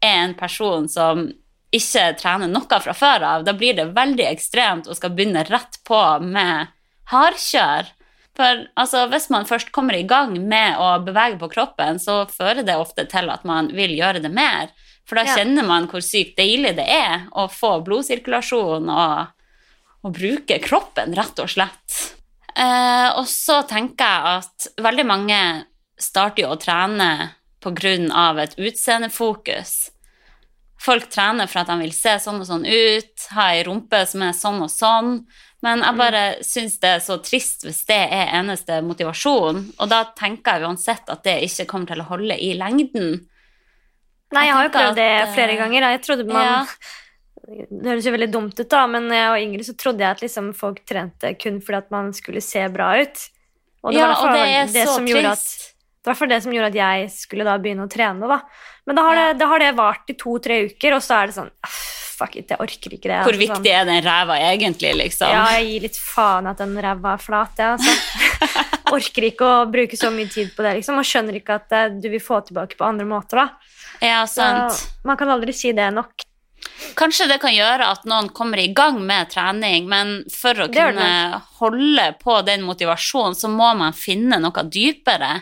er 0.03 0.19
en 0.25 0.35
person 0.35 0.89
som 0.91 1.31
ikke 1.77 2.07
trener 2.21 2.51
noe 2.51 2.81
fra 2.81 2.95
før 2.97 3.27
av. 3.29 3.45
Da 3.47 3.55
blir 3.57 3.77
det 3.79 3.91
veldig 3.97 4.27
ekstremt 4.31 4.89
og 4.89 4.97
skal 4.99 5.15
begynne 5.15 5.45
rett 5.49 5.81
på 5.87 6.01
med 6.25 6.71
hardkjør. 7.13 7.91
For 8.35 8.65
altså, 8.81 9.05
hvis 9.13 9.29
man 9.31 9.47
først 9.47 9.71
kommer 9.75 9.95
i 9.95 10.07
gang 10.11 10.35
med 10.49 10.79
å 10.83 10.89
bevege 11.07 11.39
på 11.39 11.51
kroppen, 11.53 12.01
så 12.03 12.25
fører 12.31 12.65
det 12.67 12.75
ofte 12.81 13.05
til 13.11 13.31
at 13.31 13.45
man 13.47 13.71
vil 13.75 13.95
gjøre 13.95 14.23
det 14.25 14.33
mer. 14.35 14.73
For 15.07 15.17
da 15.21 15.25
Ja. 15.25 15.37
kjenner 15.37 15.67
man 15.67 15.87
hvor 15.87 16.01
sykt 16.03 16.37
deilig 16.37 16.77
det 16.77 16.89
er 16.89 17.29
å 17.33 17.47
få 17.51 17.85
blodsirkulasjon 17.85 18.89
og, 18.89 19.29
og 20.03 20.13
bruke 20.13 20.59
kroppen, 20.65 21.15
rett 21.15 21.39
og 21.39 21.49
slett. 21.53 22.15
Eh, 22.57 23.11
og 23.19 23.27
så 23.27 23.63
tenker 23.69 24.05
jeg 24.05 24.39
at 24.39 24.69
veldig 24.83 25.07
mange 25.07 25.41
starter 25.99 26.43
jo 26.45 26.55
å 26.55 26.61
trene 26.61 27.35
pga. 27.61 28.43
et 28.43 28.57
utseendefokus. 28.59 29.91
Folk 30.85 31.09
trener 31.09 31.49
for 31.49 31.63
at 31.63 31.71
de 31.73 31.79
vil 31.81 31.95
se 31.97 32.19
sånn 32.21 32.43
og 32.43 32.49
sånn 32.49 32.67
ut, 32.69 33.27
ha 33.33 33.51
ei 33.55 33.63
rumpe 33.65 34.03
som 34.09 34.25
er 34.27 34.35
sånn 34.37 34.61
og 34.67 34.73
sånn. 34.73 35.15
Men 35.65 35.81
jeg 35.81 35.97
bare 35.97 36.25
syns 36.45 36.75
det 36.83 36.91
er 36.99 37.01
så 37.01 37.17
trist 37.25 37.65
hvis 37.65 37.87
det 37.89 38.03
er 38.13 38.35
eneste 38.37 38.83
motivasjon. 38.85 39.63
Og 39.81 39.89
da 39.89 40.03
tenker 40.19 40.59
jeg 40.59 40.69
uansett 40.69 41.09
at 41.09 41.23
det 41.25 41.39
ikke 41.47 41.65
kommer 41.71 41.89
til 41.89 42.03
å 42.05 42.09
holde 42.11 42.37
i 42.37 42.53
lengden. 42.59 43.23
Nei, 44.35 44.45
jeg 44.49 44.57
har 44.59 44.67
jo 44.67 44.75
prøvd 44.75 44.99
det 44.99 45.09
at, 45.15 45.29
eh, 45.29 45.35
flere 45.39 45.57
ganger. 45.61 45.89
Jeg 45.95 46.05
trodde 46.05 46.29
man 46.29 46.45
Ja. 46.45 46.61
Det 47.45 47.85
høres 47.85 48.07
jo 48.07 48.13
veldig 48.15 48.31
dumt 48.33 48.57
ut, 48.57 48.69
da, 48.73 48.87
men 48.89 49.11
jeg 49.13 49.29
var 49.29 49.37
yngre, 49.37 49.65
så 49.67 49.75
trodde 49.77 50.01
jeg 50.01 50.17
at 50.17 50.23
liksom 50.25 50.47
folk 50.57 50.79
trente 50.89 51.35
kun 51.37 51.59
fordi 51.61 51.77
at 51.77 51.91
man 51.93 52.07
skulle 52.17 52.41
se 52.41 52.63
bra 52.73 52.87
ut. 53.03 53.21
Og 53.85 53.93
det 53.93 54.01
ja, 54.01 54.07
var 54.09 54.23
og 54.23 54.33
det 54.33 54.47
er 54.49 54.71
det 54.73 54.87
så 54.87 54.95
som 54.97 55.09
gjorde 55.11 55.35
at 55.35 55.43
trist. 55.43 55.74
Det 56.05 56.11
var 56.13 56.19
for 56.19 56.29
det 56.29 56.43
som 56.45 56.53
gjorde 56.53 56.69
at 56.69 56.77
jeg 56.77 57.11
skulle 57.15 57.47
da 57.49 57.57
begynne 57.57 57.87
å 57.87 57.91
trene. 57.91 58.29
da. 58.29 58.43
Men 58.85 58.99
da 58.99 59.05
har 59.07 59.17
det, 59.17 59.29
da 59.41 59.47
har 59.49 59.63
det 59.63 59.71
vart 59.79 60.11
i 60.13 60.17
to-tre 60.21 60.59
uker, 60.69 60.99
og 60.99 61.05
så 61.05 61.23
er 61.23 61.31
det 61.31 61.37
sånn 61.39 61.49
«Ah, 61.65 61.79
Fuck 62.15 62.37
it, 62.39 62.53
jeg 62.53 62.61
orker 62.63 62.93
ikke 62.95 63.09
det. 63.11 63.17
Hvor 63.25 63.35
altså, 63.35 63.41
viktig 63.41 63.71
er 63.75 63.87
den 63.89 64.05
ræva 64.05 64.37
egentlig, 64.53 64.93
liksom? 65.01 65.25
Sånn. 65.27 65.33
Ja, 65.35 65.47
jeg 65.59 65.71
gir 65.73 65.87
litt 65.89 65.97
faen 65.99 66.47
at 66.47 66.61
den 66.63 66.77
ræva 66.79 67.17
er 67.17 67.25
flat, 67.25 67.59
jeg, 67.59 67.75
altså. 67.75 68.67
orker 68.95 69.27
ikke 69.27 69.49
å 69.49 69.65
bruke 69.73 69.99
så 69.99 70.13
mye 70.15 70.31
tid 70.31 70.53
på 70.55 70.63
det, 70.63 70.77
liksom. 70.79 71.01
Og 71.01 71.09
skjønner 71.09 71.41
ikke 71.41 71.57
at 71.59 71.75
eh, 71.75 71.97
du 71.99 72.07
vil 72.13 72.23
få 72.23 72.39
tilbake 72.47 72.79
på 72.79 72.87
andre 72.87 73.09
måter, 73.09 73.43
da. 73.43 73.75
Ja, 74.05 74.21
Så 74.31 74.45
sant. 74.45 75.03
man 75.09 75.19
kan 75.19 75.33
aldri 75.35 75.57
si 75.57 75.73
det 75.75 75.89
nok. 75.97 76.23
Kanskje 76.95 77.27
det 77.29 77.41
kan 77.43 77.55
gjøre 77.55 77.91
at 77.97 78.07
noen 78.09 78.31
kommer 78.37 78.61
i 78.63 78.71
gang 78.77 79.01
med 79.03 79.33
trening, 79.35 79.89
men 79.91 80.17
for 80.33 80.65
å 80.65 80.71
kunne 80.73 81.41
holde 81.59 82.07
på 82.23 82.39
den 82.47 82.63
motivasjonen, 82.67 83.35
så 83.35 83.51
må 83.51 83.73
man 83.79 83.97
finne 83.97 84.39
noe 84.43 84.65
dypere. 84.71 85.41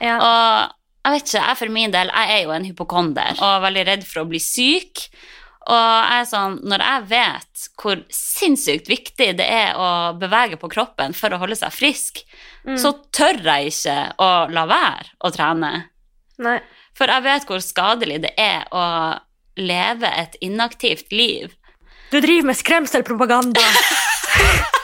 Ja. 0.00 0.16
Og 0.18 0.76
jeg 1.04 1.12
vet 1.14 1.28
ikke, 1.28 1.42
jeg 1.48 1.58
for 1.58 1.72
min 1.74 1.92
del, 1.94 2.10
jeg 2.12 2.32
er 2.38 2.42
jo 2.44 2.50
en 2.56 2.64
hypokonder 2.68 3.38
og 3.40 3.62
veldig 3.64 3.84
redd 3.88 4.02
for 4.08 4.22
å 4.22 4.28
bli 4.28 4.40
syk. 4.42 5.06
Og 5.70 5.76
jeg 5.76 6.20
er 6.22 6.28
sånn, 6.28 6.58
når 6.66 6.82
jeg 6.84 7.06
vet 7.10 7.64
hvor 7.80 8.00
sinnssykt 8.16 8.88
viktig 8.88 9.30
det 9.38 9.46
er 9.46 9.76
å 9.80 9.88
bevege 10.18 10.56
på 10.60 10.70
kroppen 10.72 11.12
for 11.16 11.32
å 11.32 11.38
holde 11.42 11.56
seg 11.60 11.72
frisk, 11.76 12.24
Mm. 12.60 12.76
så 12.76 12.90
tør 13.16 13.38
jeg 13.40 13.70
ikke 13.70 13.94
å 14.20 14.26
la 14.52 14.66
være 14.68 15.06
å 15.24 15.30
trene. 15.32 15.70
Nei. 16.44 16.58
For 16.92 17.08
jeg 17.08 17.22
vet 17.24 17.46
hvor 17.48 17.62
skadelig 17.64 18.18
det 18.20 18.34
er 18.36 18.66
å 18.76 18.82
leve 19.56 20.10
et 20.20 20.36
inaktivt 20.44 21.08
liv. 21.10 21.54
Du 22.12 22.20
driver 22.20 22.50
med 22.50 22.58
skremselpropaganda. 22.60 23.64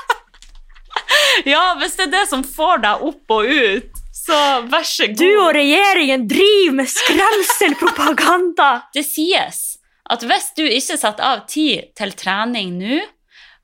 Ja, 1.47 1.75
hvis 1.79 1.97
det 1.99 2.07
er 2.09 2.13
det 2.15 2.25
som 2.31 2.43
får 2.47 2.81
deg 2.83 3.03
opp 3.07 3.35
og 3.37 3.45
ut, 3.51 3.99
så 4.27 4.39
vær 4.67 4.87
så 4.87 5.07
god. 5.11 5.21
Du 5.21 5.29
og 5.45 5.53
regjeringen 5.57 6.27
driver 6.31 6.79
med 6.81 6.91
skremselpropaganda! 6.91 8.71
Det 8.97 9.05
sies 9.07 9.63
at 10.07 10.23
hvis 10.23 10.51
du 10.59 10.63
ikke 10.67 10.99
setter 10.99 11.27
av 11.27 11.47
tid 11.51 11.89
til 11.99 12.13
trening 12.19 12.77
nå, 12.79 13.01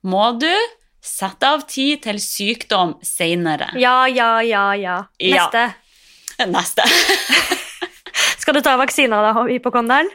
må 0.03 0.25
du 0.39 0.51
sette 1.03 1.47
av 1.47 1.63
tid 1.67 2.01
til 2.03 2.19
sykdom 2.19 2.97
senere. 3.03 3.69
Ja, 3.79 4.03
ja, 4.07 4.41
ja, 4.43 4.65
ja. 4.75 4.97
Ja. 5.19 5.47
Neste. 5.47 5.63
Neste. 6.55 6.87
Skal 8.41 8.59
du 8.59 8.63
ta 8.63 8.75
vaksina 8.79 9.21
da, 9.23 9.31
hypokonderen? 9.47 10.11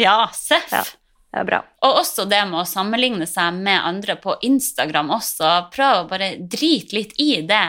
Ja, 0.00 0.30
seff. 0.32 0.72
Ja. 0.72 0.84
Det 1.28 1.42
er 1.42 1.44
bra. 1.44 1.58
Og 1.84 1.98
også 2.00 2.24
det 2.28 2.40
med 2.48 2.62
å 2.62 2.68
sammenligne 2.68 3.26
seg 3.28 3.58
med 3.60 3.82
andre 3.84 4.16
på 4.20 4.38
Instagram 4.48 5.10
også. 5.18 5.50
Prøv 5.74 5.98
å 5.98 6.06
bare 6.08 6.30
drite 6.40 6.96
litt 6.96 7.12
i 7.20 7.42
det. 7.44 7.66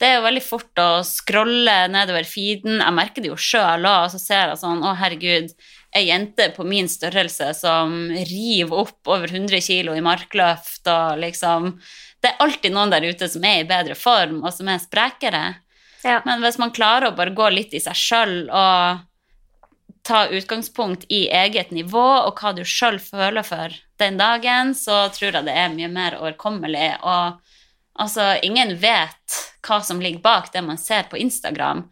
Det 0.00 0.08
er 0.08 0.16
jo 0.18 0.24
veldig 0.26 0.42
fort 0.42 0.80
å 0.82 0.88
scrolle 1.06 1.76
nedover 1.92 2.26
feeden. 2.26 2.80
Jeg 2.82 2.96
merker 2.96 3.24
det 3.24 3.30
jo 3.30 3.38
sjøl 3.38 3.86
òg, 3.86 4.08
så 4.12 4.20
ser 4.20 4.50
jeg 4.50 4.60
sånn 4.60 4.82
Å, 4.82 4.94
herregud, 4.98 5.54
ei 5.94 6.08
jente 6.08 6.48
på 6.56 6.66
min 6.66 6.88
størrelse 6.90 7.52
som 7.54 7.94
river 8.10 8.84
opp 8.84 9.10
over 9.10 9.30
100 9.30 9.62
kilo 9.62 9.94
i 9.94 10.02
markløft 10.02 10.90
og 10.90 11.20
liksom 11.22 11.76
Det 12.24 12.32
er 12.32 12.42
alltid 12.42 12.74
noen 12.74 12.90
der 12.90 13.04
ute 13.04 13.28
som 13.28 13.44
er 13.44 13.60
i 13.62 13.68
bedre 13.68 13.94
form, 13.94 14.38
og 14.42 14.52
som 14.56 14.68
er 14.72 14.80
sprekere. 14.80 15.42
Ja. 16.04 16.22
Men 16.24 16.40
hvis 16.40 16.56
man 16.60 16.72
klarer 16.72 17.10
å 17.10 17.16
bare 17.16 17.34
gå 17.36 17.50
litt 17.52 17.74
i 17.76 17.82
seg 17.84 17.98
sjøl 18.00 18.38
og 18.48 19.02
ta 20.04 20.26
utgangspunkt 20.28 21.04
i 21.12 21.26
eget 21.32 21.70
nivå 21.72 22.04
og 22.26 22.40
hva 22.40 22.52
du 22.56 22.62
sjøl 22.68 22.98
føler 23.00 23.44
for 23.44 23.72
den 24.00 24.18
dagen, 24.20 24.74
så 24.76 25.06
tror 25.14 25.30
jeg 25.30 25.46
det 25.46 25.54
er 25.56 25.72
mye 25.72 25.90
mer 25.92 26.18
overkommelig. 26.20 26.90
Og 27.00 27.53
altså, 27.98 28.34
ingen 28.42 28.76
vet 28.80 29.40
hva 29.64 29.80
som 29.84 30.00
ligger 30.00 30.22
bak 30.24 30.52
det 30.52 30.62
man 30.64 30.78
ser 30.78 31.06
på 31.10 31.18
Instagram. 31.20 31.84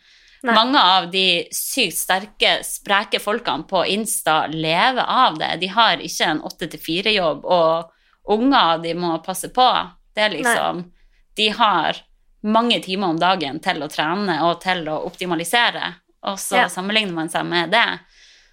Nei. 0.42 0.54
Mange 0.54 0.80
av 0.80 1.10
de 1.10 1.46
sykt 1.54 1.96
sterke, 2.00 2.56
spreke 2.66 3.20
folkene 3.22 3.62
på 3.70 3.84
Insta 3.86 4.46
lever 4.50 5.04
av 5.06 5.38
det. 5.38 5.52
De 5.60 5.68
har 5.70 6.02
ikke 6.02 6.30
en 6.32 6.40
åtte 6.42 6.66
til 6.72 6.82
fire-jobb, 6.82 7.44
og 7.46 8.32
unger 8.34 8.82
de 8.82 8.94
må 8.98 9.12
passe 9.22 9.52
på. 9.54 9.68
Det 10.14 10.24
er 10.26 10.34
liksom 10.34 10.88
De 11.36 11.46
har 11.48 11.96
mange 12.42 12.80
timer 12.82 13.14
om 13.14 13.18
dagen 13.18 13.60
til 13.62 13.80
å 13.82 13.88
trene 13.88 14.34
og 14.44 14.58
til 14.60 14.82
å 14.90 14.98
optimalisere, 15.06 15.94
og 16.26 16.36
så 16.38 16.56
Ja. 16.56 16.68
sammenligner 16.68 17.14
man 17.14 17.30
seg 17.30 17.46
med 17.46 17.70
det. 17.70 18.00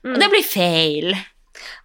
Mm. 0.06 0.14
Og 0.14 0.20
det 0.20 0.30
blir 0.30 0.44
feil. 0.44 1.16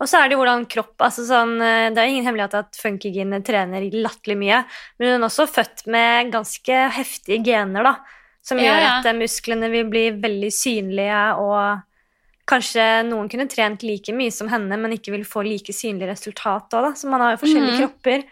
Og 0.00 0.10
så 0.10 0.20
er 0.20 0.30
det 0.30 0.38
hvordan 0.38 0.66
kropp 0.70 1.04
altså 1.06 1.24
sånn, 1.28 1.56
eh, 1.62 1.88
Det 1.94 2.02
er 2.02 2.10
ingen 2.10 2.26
hemmelighet 2.26 2.58
at 2.58 2.78
funkygine 2.80 3.40
trener 3.46 3.86
latterlig 3.94 4.36
mye, 4.40 4.60
men 4.98 5.14
hun 5.14 5.22
er 5.22 5.28
også 5.28 5.48
født 5.50 5.86
med 5.90 6.32
ganske 6.34 6.84
heftige 6.98 7.42
gener, 7.46 7.90
da, 7.90 7.96
som 8.44 8.60
Ja, 8.60 8.72
gjør 8.72 8.86
at 8.90 9.10
eh, 9.10 9.18
musklene 9.18 9.70
vil 9.72 9.90
bli 9.90 10.06
veldig 10.22 10.52
synlige, 10.54 11.24
og 11.40 11.82
kanskje 12.50 12.86
noen 13.08 13.28
kunne 13.32 13.48
trent 13.48 13.84
like 13.86 14.12
mye 14.12 14.32
som 14.32 14.50
henne, 14.52 14.76
men 14.76 14.96
ikke 14.96 15.14
vil 15.14 15.24
få 15.28 15.44
like 15.46 15.72
synlig 15.72 16.10
resultat 16.10 16.74
òg, 16.76 16.90
da. 16.90 16.90
Så 16.98 17.08
man 17.08 17.24
har 17.24 17.34
jo 17.34 17.44
forskjellige 17.44 17.78
mm. 17.78 17.84
kropper. 17.84 18.26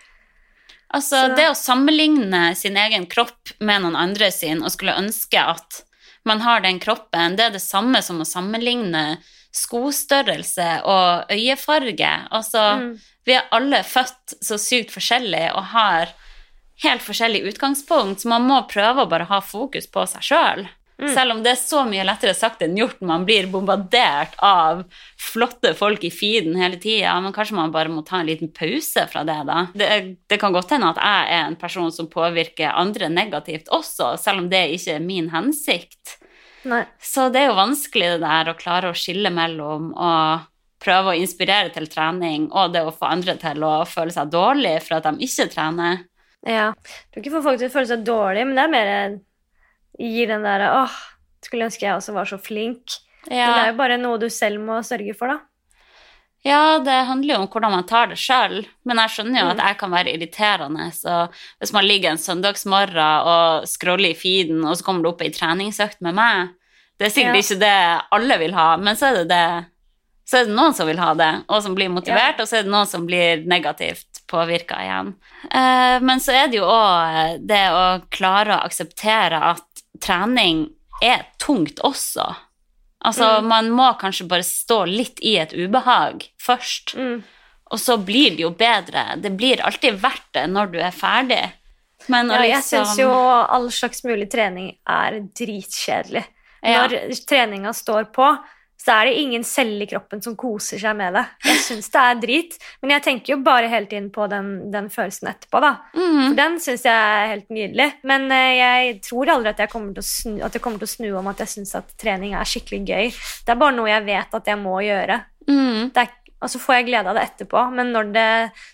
Altså, 0.93 1.29
Så- 1.29 1.37
det 1.37 1.49
å 1.49 1.57
sammenligne 1.57 2.55
sin 2.55 2.77
egen 2.77 3.07
kropp 3.07 3.55
med 3.61 3.83
noen 3.83 3.97
andre 3.97 4.31
sin, 4.31 4.63
og 4.63 4.71
skulle 4.71 4.99
ønske 4.99 5.41
at 5.41 5.83
man 6.25 6.41
har 6.41 6.61
den 6.61 6.79
kroppen, 6.79 7.37
det 7.37 7.47
er 7.47 7.51
det 7.51 7.63
samme 7.63 8.03
som 8.03 8.21
å 8.21 8.29
sammenligne 8.29 9.19
skostørrelse 9.53 10.69
og 10.89 11.31
øyefarge. 11.33 12.13
Altså, 12.31 12.63
Mm. 12.81 12.99
vi 13.27 13.33
er 13.33 13.49
alle 13.53 13.83
født 13.85 14.37
så 14.43 14.59
sykt 14.59 14.91
forskjellig 14.91 15.55
og 15.55 15.65
har 15.65 16.09
helt 16.83 17.03
forskjellig 17.03 17.45
utgangspunkt, 17.53 18.21
så 18.21 18.29
man 18.29 18.43
må 18.49 18.63
prøve 18.69 19.05
å 19.05 19.09
bare 19.09 19.25
ha 19.29 19.41
fokus 19.41 19.87
på 19.87 20.07
seg 20.09 20.23
sjøl. 20.23 20.69
Mm. 21.03 21.15
Selv 21.15 21.33
om 21.33 21.43
det 21.43 21.51
er 21.53 21.59
så 21.59 21.83
mye 21.89 22.05
lettere 22.05 22.35
sagt 22.35 22.61
enn 22.63 22.77
gjort, 22.77 23.01
man 23.01 23.25
blir 23.25 23.47
bombardert 23.51 24.35
av 24.39 24.85
flotte 25.19 25.75
folk 25.75 26.05
i 26.05 26.11
feeden 26.11 26.55
hele 26.57 26.77
tida, 26.79 27.21
men 27.21 27.33
kanskje 27.33 27.57
man 27.59 27.73
bare 27.73 27.89
må 27.89 28.05
ta 28.07 28.21
en 28.21 28.27
liten 28.27 28.53
pause 28.55 29.09
fra 29.11 29.25
det, 29.25 29.39
da. 29.47 29.67
Det, 29.75 30.17
det 30.29 30.39
kan 30.39 30.53
godt 30.53 30.71
hende 30.71 30.91
at 30.93 31.01
jeg 31.03 31.39
er 31.39 31.47
en 31.49 31.57
person 31.57 31.91
som 31.91 32.11
påvirker 32.13 32.71
andre 32.75 33.09
negativt 33.09 33.69
også, 33.75 34.17
selv 34.19 34.45
om 34.45 34.49
det 34.53 34.69
ikke 34.77 34.95
er 34.97 35.01
min 35.01 35.31
hensikt. 35.31 36.19
Nei. 36.69 36.85
Så 37.03 37.27
det 37.33 37.43
er 37.43 37.51
jo 37.51 37.59
vanskelig 37.59 38.15
det 38.15 38.23
der 38.23 38.51
å 38.53 38.59
klare 38.59 38.93
å 38.93 38.97
skille 38.97 39.33
mellom 39.35 39.91
å 39.99 40.13
prøve 40.83 41.13
å 41.13 41.19
inspirere 41.19 41.71
til 41.75 41.87
trening 41.91 42.49
og 42.51 42.73
det 42.75 42.83
å 42.87 42.95
få 42.95 43.11
andre 43.11 43.37
til 43.41 43.63
å 43.67 43.75
føle 43.89 44.15
seg 44.15 44.33
dårlig 44.33 44.77
for 44.85 44.99
at 44.99 45.07
de 45.09 45.27
ikke 45.27 45.49
trener. 45.53 46.03
Ja. 46.47 46.73
Du 47.11 47.21
ikke 47.21 47.35
får 47.37 47.45
folk 47.47 47.61
til 47.61 47.71
å 47.71 47.75
føle 47.77 47.91
seg 47.91 48.03
dårlig, 48.07 48.47
men 48.49 48.59
det 48.59 48.65
er 48.65 48.73
mer 48.73 48.93
gir 50.03 50.31
den 50.33 50.47
derre 50.47 50.73
åh, 50.81 50.99
skulle 51.45 51.69
ønske 51.69 51.87
jeg 51.87 51.95
også 51.95 52.15
var 52.17 52.31
så 52.31 52.39
flink. 52.43 52.99
Men 53.29 53.39
det 53.39 53.63
er 53.63 53.71
jo 53.71 53.79
bare 53.79 53.99
noe 54.01 54.19
du 54.19 54.29
selv 54.33 54.63
må 54.65 54.81
sørge 54.87 55.15
for, 55.19 55.31
da. 55.31 55.52
Ja 56.45 56.79
det 56.83 56.97
handler 57.07 57.35
jo 57.37 57.41
om 57.43 57.49
hvordan 57.49 57.71
man 57.71 57.87
tar 57.87 58.07
det 58.11 58.19
sjøl, 58.19 58.65
men 58.85 58.97
jeg 58.99 59.11
skjønner 59.15 59.41
jo 59.41 59.47
Mm. 59.47 59.51
at 59.53 59.63
jeg 59.67 59.79
kan 59.79 59.91
være 59.91 60.13
irriterende. 60.17 60.87
Så 60.93 61.29
hvis 61.61 61.73
man 61.73 61.85
ligger 61.87 62.11
en 62.11 62.19
søndagsmorgen 62.19 63.27
og 63.27 63.67
scroller 63.69 64.11
i 64.11 64.15
feeden, 64.19 64.65
og 64.65 64.77
så 64.77 64.85
kommer 64.85 65.03
du 65.03 65.09
opp 65.13 65.23
ei 65.23 65.31
treningsøkt 65.31 66.01
med 66.01 66.15
meg 66.15 66.49
Det 66.99 67.07
er 67.07 67.15
sikkert 67.15 67.35
Ja. 67.35 67.41
ikke 67.43 67.59
det 67.59 68.03
alle 68.13 68.39
vil 68.39 68.53
ha, 68.55 68.77
men 68.77 68.95
så 68.97 69.07
er 69.11 69.15
det 69.23 69.29
det 69.29 69.67
så 70.25 70.39
er 70.39 70.45
det 70.47 70.55
noen 70.55 70.73
som 70.73 70.87
vil 70.87 70.99
ha 70.99 71.15
det, 71.15 71.45
og 71.49 71.63
som 71.63 71.75
blir 71.75 71.89
motivert, 71.91 72.39
og 72.41 72.47
så 72.47 72.59
er 72.59 72.63
det 72.63 72.71
noen 72.71 72.87
som 72.87 73.07
blir 73.07 73.45
negativt 73.45 74.21
påvirka 74.31 74.79
igjen. 74.81 75.15
Eh, 75.51 75.99
men 76.01 76.21
så 76.21 76.33
er 76.33 76.47
det 76.49 76.57
jo 76.61 76.65
òg 76.65 77.45
det 77.47 77.65
å 77.75 78.03
klare 78.09 78.55
å 78.55 78.65
akseptere 78.65 79.41
at 79.51 79.83
trening 80.01 80.71
er 81.03 81.27
tungt 81.39 81.81
også. 81.85 82.37
Altså, 83.05 83.41
Mm. 83.41 83.49
man 83.49 83.71
må 83.71 83.99
kanskje 83.99 84.29
bare 84.29 84.43
stå 84.47 84.85
litt 84.87 85.19
i 85.23 85.37
et 85.39 85.53
ubehag 85.53 86.29
først, 86.41 86.95
Mm. 86.95 87.23
og 87.73 87.79
så 87.79 87.97
blir 87.99 88.31
det 88.37 88.41
jo 88.41 88.51
bedre. 88.51 89.21
Det 89.21 89.37
blir 89.37 89.61
alltid 89.61 89.99
verdt 90.01 90.33
det 90.33 90.47
når 90.51 90.71
du 90.73 90.79
er 90.79 90.91
ferdig. 90.93 91.53
Men 92.09 92.29
ja, 92.31 92.39
liksom... 92.39 92.51
jeg 92.51 92.87
syns 92.87 92.99
jo 92.99 93.11
all 93.11 93.69
slags 93.71 94.03
mulig 94.05 94.31
trening 94.31 94.77
er 94.87 95.21
dritkjedelig. 95.39 96.25
Ja. 96.63 96.87
Når 96.87 97.27
treninga 97.27 97.73
står 97.75 98.05
på, 98.13 98.39
så 98.83 98.97
er 98.97 99.09
det 99.09 99.19
ingen 99.21 99.45
celle 99.47 99.85
i 99.85 99.89
kroppen 99.91 100.23
som 100.25 100.35
koser 100.39 100.81
seg 100.83 100.97
med 100.99 101.15
det. 101.15 101.23
Jeg 101.47 101.61
syns 101.69 101.91
det 101.95 102.03
er 102.03 102.21
drit, 102.25 102.57
men 102.83 102.95
jeg 102.97 103.05
tenker 103.07 103.35
jo 103.35 103.39
bare 103.47 103.71
hele 103.71 103.87
tiden 103.91 104.09
på 104.15 104.27
den, 104.31 104.49
den 104.75 104.89
følelsen 104.91 105.31
etterpå, 105.31 105.61
da. 105.63 105.73
Mhm. 105.95 106.23
For 106.25 106.39
den 106.41 106.59
syns 106.65 106.87
jeg 106.89 107.11
er 107.13 107.31
helt 107.35 107.53
nydelig. 107.55 107.89
Men 108.11 108.27
eh, 108.35 108.55
jeg 108.59 108.97
tror 109.07 109.35
aldri 109.37 109.53
at 109.53 109.63
jeg 109.63 109.73
kommer 109.73 109.95
til 109.95 110.03
å 110.03 110.09
snu, 110.09 110.41
til 110.43 110.89
å 110.89 110.93
snu 110.97 111.11
om 111.21 111.31
at 111.31 111.45
jeg 111.45 111.55
syns 111.57 111.77
at 111.79 111.95
trening 112.01 112.35
er 112.35 112.49
skikkelig 112.49 112.83
gøy. 112.83 113.13
Det 113.47 113.55
er 113.55 113.63
bare 113.63 113.77
noe 113.77 113.93
jeg 113.93 114.09
vet 114.09 114.41
at 114.41 114.51
jeg 114.51 114.61
må 114.61 114.81
gjøre. 114.83 115.23
Mm. 115.49 115.91
Det 115.95 116.03
er, 116.03 116.11
og 116.43 116.51
så 116.51 116.59
får 116.59 116.75
jeg 116.77 116.89
glede 116.91 117.11
av 117.11 117.19
det 117.19 117.25
etterpå. 117.29 117.65
Men 117.77 117.93
når 117.95 118.13
det 118.15 118.31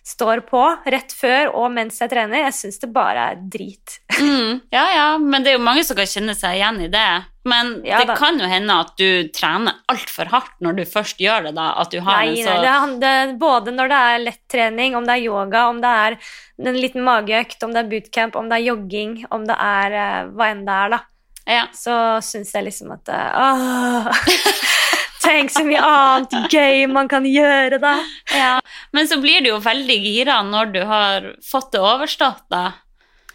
står 0.07 0.43
på, 0.49 0.63
rett 0.89 1.13
før 1.15 1.53
og 1.53 1.71
mens 1.75 2.01
jeg 2.01 2.13
trener, 2.13 2.47
jeg 2.47 2.57
syns 2.57 2.81
det 2.83 2.93
bare 2.95 3.33
er 3.33 3.43
drit. 3.57 4.01
Mm, 4.19 4.57
ja, 4.75 4.83
ja, 4.91 5.05
men 5.23 5.45
det 5.45 5.53
er 5.53 5.55
jo 5.55 5.63
mange 5.63 5.85
som 5.87 5.95
kan 5.95 6.09
kjenne 6.11 6.33
seg 6.35 6.57
igjen 6.57 6.81
i 6.83 6.89
det. 6.91 7.11
Men 7.49 7.69
Ja 7.87 8.01
det 8.03 8.09
da. 8.11 8.17
kan 8.19 8.41
jo 8.41 8.49
hende 8.51 8.75
at 8.83 8.91
du 8.99 9.29
trener 9.31 9.79
altfor 9.87 10.27
hardt 10.33 10.57
når 10.65 10.81
du 10.81 10.83
først 10.91 11.23
gjør 11.23 11.47
det, 11.47 11.53
da. 11.55 11.69
At 11.79 11.93
du 11.95 12.01
har 12.03 12.25
Nei, 12.25 12.41
en 12.43 12.49
så 12.49 12.57
det, 12.65 12.99
det, 13.05 13.37
både 13.41 13.75
når 13.77 13.93
det 13.93 14.01
er 14.09 14.25
lett 14.25 14.43
trening, 14.51 14.97
om 14.99 15.07
det 15.07 15.17
er 15.17 15.29
yoga, 15.29 15.69
om 15.71 15.79
det 15.85 15.93
er 16.03 16.19
en 16.67 16.81
liten 16.83 17.07
mageøkt, 17.07 17.63
om 17.63 17.75
det 17.75 17.85
er 17.85 17.93
bootcamp, 17.93 18.37
om 18.37 18.51
det 18.51 18.59
er 18.59 18.67
jogging, 18.73 19.15
om 19.31 19.47
det 19.49 19.57
er 19.69 19.97
eh, 20.03 20.33
hva 20.35 20.51
enn 20.51 20.67
det 20.67 20.77
er, 20.83 20.97
da, 20.97 21.01
ja. 21.49 21.65
så 21.77 21.95
syns 22.25 22.53
jeg 22.55 22.67
liksom 22.69 22.93
at 22.97 23.15
eh, 23.15 23.39
åh, 23.39 24.11
Tenk 25.23 25.51
så 25.51 25.65
mye 25.67 25.81
annet 25.83 26.51
gøy 26.53 26.87
man 26.93 27.09
kan 27.11 27.25
gjøre, 27.27 27.79
da. 27.83 27.97
ja. 28.35 28.53
Men 28.93 29.09
så 29.11 29.19
blir 29.21 29.43
du 29.43 29.49
jo 29.51 29.59
veldig 29.65 29.97
gira 30.05 30.43
når 30.47 30.73
du 30.73 30.81
har 30.87 31.33
fått 31.45 31.73
det 31.75 31.81
overstått, 31.83 32.45
da. 32.51 32.73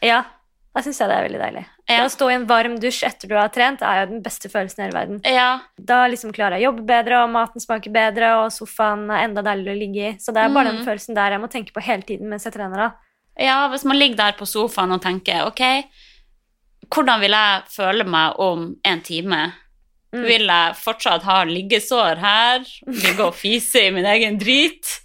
Ja, 0.04 0.22
da 0.74 0.82
syns 0.82 1.00
jeg 1.00 1.10
det 1.12 1.18
er 1.18 1.28
veldig 1.28 1.42
deilig. 1.44 1.66
Ja. 1.92 2.06
å 2.06 2.10
stå 2.10 2.30
i 2.32 2.36
en 2.38 2.46
varm 2.48 2.78
dusj 2.80 3.02
etter 3.04 3.28
du 3.28 3.34
har 3.36 3.50
trent, 3.52 3.82
er 3.84 3.98
jo 4.06 4.12
den 4.14 4.22
beste 4.24 4.48
følelsen 4.50 4.80
i 4.80 4.84
hele 4.86 4.96
verden. 4.96 5.18
Ja. 5.28 5.50
Da 5.76 6.06
liksom 6.08 6.32
klarer 6.32 6.56
jeg 6.56 6.64
å 6.64 6.70
jobbe 6.72 6.86
bedre, 6.88 7.18
og 7.26 7.34
maten 7.34 7.60
smaker 7.60 7.92
bedre, 7.92 8.30
og 8.40 8.54
sofaen 8.56 9.04
er 9.12 9.26
enda 9.28 9.44
deiligere 9.44 9.76
å 9.76 9.80
ligge 9.82 10.06
i. 10.08 10.14
Så 10.24 10.32
det 10.32 10.46
er 10.46 10.54
bare 10.56 10.72
den 10.72 10.80
Mhm. 10.80 10.86
følelsen 10.88 11.16
der 11.20 11.32
jeg 11.36 11.42
må 11.44 11.50
tenke 11.52 11.74
på 11.76 11.84
hele 11.84 12.02
tiden 12.08 12.30
mens 12.30 12.46
jeg 12.48 12.54
trener. 12.54 12.78
da. 12.78 12.92
ja, 13.44 13.68
hvis 13.68 13.84
man 13.84 13.98
ligger 14.00 14.16
der 14.16 14.32
på 14.40 14.46
sofaen 14.48 14.94
og 14.94 15.02
tenker 15.02 15.46
ok, 15.48 15.84
hvordan 16.94 17.20
vil 17.20 17.32
jeg 17.36 17.64
føle 17.74 18.04
meg 18.06 18.40
om 18.40 18.76
en 18.86 19.02
time? 19.02 19.54
Mm. 20.14 20.26
Vil 20.30 20.46
jeg 20.46 20.76
fortsatt 20.78 21.24
ha 21.26 21.40
liggesår 21.50 22.20
her, 22.22 22.68
ligge 22.86 23.24
og 23.26 23.34
fise 23.34 23.88
i 23.88 23.94
min 23.96 24.06
egen 24.06 24.38
drit? 24.42 25.00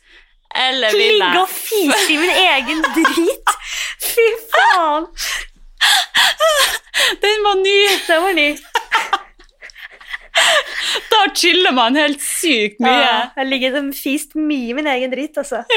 Eller 0.59 0.93
vil 0.93 1.17
Ligge 1.21 1.43
og 1.43 1.49
fise 1.53 2.13
i 2.13 2.17
min 2.21 2.33
egen 2.33 2.83
drit! 2.97 3.55
Fy 4.11 4.27
faen! 4.53 5.09
Den 7.23 7.45
var 7.47 7.63
ny! 7.63 7.79
Den 8.09 8.23
var 8.27 8.37
ny. 8.37 8.49
Da 11.11 11.21
chiller 11.35 11.73
man 11.75 11.97
helt 11.99 12.21
sykt 12.23 12.79
mye. 12.85 12.99
Ja, 13.01 13.17
jeg 13.41 13.49
ligger 13.49 13.79
og 13.81 13.89
fist 13.97 14.37
mye 14.39 14.71
i 14.71 14.77
min 14.77 14.87
egen 14.91 15.13
drit, 15.15 15.41
altså. 15.41 15.65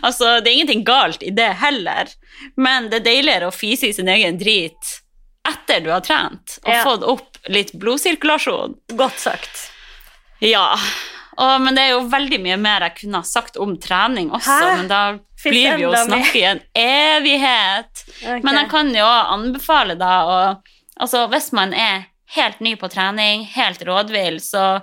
Altså, 0.00 0.38
det 0.40 0.50
er 0.50 0.54
ingenting 0.54 0.82
galt 0.86 1.22
i 1.26 1.32
det 1.34 1.48
heller, 1.60 2.10
men 2.56 2.86
det 2.90 3.00
er 3.00 3.06
deiligere 3.08 3.48
å 3.50 3.54
fise 3.54 3.90
i 3.90 3.94
sin 3.96 4.08
egen 4.10 4.38
drit 4.40 5.00
etter 5.48 5.80
du 5.80 5.90
har 5.90 6.00
trent 6.04 6.58
og 6.64 6.72
Ja. 6.72 6.82
fått 6.84 7.02
opp 7.06 7.38
litt 7.48 7.72
blodsirkulasjon. 7.72 8.74
Godt 8.96 9.18
sagt. 9.18 9.70
Ja, 10.40 10.74
og, 11.36 11.60
men 11.62 11.74
det 11.76 11.82
er 11.86 11.90
jo 11.94 12.08
veldig 12.12 12.40
mye 12.44 12.56
mer 12.60 12.80
jeg 12.88 12.96
kunne 13.02 13.20
ha 13.22 13.26
sagt 13.28 13.56
om 13.56 13.76
trening 13.80 14.30
også, 14.30 14.56
Hæ? 14.60 14.76
men 14.76 14.88
da 14.90 15.00
blir 15.44 15.76
vi 15.76 15.82
jo 15.86 15.90
å 15.92 16.04
snakke 16.04 16.36
i 16.40 16.44
en 16.50 16.60
evighet. 16.76 18.04
Okay. 18.20 18.40
Men 18.44 18.58
jeg 18.60 18.70
kan 18.72 18.90
jo 18.94 19.06
anbefale 19.06 19.96
da 20.00 20.14
å 20.26 20.40
Altså, 21.00 21.22
hvis 21.32 21.46
man 21.56 21.70
er 21.72 22.02
helt 22.36 22.58
ny 22.60 22.74
på 22.76 22.88
trening, 22.92 23.46
helt 23.54 23.80
rådvill, 23.88 24.34
så 24.44 24.82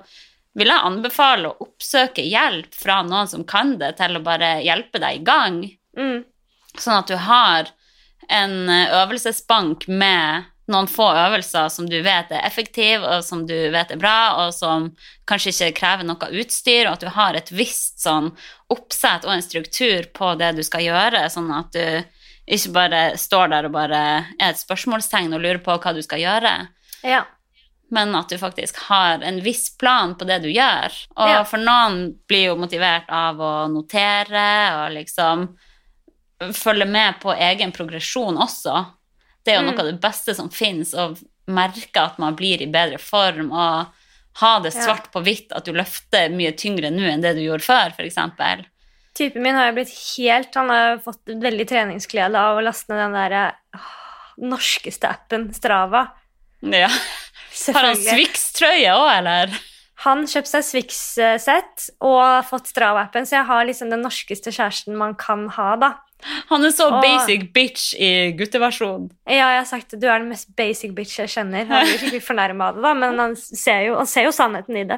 vil 0.58 0.72
jeg 0.72 0.82
anbefale 0.88 1.52
å 1.52 1.68
oppsøke 1.68 2.24
hjelp 2.26 2.74
fra 2.74 3.04
noen 3.06 3.28
som 3.30 3.44
kan 3.46 3.76
det, 3.78 3.92
til 4.00 4.18
å 4.18 4.24
bare 4.26 4.56
hjelpe 4.66 4.98
deg 5.04 5.20
i 5.20 5.24
gang. 5.28 5.60
mm. 5.96 6.24
Sånn 6.74 6.98
at 6.98 7.08
du 7.12 7.16
har 7.22 7.70
en 8.30 8.70
eh, 8.70 8.94
øvelsesbank 9.04 9.88
med 9.88 10.46
noen 10.68 10.88
få 10.92 11.06
øvelser 11.16 11.70
som 11.72 11.86
du 11.88 11.96
vet 12.04 12.32
er 12.36 12.44
effektive, 12.44 13.00
og 13.08 13.24
som 13.24 13.46
du 13.48 13.56
vet 13.72 13.92
er 13.92 14.00
bra, 14.02 14.46
og 14.46 14.54
som 14.54 14.90
kanskje 15.30 15.54
ikke 15.54 15.78
krever 15.80 16.04
noe 16.04 16.28
utstyr, 16.42 16.90
og 16.90 16.98
at 16.98 17.06
du 17.06 17.12
har 17.16 17.38
et 17.40 17.52
visst 17.56 18.02
sånn 18.04 18.34
oppsett 18.74 19.24
og 19.24 19.32
en 19.38 19.46
struktur 19.46 20.10
på 20.14 20.34
det 20.40 20.52
du 20.58 20.64
skal 20.68 20.84
gjøre, 20.84 21.24
sånn 21.32 21.54
at 21.56 21.72
du 21.72 22.04
ikke 22.48 22.74
bare 22.76 23.00
står 23.20 23.48
der 23.52 23.66
og 23.68 23.72
bare 23.76 24.02
er 24.40 24.52
et 24.52 24.60
spørsmålstegn 24.60 25.34
og 25.36 25.42
lurer 25.44 25.64
på 25.64 25.78
hva 25.84 25.94
du 25.96 26.02
skal 26.04 26.20
gjøre, 26.20 26.54
Ja. 27.04 27.24
men 27.92 28.14
at 28.16 28.28
du 28.28 28.36
faktisk 28.38 28.76
har 28.90 29.24
en 29.24 29.40
viss 29.44 29.70
plan 29.80 30.16
på 30.20 30.28
det 30.28 30.42
du 30.44 30.50
gjør. 30.52 30.92
Og 31.16 31.30
Ja. 31.30 31.44
for 31.44 31.58
noen 31.64 32.16
blir 32.28 32.48
jo 32.52 32.56
motivert 32.60 33.08
av 33.08 33.38
å 33.40 33.68
notere 33.72 34.48
og 34.84 34.92
liksom 34.96 35.48
følge 36.54 36.86
med 36.90 37.20
på 37.22 37.34
egen 37.34 37.72
progresjon 37.76 38.38
også. 38.38 38.86
Det 39.46 39.54
er 39.54 39.60
jo 39.62 39.64
Mm. 39.64 39.72
noe 39.72 39.80
av 39.80 39.86
det 39.92 40.02
beste 40.02 40.36
som 40.36 40.50
finnes, 40.50 40.94
å 40.94 41.18
merke 41.48 41.96
at 42.04 42.18
man 42.20 42.36
blir 42.36 42.62
i 42.62 42.68
bedre 42.68 42.98
form, 43.00 43.52
og 43.52 43.88
ha 44.42 44.60
det 44.60 44.74
svart 44.74 45.12
på 45.12 45.24
hvitt 45.24 45.52
at 45.56 45.66
du 45.66 45.72
løfter 45.74 46.30
mye 46.30 46.52
tyngre 46.52 46.92
nå 46.92 47.08
enn 47.10 47.22
det 47.24 47.36
du 47.36 47.42
gjorde 47.42 47.64
før, 47.66 47.94
f.eks. 47.96 48.20
Typen 49.18 49.42
min 49.42 49.56
har 49.56 49.72
jo 49.72 49.78
blitt 49.80 49.94
helt 50.18 50.54
Han 50.54 50.70
har 50.70 51.00
fått 51.02 51.26
veldig 51.26 51.66
treningsglede 51.68 52.38
av 52.38 52.58
å 52.60 52.62
laste 52.62 52.94
ned 52.94 53.00
den 53.02 53.16
der 53.18 53.56
åh, 53.74 53.88
norskeste 54.38 55.10
appen 55.10 55.48
Strava. 55.56 56.04
Ja. 56.62 56.90
Har 57.74 57.84
han. 57.88 57.96
Swix-trøye 57.98 58.92
òg, 58.94 59.10
eller? 59.18 59.58
han 60.06 60.28
kjøpte 60.30 60.62
seg 60.62 60.64
Swix-sett 60.68 61.88
og 62.06 62.46
fått 62.46 62.70
Strava-appen, 62.70 63.26
så 63.26 63.40
jeg 63.40 63.48
har 63.50 63.66
liksom 63.66 63.90
den 63.90 64.04
norskeste 64.06 64.52
kjæresten 64.54 64.96
man 64.96 65.16
kan 65.18 65.48
ha, 65.56 65.72
da. 65.82 65.90
Han 66.50 66.64
er 66.66 66.72
så 66.74 66.88
Og- 66.92 67.02
basic 67.04 67.44
bitch 67.54 67.94
i 68.00 68.32
gutteversjon. 68.38 69.10
Ja, 69.30 69.52
jeg 69.54 69.60
har 69.62 69.66
sagt 69.70 69.92
du 70.00 70.08
er 70.08 70.20
den 70.20 70.30
mest 70.30 70.50
basic 70.58 70.92
bitch 70.96 71.20
jeg 71.20 71.30
kjenner. 71.30 71.66
Han 71.70 71.86
blir 71.86 72.00
skikkelig 72.02 72.24
fornærma 72.26 72.70
av 72.70 72.76
det, 72.76 72.82
da, 72.84 72.94
men 72.98 73.20
han 73.20 73.36
ser, 73.36 73.84
jo, 73.86 73.96
han 74.00 74.08
ser 74.10 74.24
jo 74.26 74.32
sannheten 74.36 74.78
i 74.82 74.84
det. 74.90 74.98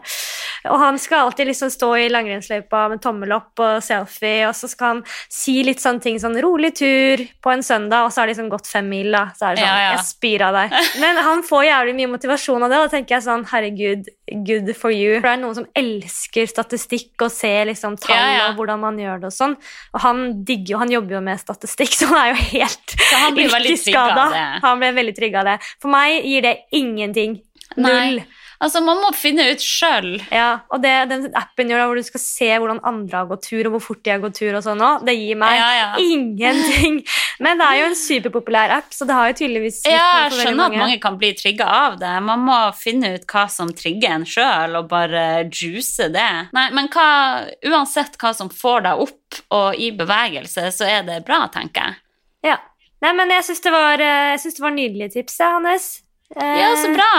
Og 0.69 0.77
han 0.79 0.97
skal 0.99 1.25
alltid 1.27 1.47
liksom 1.51 1.69
stå 1.71 1.89
i 2.05 2.09
langrennsløypa 2.09 2.89
med 2.93 3.01
tommel 3.03 3.31
opp 3.35 3.59
og 3.59 3.83
selfie, 3.83 4.47
og 4.47 4.55
så 4.55 4.69
skal 4.71 4.87
han 4.95 5.03
si 5.29 5.61
litt 5.63 5.79
sånne 5.83 6.01
ting 6.01 6.19
sånn 6.19 6.39
rolig 6.41 6.73
tur 6.79 7.25
på 7.43 7.51
en 7.53 7.63
søndag, 7.63 8.05
og 8.05 8.11
så 8.11 8.21
har 8.21 8.27
de 8.27 8.33
liksom 8.33 8.49
gått 8.49 8.67
fem 8.67 8.87
mil, 8.89 9.11
da. 9.11 9.25
Så 9.35 9.49
er 9.51 9.55
det 9.55 9.63
sånn, 9.63 9.67
Ja, 9.67 9.77
ja. 9.89 9.91
jeg 9.97 10.05
spyr 10.07 10.41
av 10.49 10.53
deg. 10.53 10.77
Men 11.03 11.17
han 11.17 11.43
får 11.43 11.67
jævlig 11.67 11.95
mye 11.99 12.13
motivasjon 12.15 12.63
av 12.63 12.69
det, 12.69 12.77
og 12.79 12.89
da 12.89 12.95
tenker 12.97 13.15
jeg 13.17 13.23
sånn, 13.27 13.45
herregud, 13.51 14.07
good 14.45 14.71
for 14.77 14.93
you. 14.93 15.17
For 15.19 15.27
det 15.27 15.35
er 15.35 15.41
noen 15.43 15.57
som 15.57 15.67
elsker 15.77 16.49
statistikk 16.49 17.25
og 17.25 17.31
ser 17.33 17.69
liksom 17.69 17.97
tall 18.01 18.15
Ja, 18.15 18.31
ja. 18.35 18.47
og 18.49 18.59
hvordan 18.59 18.81
man 18.83 18.99
gjør 19.01 19.23
det 19.23 19.31
og 19.31 19.35
sånn. 19.35 19.55
Og 19.93 20.03
han 20.05 20.23
digger 20.47 20.75
jo, 20.75 20.81
han 20.83 20.93
jobber 20.93 21.19
jo 21.19 21.21
med 21.29 21.41
statistikk, 21.41 21.93
så 21.99 22.09
han 22.11 22.19
er 22.21 22.33
jo 22.33 22.41
helt 22.55 22.95
Så 22.97 23.21
han 23.23 23.37
blir 23.37 23.53
trygg 23.53 23.85
skada. 23.85 24.27
Han 24.65 24.81
ble 24.83 24.91
veldig 25.01 25.15
trygg 25.17 25.39
av 25.41 25.53
det. 25.53 25.57
For 25.81 25.93
meg 25.93 26.27
gir 26.27 26.45
det 26.45 26.55
ingenting. 26.75 27.39
Null. 27.77 28.21
Nei. 28.21 28.38
Altså, 28.59 28.81
man 28.83 28.97
må 28.99 29.09
finne 29.15 29.45
ut 29.53 29.61
sjøl. 29.63 30.17
Ja, 30.35 30.59
og 30.67 30.81
det, 30.83 30.91
den 31.07 31.29
appen 31.39 31.69
gjør 31.71 31.79
da, 31.79 31.85
hvor 31.87 31.99
du 31.99 32.03
skal 32.03 32.19
se 32.19 32.47
hvordan 32.59 32.81
andre 32.83 33.21
har 33.21 33.29
gått 33.29 33.45
tur, 33.47 33.69
og 33.69 33.77
hvor 33.77 33.83
fort 33.85 34.01
de 34.03 34.11
har 34.11 34.19
gått 34.19 34.35
tur, 34.41 34.51
og 34.57 34.63
sånn 34.65 34.81
også, 34.83 35.05
det 35.07 35.13
gir 35.15 35.37
meg 35.39 35.55
Ja, 35.55 35.69
ja. 35.77 35.85
ingenting. 36.03 36.97
Men 37.45 37.61
det 37.61 37.67
er 37.69 37.77
jo 37.79 37.85
en 37.87 37.95
superpopulær 37.95 38.73
app, 38.75 38.89
så 38.91 39.07
det 39.07 39.15
har 39.15 39.29
jo 39.31 39.37
tydeligvis 39.39 39.77
Ja, 39.87 40.25
jeg 40.25 40.33
skjønner 40.41 40.67
at 40.73 40.75
mange 40.81 40.97
kan 41.05 41.15
bli 41.21 41.29
trigga 41.39 41.69
av 41.77 41.95
det. 42.01 42.11
Man 42.27 42.43
må 42.49 42.57
finne 42.75 43.13
ut 43.15 43.23
hva 43.31 43.45
som 43.53 43.71
trigger 43.71 44.17
en 44.17 44.27
sjøl, 44.27 44.75
og 44.81 44.89
bare 44.91 45.23
juice 45.47 46.09
det. 46.11 46.27
Nei, 46.55 46.65
men 46.75 46.91
hva, 46.91 47.07
uansett 47.71 48.19
hva 48.19 48.33
som 48.35 48.51
får 48.51 48.83
deg 48.89 49.05
opp 49.05 49.39
og 49.55 49.79
i 49.79 49.93
bevegelse, 49.95 50.67
så 50.75 50.89
er 50.89 51.07
det 51.07 51.21
bra, 51.29 51.45
tenker 51.53 51.87
jeg. 51.93 52.01
Ja. 52.51 52.57
Nei, 52.99 53.13
men 53.15 53.31
jeg 53.31 53.47
syns 53.47 53.63
det, 53.63 53.71
var, 53.71 54.03
eh, 54.03 54.35
det 54.35 54.59
var 54.65 54.75
nydelige 54.75 55.13
tips, 55.15 55.39
Hannes. 55.45 55.87
Eh, 56.35 56.57
Ja, 56.59 56.73
så 56.75 56.91
bra. 56.91 57.13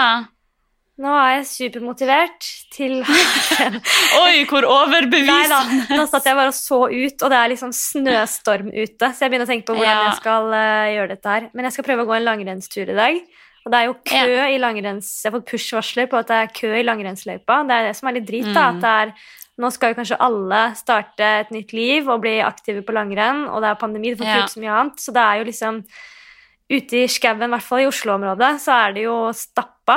Nå 1.00 1.12
er 1.16 1.30
jeg 1.38 1.46
supermotivert 1.48 2.46
til 2.74 2.98
Oi, 4.22 4.42
hvor 4.50 4.66
Nei 4.68 5.42
da, 5.48 5.60
nå 5.96 6.04
satt 6.10 6.28
jeg 6.28 6.36
bare 6.36 6.52
og 6.52 6.56
så 6.56 6.80
ut, 6.90 7.22
og 7.24 7.32
det 7.32 7.38
er 7.38 7.52
liksom 7.54 7.72
snøstorm 7.76 8.68
ute. 8.68 9.12
Så 9.14 9.24
jeg 9.24 9.32
begynner 9.32 9.48
å 9.48 9.52
tenke 9.52 9.68
på 9.70 9.78
hvordan 9.78 9.88
Ja. 9.88 10.08
jeg 10.10 10.20
skal 10.20 10.50
uh, 10.52 10.88
gjøre 10.92 11.12
dette 11.14 11.36
her. 11.36 11.48
Men 11.54 11.68
jeg 11.68 11.76
skal 11.78 11.88
prøve 11.88 12.04
å 12.04 12.10
gå 12.10 12.18
en 12.18 12.28
langrennstur 12.28 12.84
i 12.84 12.98
dag. 12.98 13.20
Og 13.60 13.72
det 13.72 13.80
er 13.80 13.88
jo 13.90 13.96
kø 14.08 14.36
i 14.54 14.60
langrenns... 14.60 15.08
Jeg 15.20 15.30
har 15.30 15.38
fått 15.38 15.50
push-varsler 15.50 16.08
på 16.08 16.20
at 16.20 16.30
det 16.30 16.38
er 16.38 16.54
kø 16.56 16.70
i 16.78 16.84
langrennsløypa. 16.84 17.58
Det 17.68 17.76
er 17.76 17.88
det 17.90 17.96
som 17.98 18.08
er 18.08 18.16
litt 18.16 18.28
drit, 18.28 18.48
da. 18.56 18.70
At 18.72 18.80
det 18.84 18.94
er 19.02 19.12
nå 19.60 19.68
skal 19.74 19.92
jo 19.92 19.98
kanskje 19.98 20.16
alle 20.24 20.60
starte 20.78 21.26
et 21.42 21.50
nytt 21.52 21.74
liv 21.76 22.08
og 22.08 22.22
bli 22.24 22.38
aktive 22.40 22.80
på 22.86 22.94
langrenn, 22.96 23.42
og 23.50 23.60
det 23.60 23.68
er 23.68 23.80
pandemi, 23.80 24.12
det 24.12 24.20
får 24.20 24.30
ikke 24.30 24.38
Ja. 24.40 24.46
så 24.54 24.62
mye 24.62 24.78
annet. 24.78 25.02
Så 25.04 25.12
det 25.12 25.26
er 25.26 25.42
jo 25.42 25.50
liksom 25.52 25.84
Ute 26.70 27.00
i 27.02 27.06
skauen, 27.10 27.42
i 27.42 27.50
hvert 27.50 27.66
fall 27.66 27.80
i 27.82 27.86
Oslo-området, 27.90 28.60
så 28.62 28.70
er 28.86 28.92
det 28.94 29.02
jo 29.02 29.14
stappa. 29.34 29.96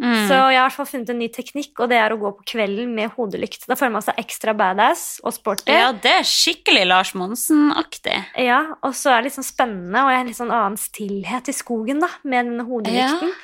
Mm. 0.00 0.28
Så 0.30 0.36
jeg 0.36 0.56
har 0.56 0.56
i 0.56 0.60
hvert 0.64 0.76
fall 0.78 0.88
funnet 0.88 1.10
en 1.12 1.18
ny 1.20 1.28
teknikk, 1.32 1.72
og 1.76 1.90
det 1.92 1.98
er 2.00 2.14
å 2.14 2.18
gå 2.20 2.30
på 2.38 2.46
kvelden 2.54 2.94
med 2.96 3.12
hodelykt. 3.18 3.66
Da 3.68 3.76
føler 3.76 3.98
man 3.98 4.04
seg 4.06 4.20
ekstra 4.22 4.54
badass 4.56 5.04
og 5.20 5.34
sporty. 5.36 5.74
Ja, 5.76 5.90
det 5.92 6.14
er 6.22 6.28
skikkelig 6.28 6.86
Lars 6.88 7.12
Monsen-aktig. 7.18 8.16
Ja, 8.40 8.62
og 8.86 8.96
så 8.96 9.12
er 9.12 9.20
det 9.20 9.28
litt 9.28 9.36
sånn 9.36 9.48
spennende, 9.50 10.06
og 10.06 10.12
jeg 10.12 10.20
har 10.20 10.24
en 10.24 10.32
litt 10.32 10.40
sånn 10.40 10.54
annen 10.56 10.80
stillhet 10.80 11.52
i 11.52 11.56
skogen 11.56 12.00
da, 12.04 12.08
med 12.24 12.48
denne 12.48 12.64
hodelykten. 12.68 13.34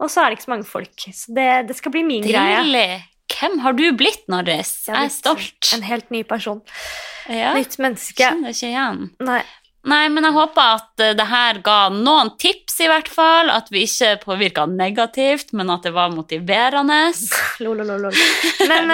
Og 0.00 0.12
så 0.12 0.22
er 0.22 0.32
det 0.32 0.38
ikke 0.38 0.48
så 0.48 0.52
mange 0.52 0.68
folk, 0.68 1.06
så 1.20 1.36
det, 1.36 1.50
det 1.68 1.76
skal 1.78 1.94
bli 1.94 2.02
min 2.08 2.24
greie. 2.24 2.62
Deilig. 2.64 2.88
Hvem 3.36 3.60
har 3.64 3.76
du 3.76 3.84
blitt, 3.98 4.24
Norris? 4.32 4.72
Jeg 4.86 4.96
er 4.96 5.12
stolt. 5.12 5.70
En 5.74 5.84
helt 5.84 6.08
ny 6.14 6.22
person. 6.28 6.62
Ja, 7.28 7.52
Nytt 7.56 7.76
menneske. 7.82 8.22
Kjenner 8.22 8.54
ikke 8.54 8.68
igjen. 8.70 9.00
Nei. 9.26 9.40
Nei, 9.86 10.08
men 10.10 10.26
jeg 10.26 10.34
håper 10.34 10.72
at 10.80 11.02
eh, 11.02 11.12
det 11.14 11.28
her 11.30 11.60
ga 11.64 11.78
noen 11.94 12.32
tips, 12.42 12.80
i 12.82 12.88
hvert 12.90 13.08
fall. 13.10 13.52
At 13.54 13.70
vi 13.70 13.84
ikke 13.86 14.16
påvirka 14.24 14.64
negativt, 14.66 15.52
men 15.56 15.70
at 15.70 15.86
det 15.86 15.94
var 15.94 16.10
motiverende. 16.14 16.98
Men 18.66 18.90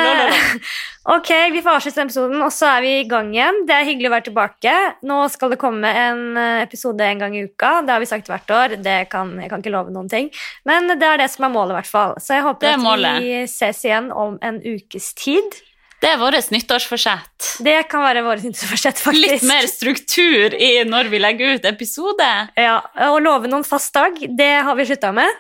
ok, 1.17 1.31
vi 1.55 1.63
får 1.65 1.79
avslutte 1.79 2.05
episoden, 2.05 2.45
og 2.45 2.53
så 2.55 2.75
er 2.75 2.85
vi 2.85 2.93
i 3.01 3.09
gang 3.09 3.33
igjen. 3.33 3.63
Det 3.69 3.79
er 3.79 3.89
hyggelig 3.89 4.11
å 4.11 4.15
være 4.19 4.27
tilbake. 4.29 4.77
Nå 5.09 5.19
skal 5.33 5.55
det 5.55 5.61
komme 5.63 5.97
en 6.05 6.23
eh, 6.37 6.61
episode 6.67 7.09
en 7.09 7.25
gang 7.25 7.41
i 7.41 7.47
uka. 7.49 7.75
Det 7.87 7.97
har 7.97 8.05
vi 8.05 8.13
sagt 8.13 8.29
hvert 8.29 8.57
år. 8.59 8.77
Det 8.85 9.01
kan, 9.13 9.33
jeg 9.41 9.53
kan 9.53 9.65
ikke 9.65 9.75
love 9.75 9.97
noen 9.97 10.13
ting. 10.13 10.29
Men 10.69 10.93
det 10.93 11.09
er 11.09 11.25
det 11.25 11.33
som 11.33 11.49
er 11.49 11.57
målet, 11.57 11.73
i 11.73 11.81
hvert 11.81 11.93
fall. 11.97 12.17
Så 12.21 12.37
jeg 12.37 12.47
håper 12.51 12.75
er 12.75 12.81
at 13.17 13.23
vi 13.25 13.45
ses 13.51 13.85
igjen 13.89 14.13
om 14.13 14.37
en 14.45 14.61
ukes 14.61 15.15
tid. 15.17 15.63
Det 16.03 16.11
er 16.11 16.19
vårt 16.19 16.51
nyttårsforsett. 16.51 17.53
Det 17.63 17.77
kan 17.91 18.03
være 18.03 18.25
vårt 18.27 18.43
nyttårsforsett, 18.43 18.99
faktisk. 18.99 19.29
Litt 19.37 19.45
mer 19.47 19.69
struktur 19.71 20.55
i 20.59 20.71
når 20.89 21.11
vi 21.13 21.21
legger 21.23 21.55
ut 21.55 21.69
episode. 21.71 22.27
Ja, 22.59 22.81
Å 23.07 23.21
love 23.23 23.47
noen 23.51 23.63
fast 23.65 23.95
dag, 23.95 24.17
det 24.39 24.51
har 24.67 24.75
vi 24.79 24.87
slutta 24.89 25.13
med. 25.15 25.31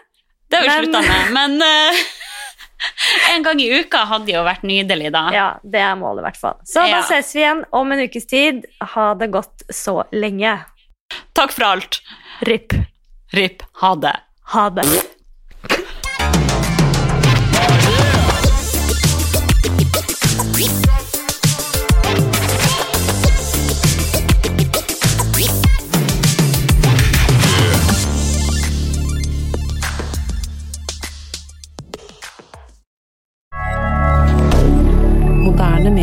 Det 0.48 0.60
har 0.60 0.62
vi 0.62 0.68
Men- 0.68 0.84
slutta 0.84 1.02
med, 1.02 1.32
men 1.32 1.62
uh, 1.66 2.02
en 3.34 3.42
gang 3.42 3.60
i 3.64 3.66
uka 3.80 4.04
hadde 4.06 4.30
jo 4.36 4.44
vært 4.46 4.62
nydelig, 4.68 5.10
da. 5.14 5.24
Ja, 5.34 5.48
Det 5.64 5.80
er 5.82 5.96
målet, 5.98 6.22
i 6.22 6.26
hvert 6.28 6.40
fall. 6.40 6.60
Så 6.64 6.80
da 6.84 6.86
Ja. 6.94 7.02
ses 7.10 7.34
vi 7.34 7.40
igjen 7.42 7.64
om 7.72 7.92
en 7.92 8.04
ukes 8.06 8.26
tid. 8.30 8.62
Ha 8.94 9.14
det 9.18 9.30
godt 9.34 9.66
så 9.72 10.04
lenge. 10.12 10.60
Takk 11.34 11.52
for 11.52 11.64
alt. 11.72 12.00
RIP. 12.46 12.72
RIP. 13.34 13.62
Ha 13.82 13.94
det. 13.96 14.14
Ha 14.54 14.68
det. 14.70 14.86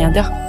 milliardaire 0.00 0.39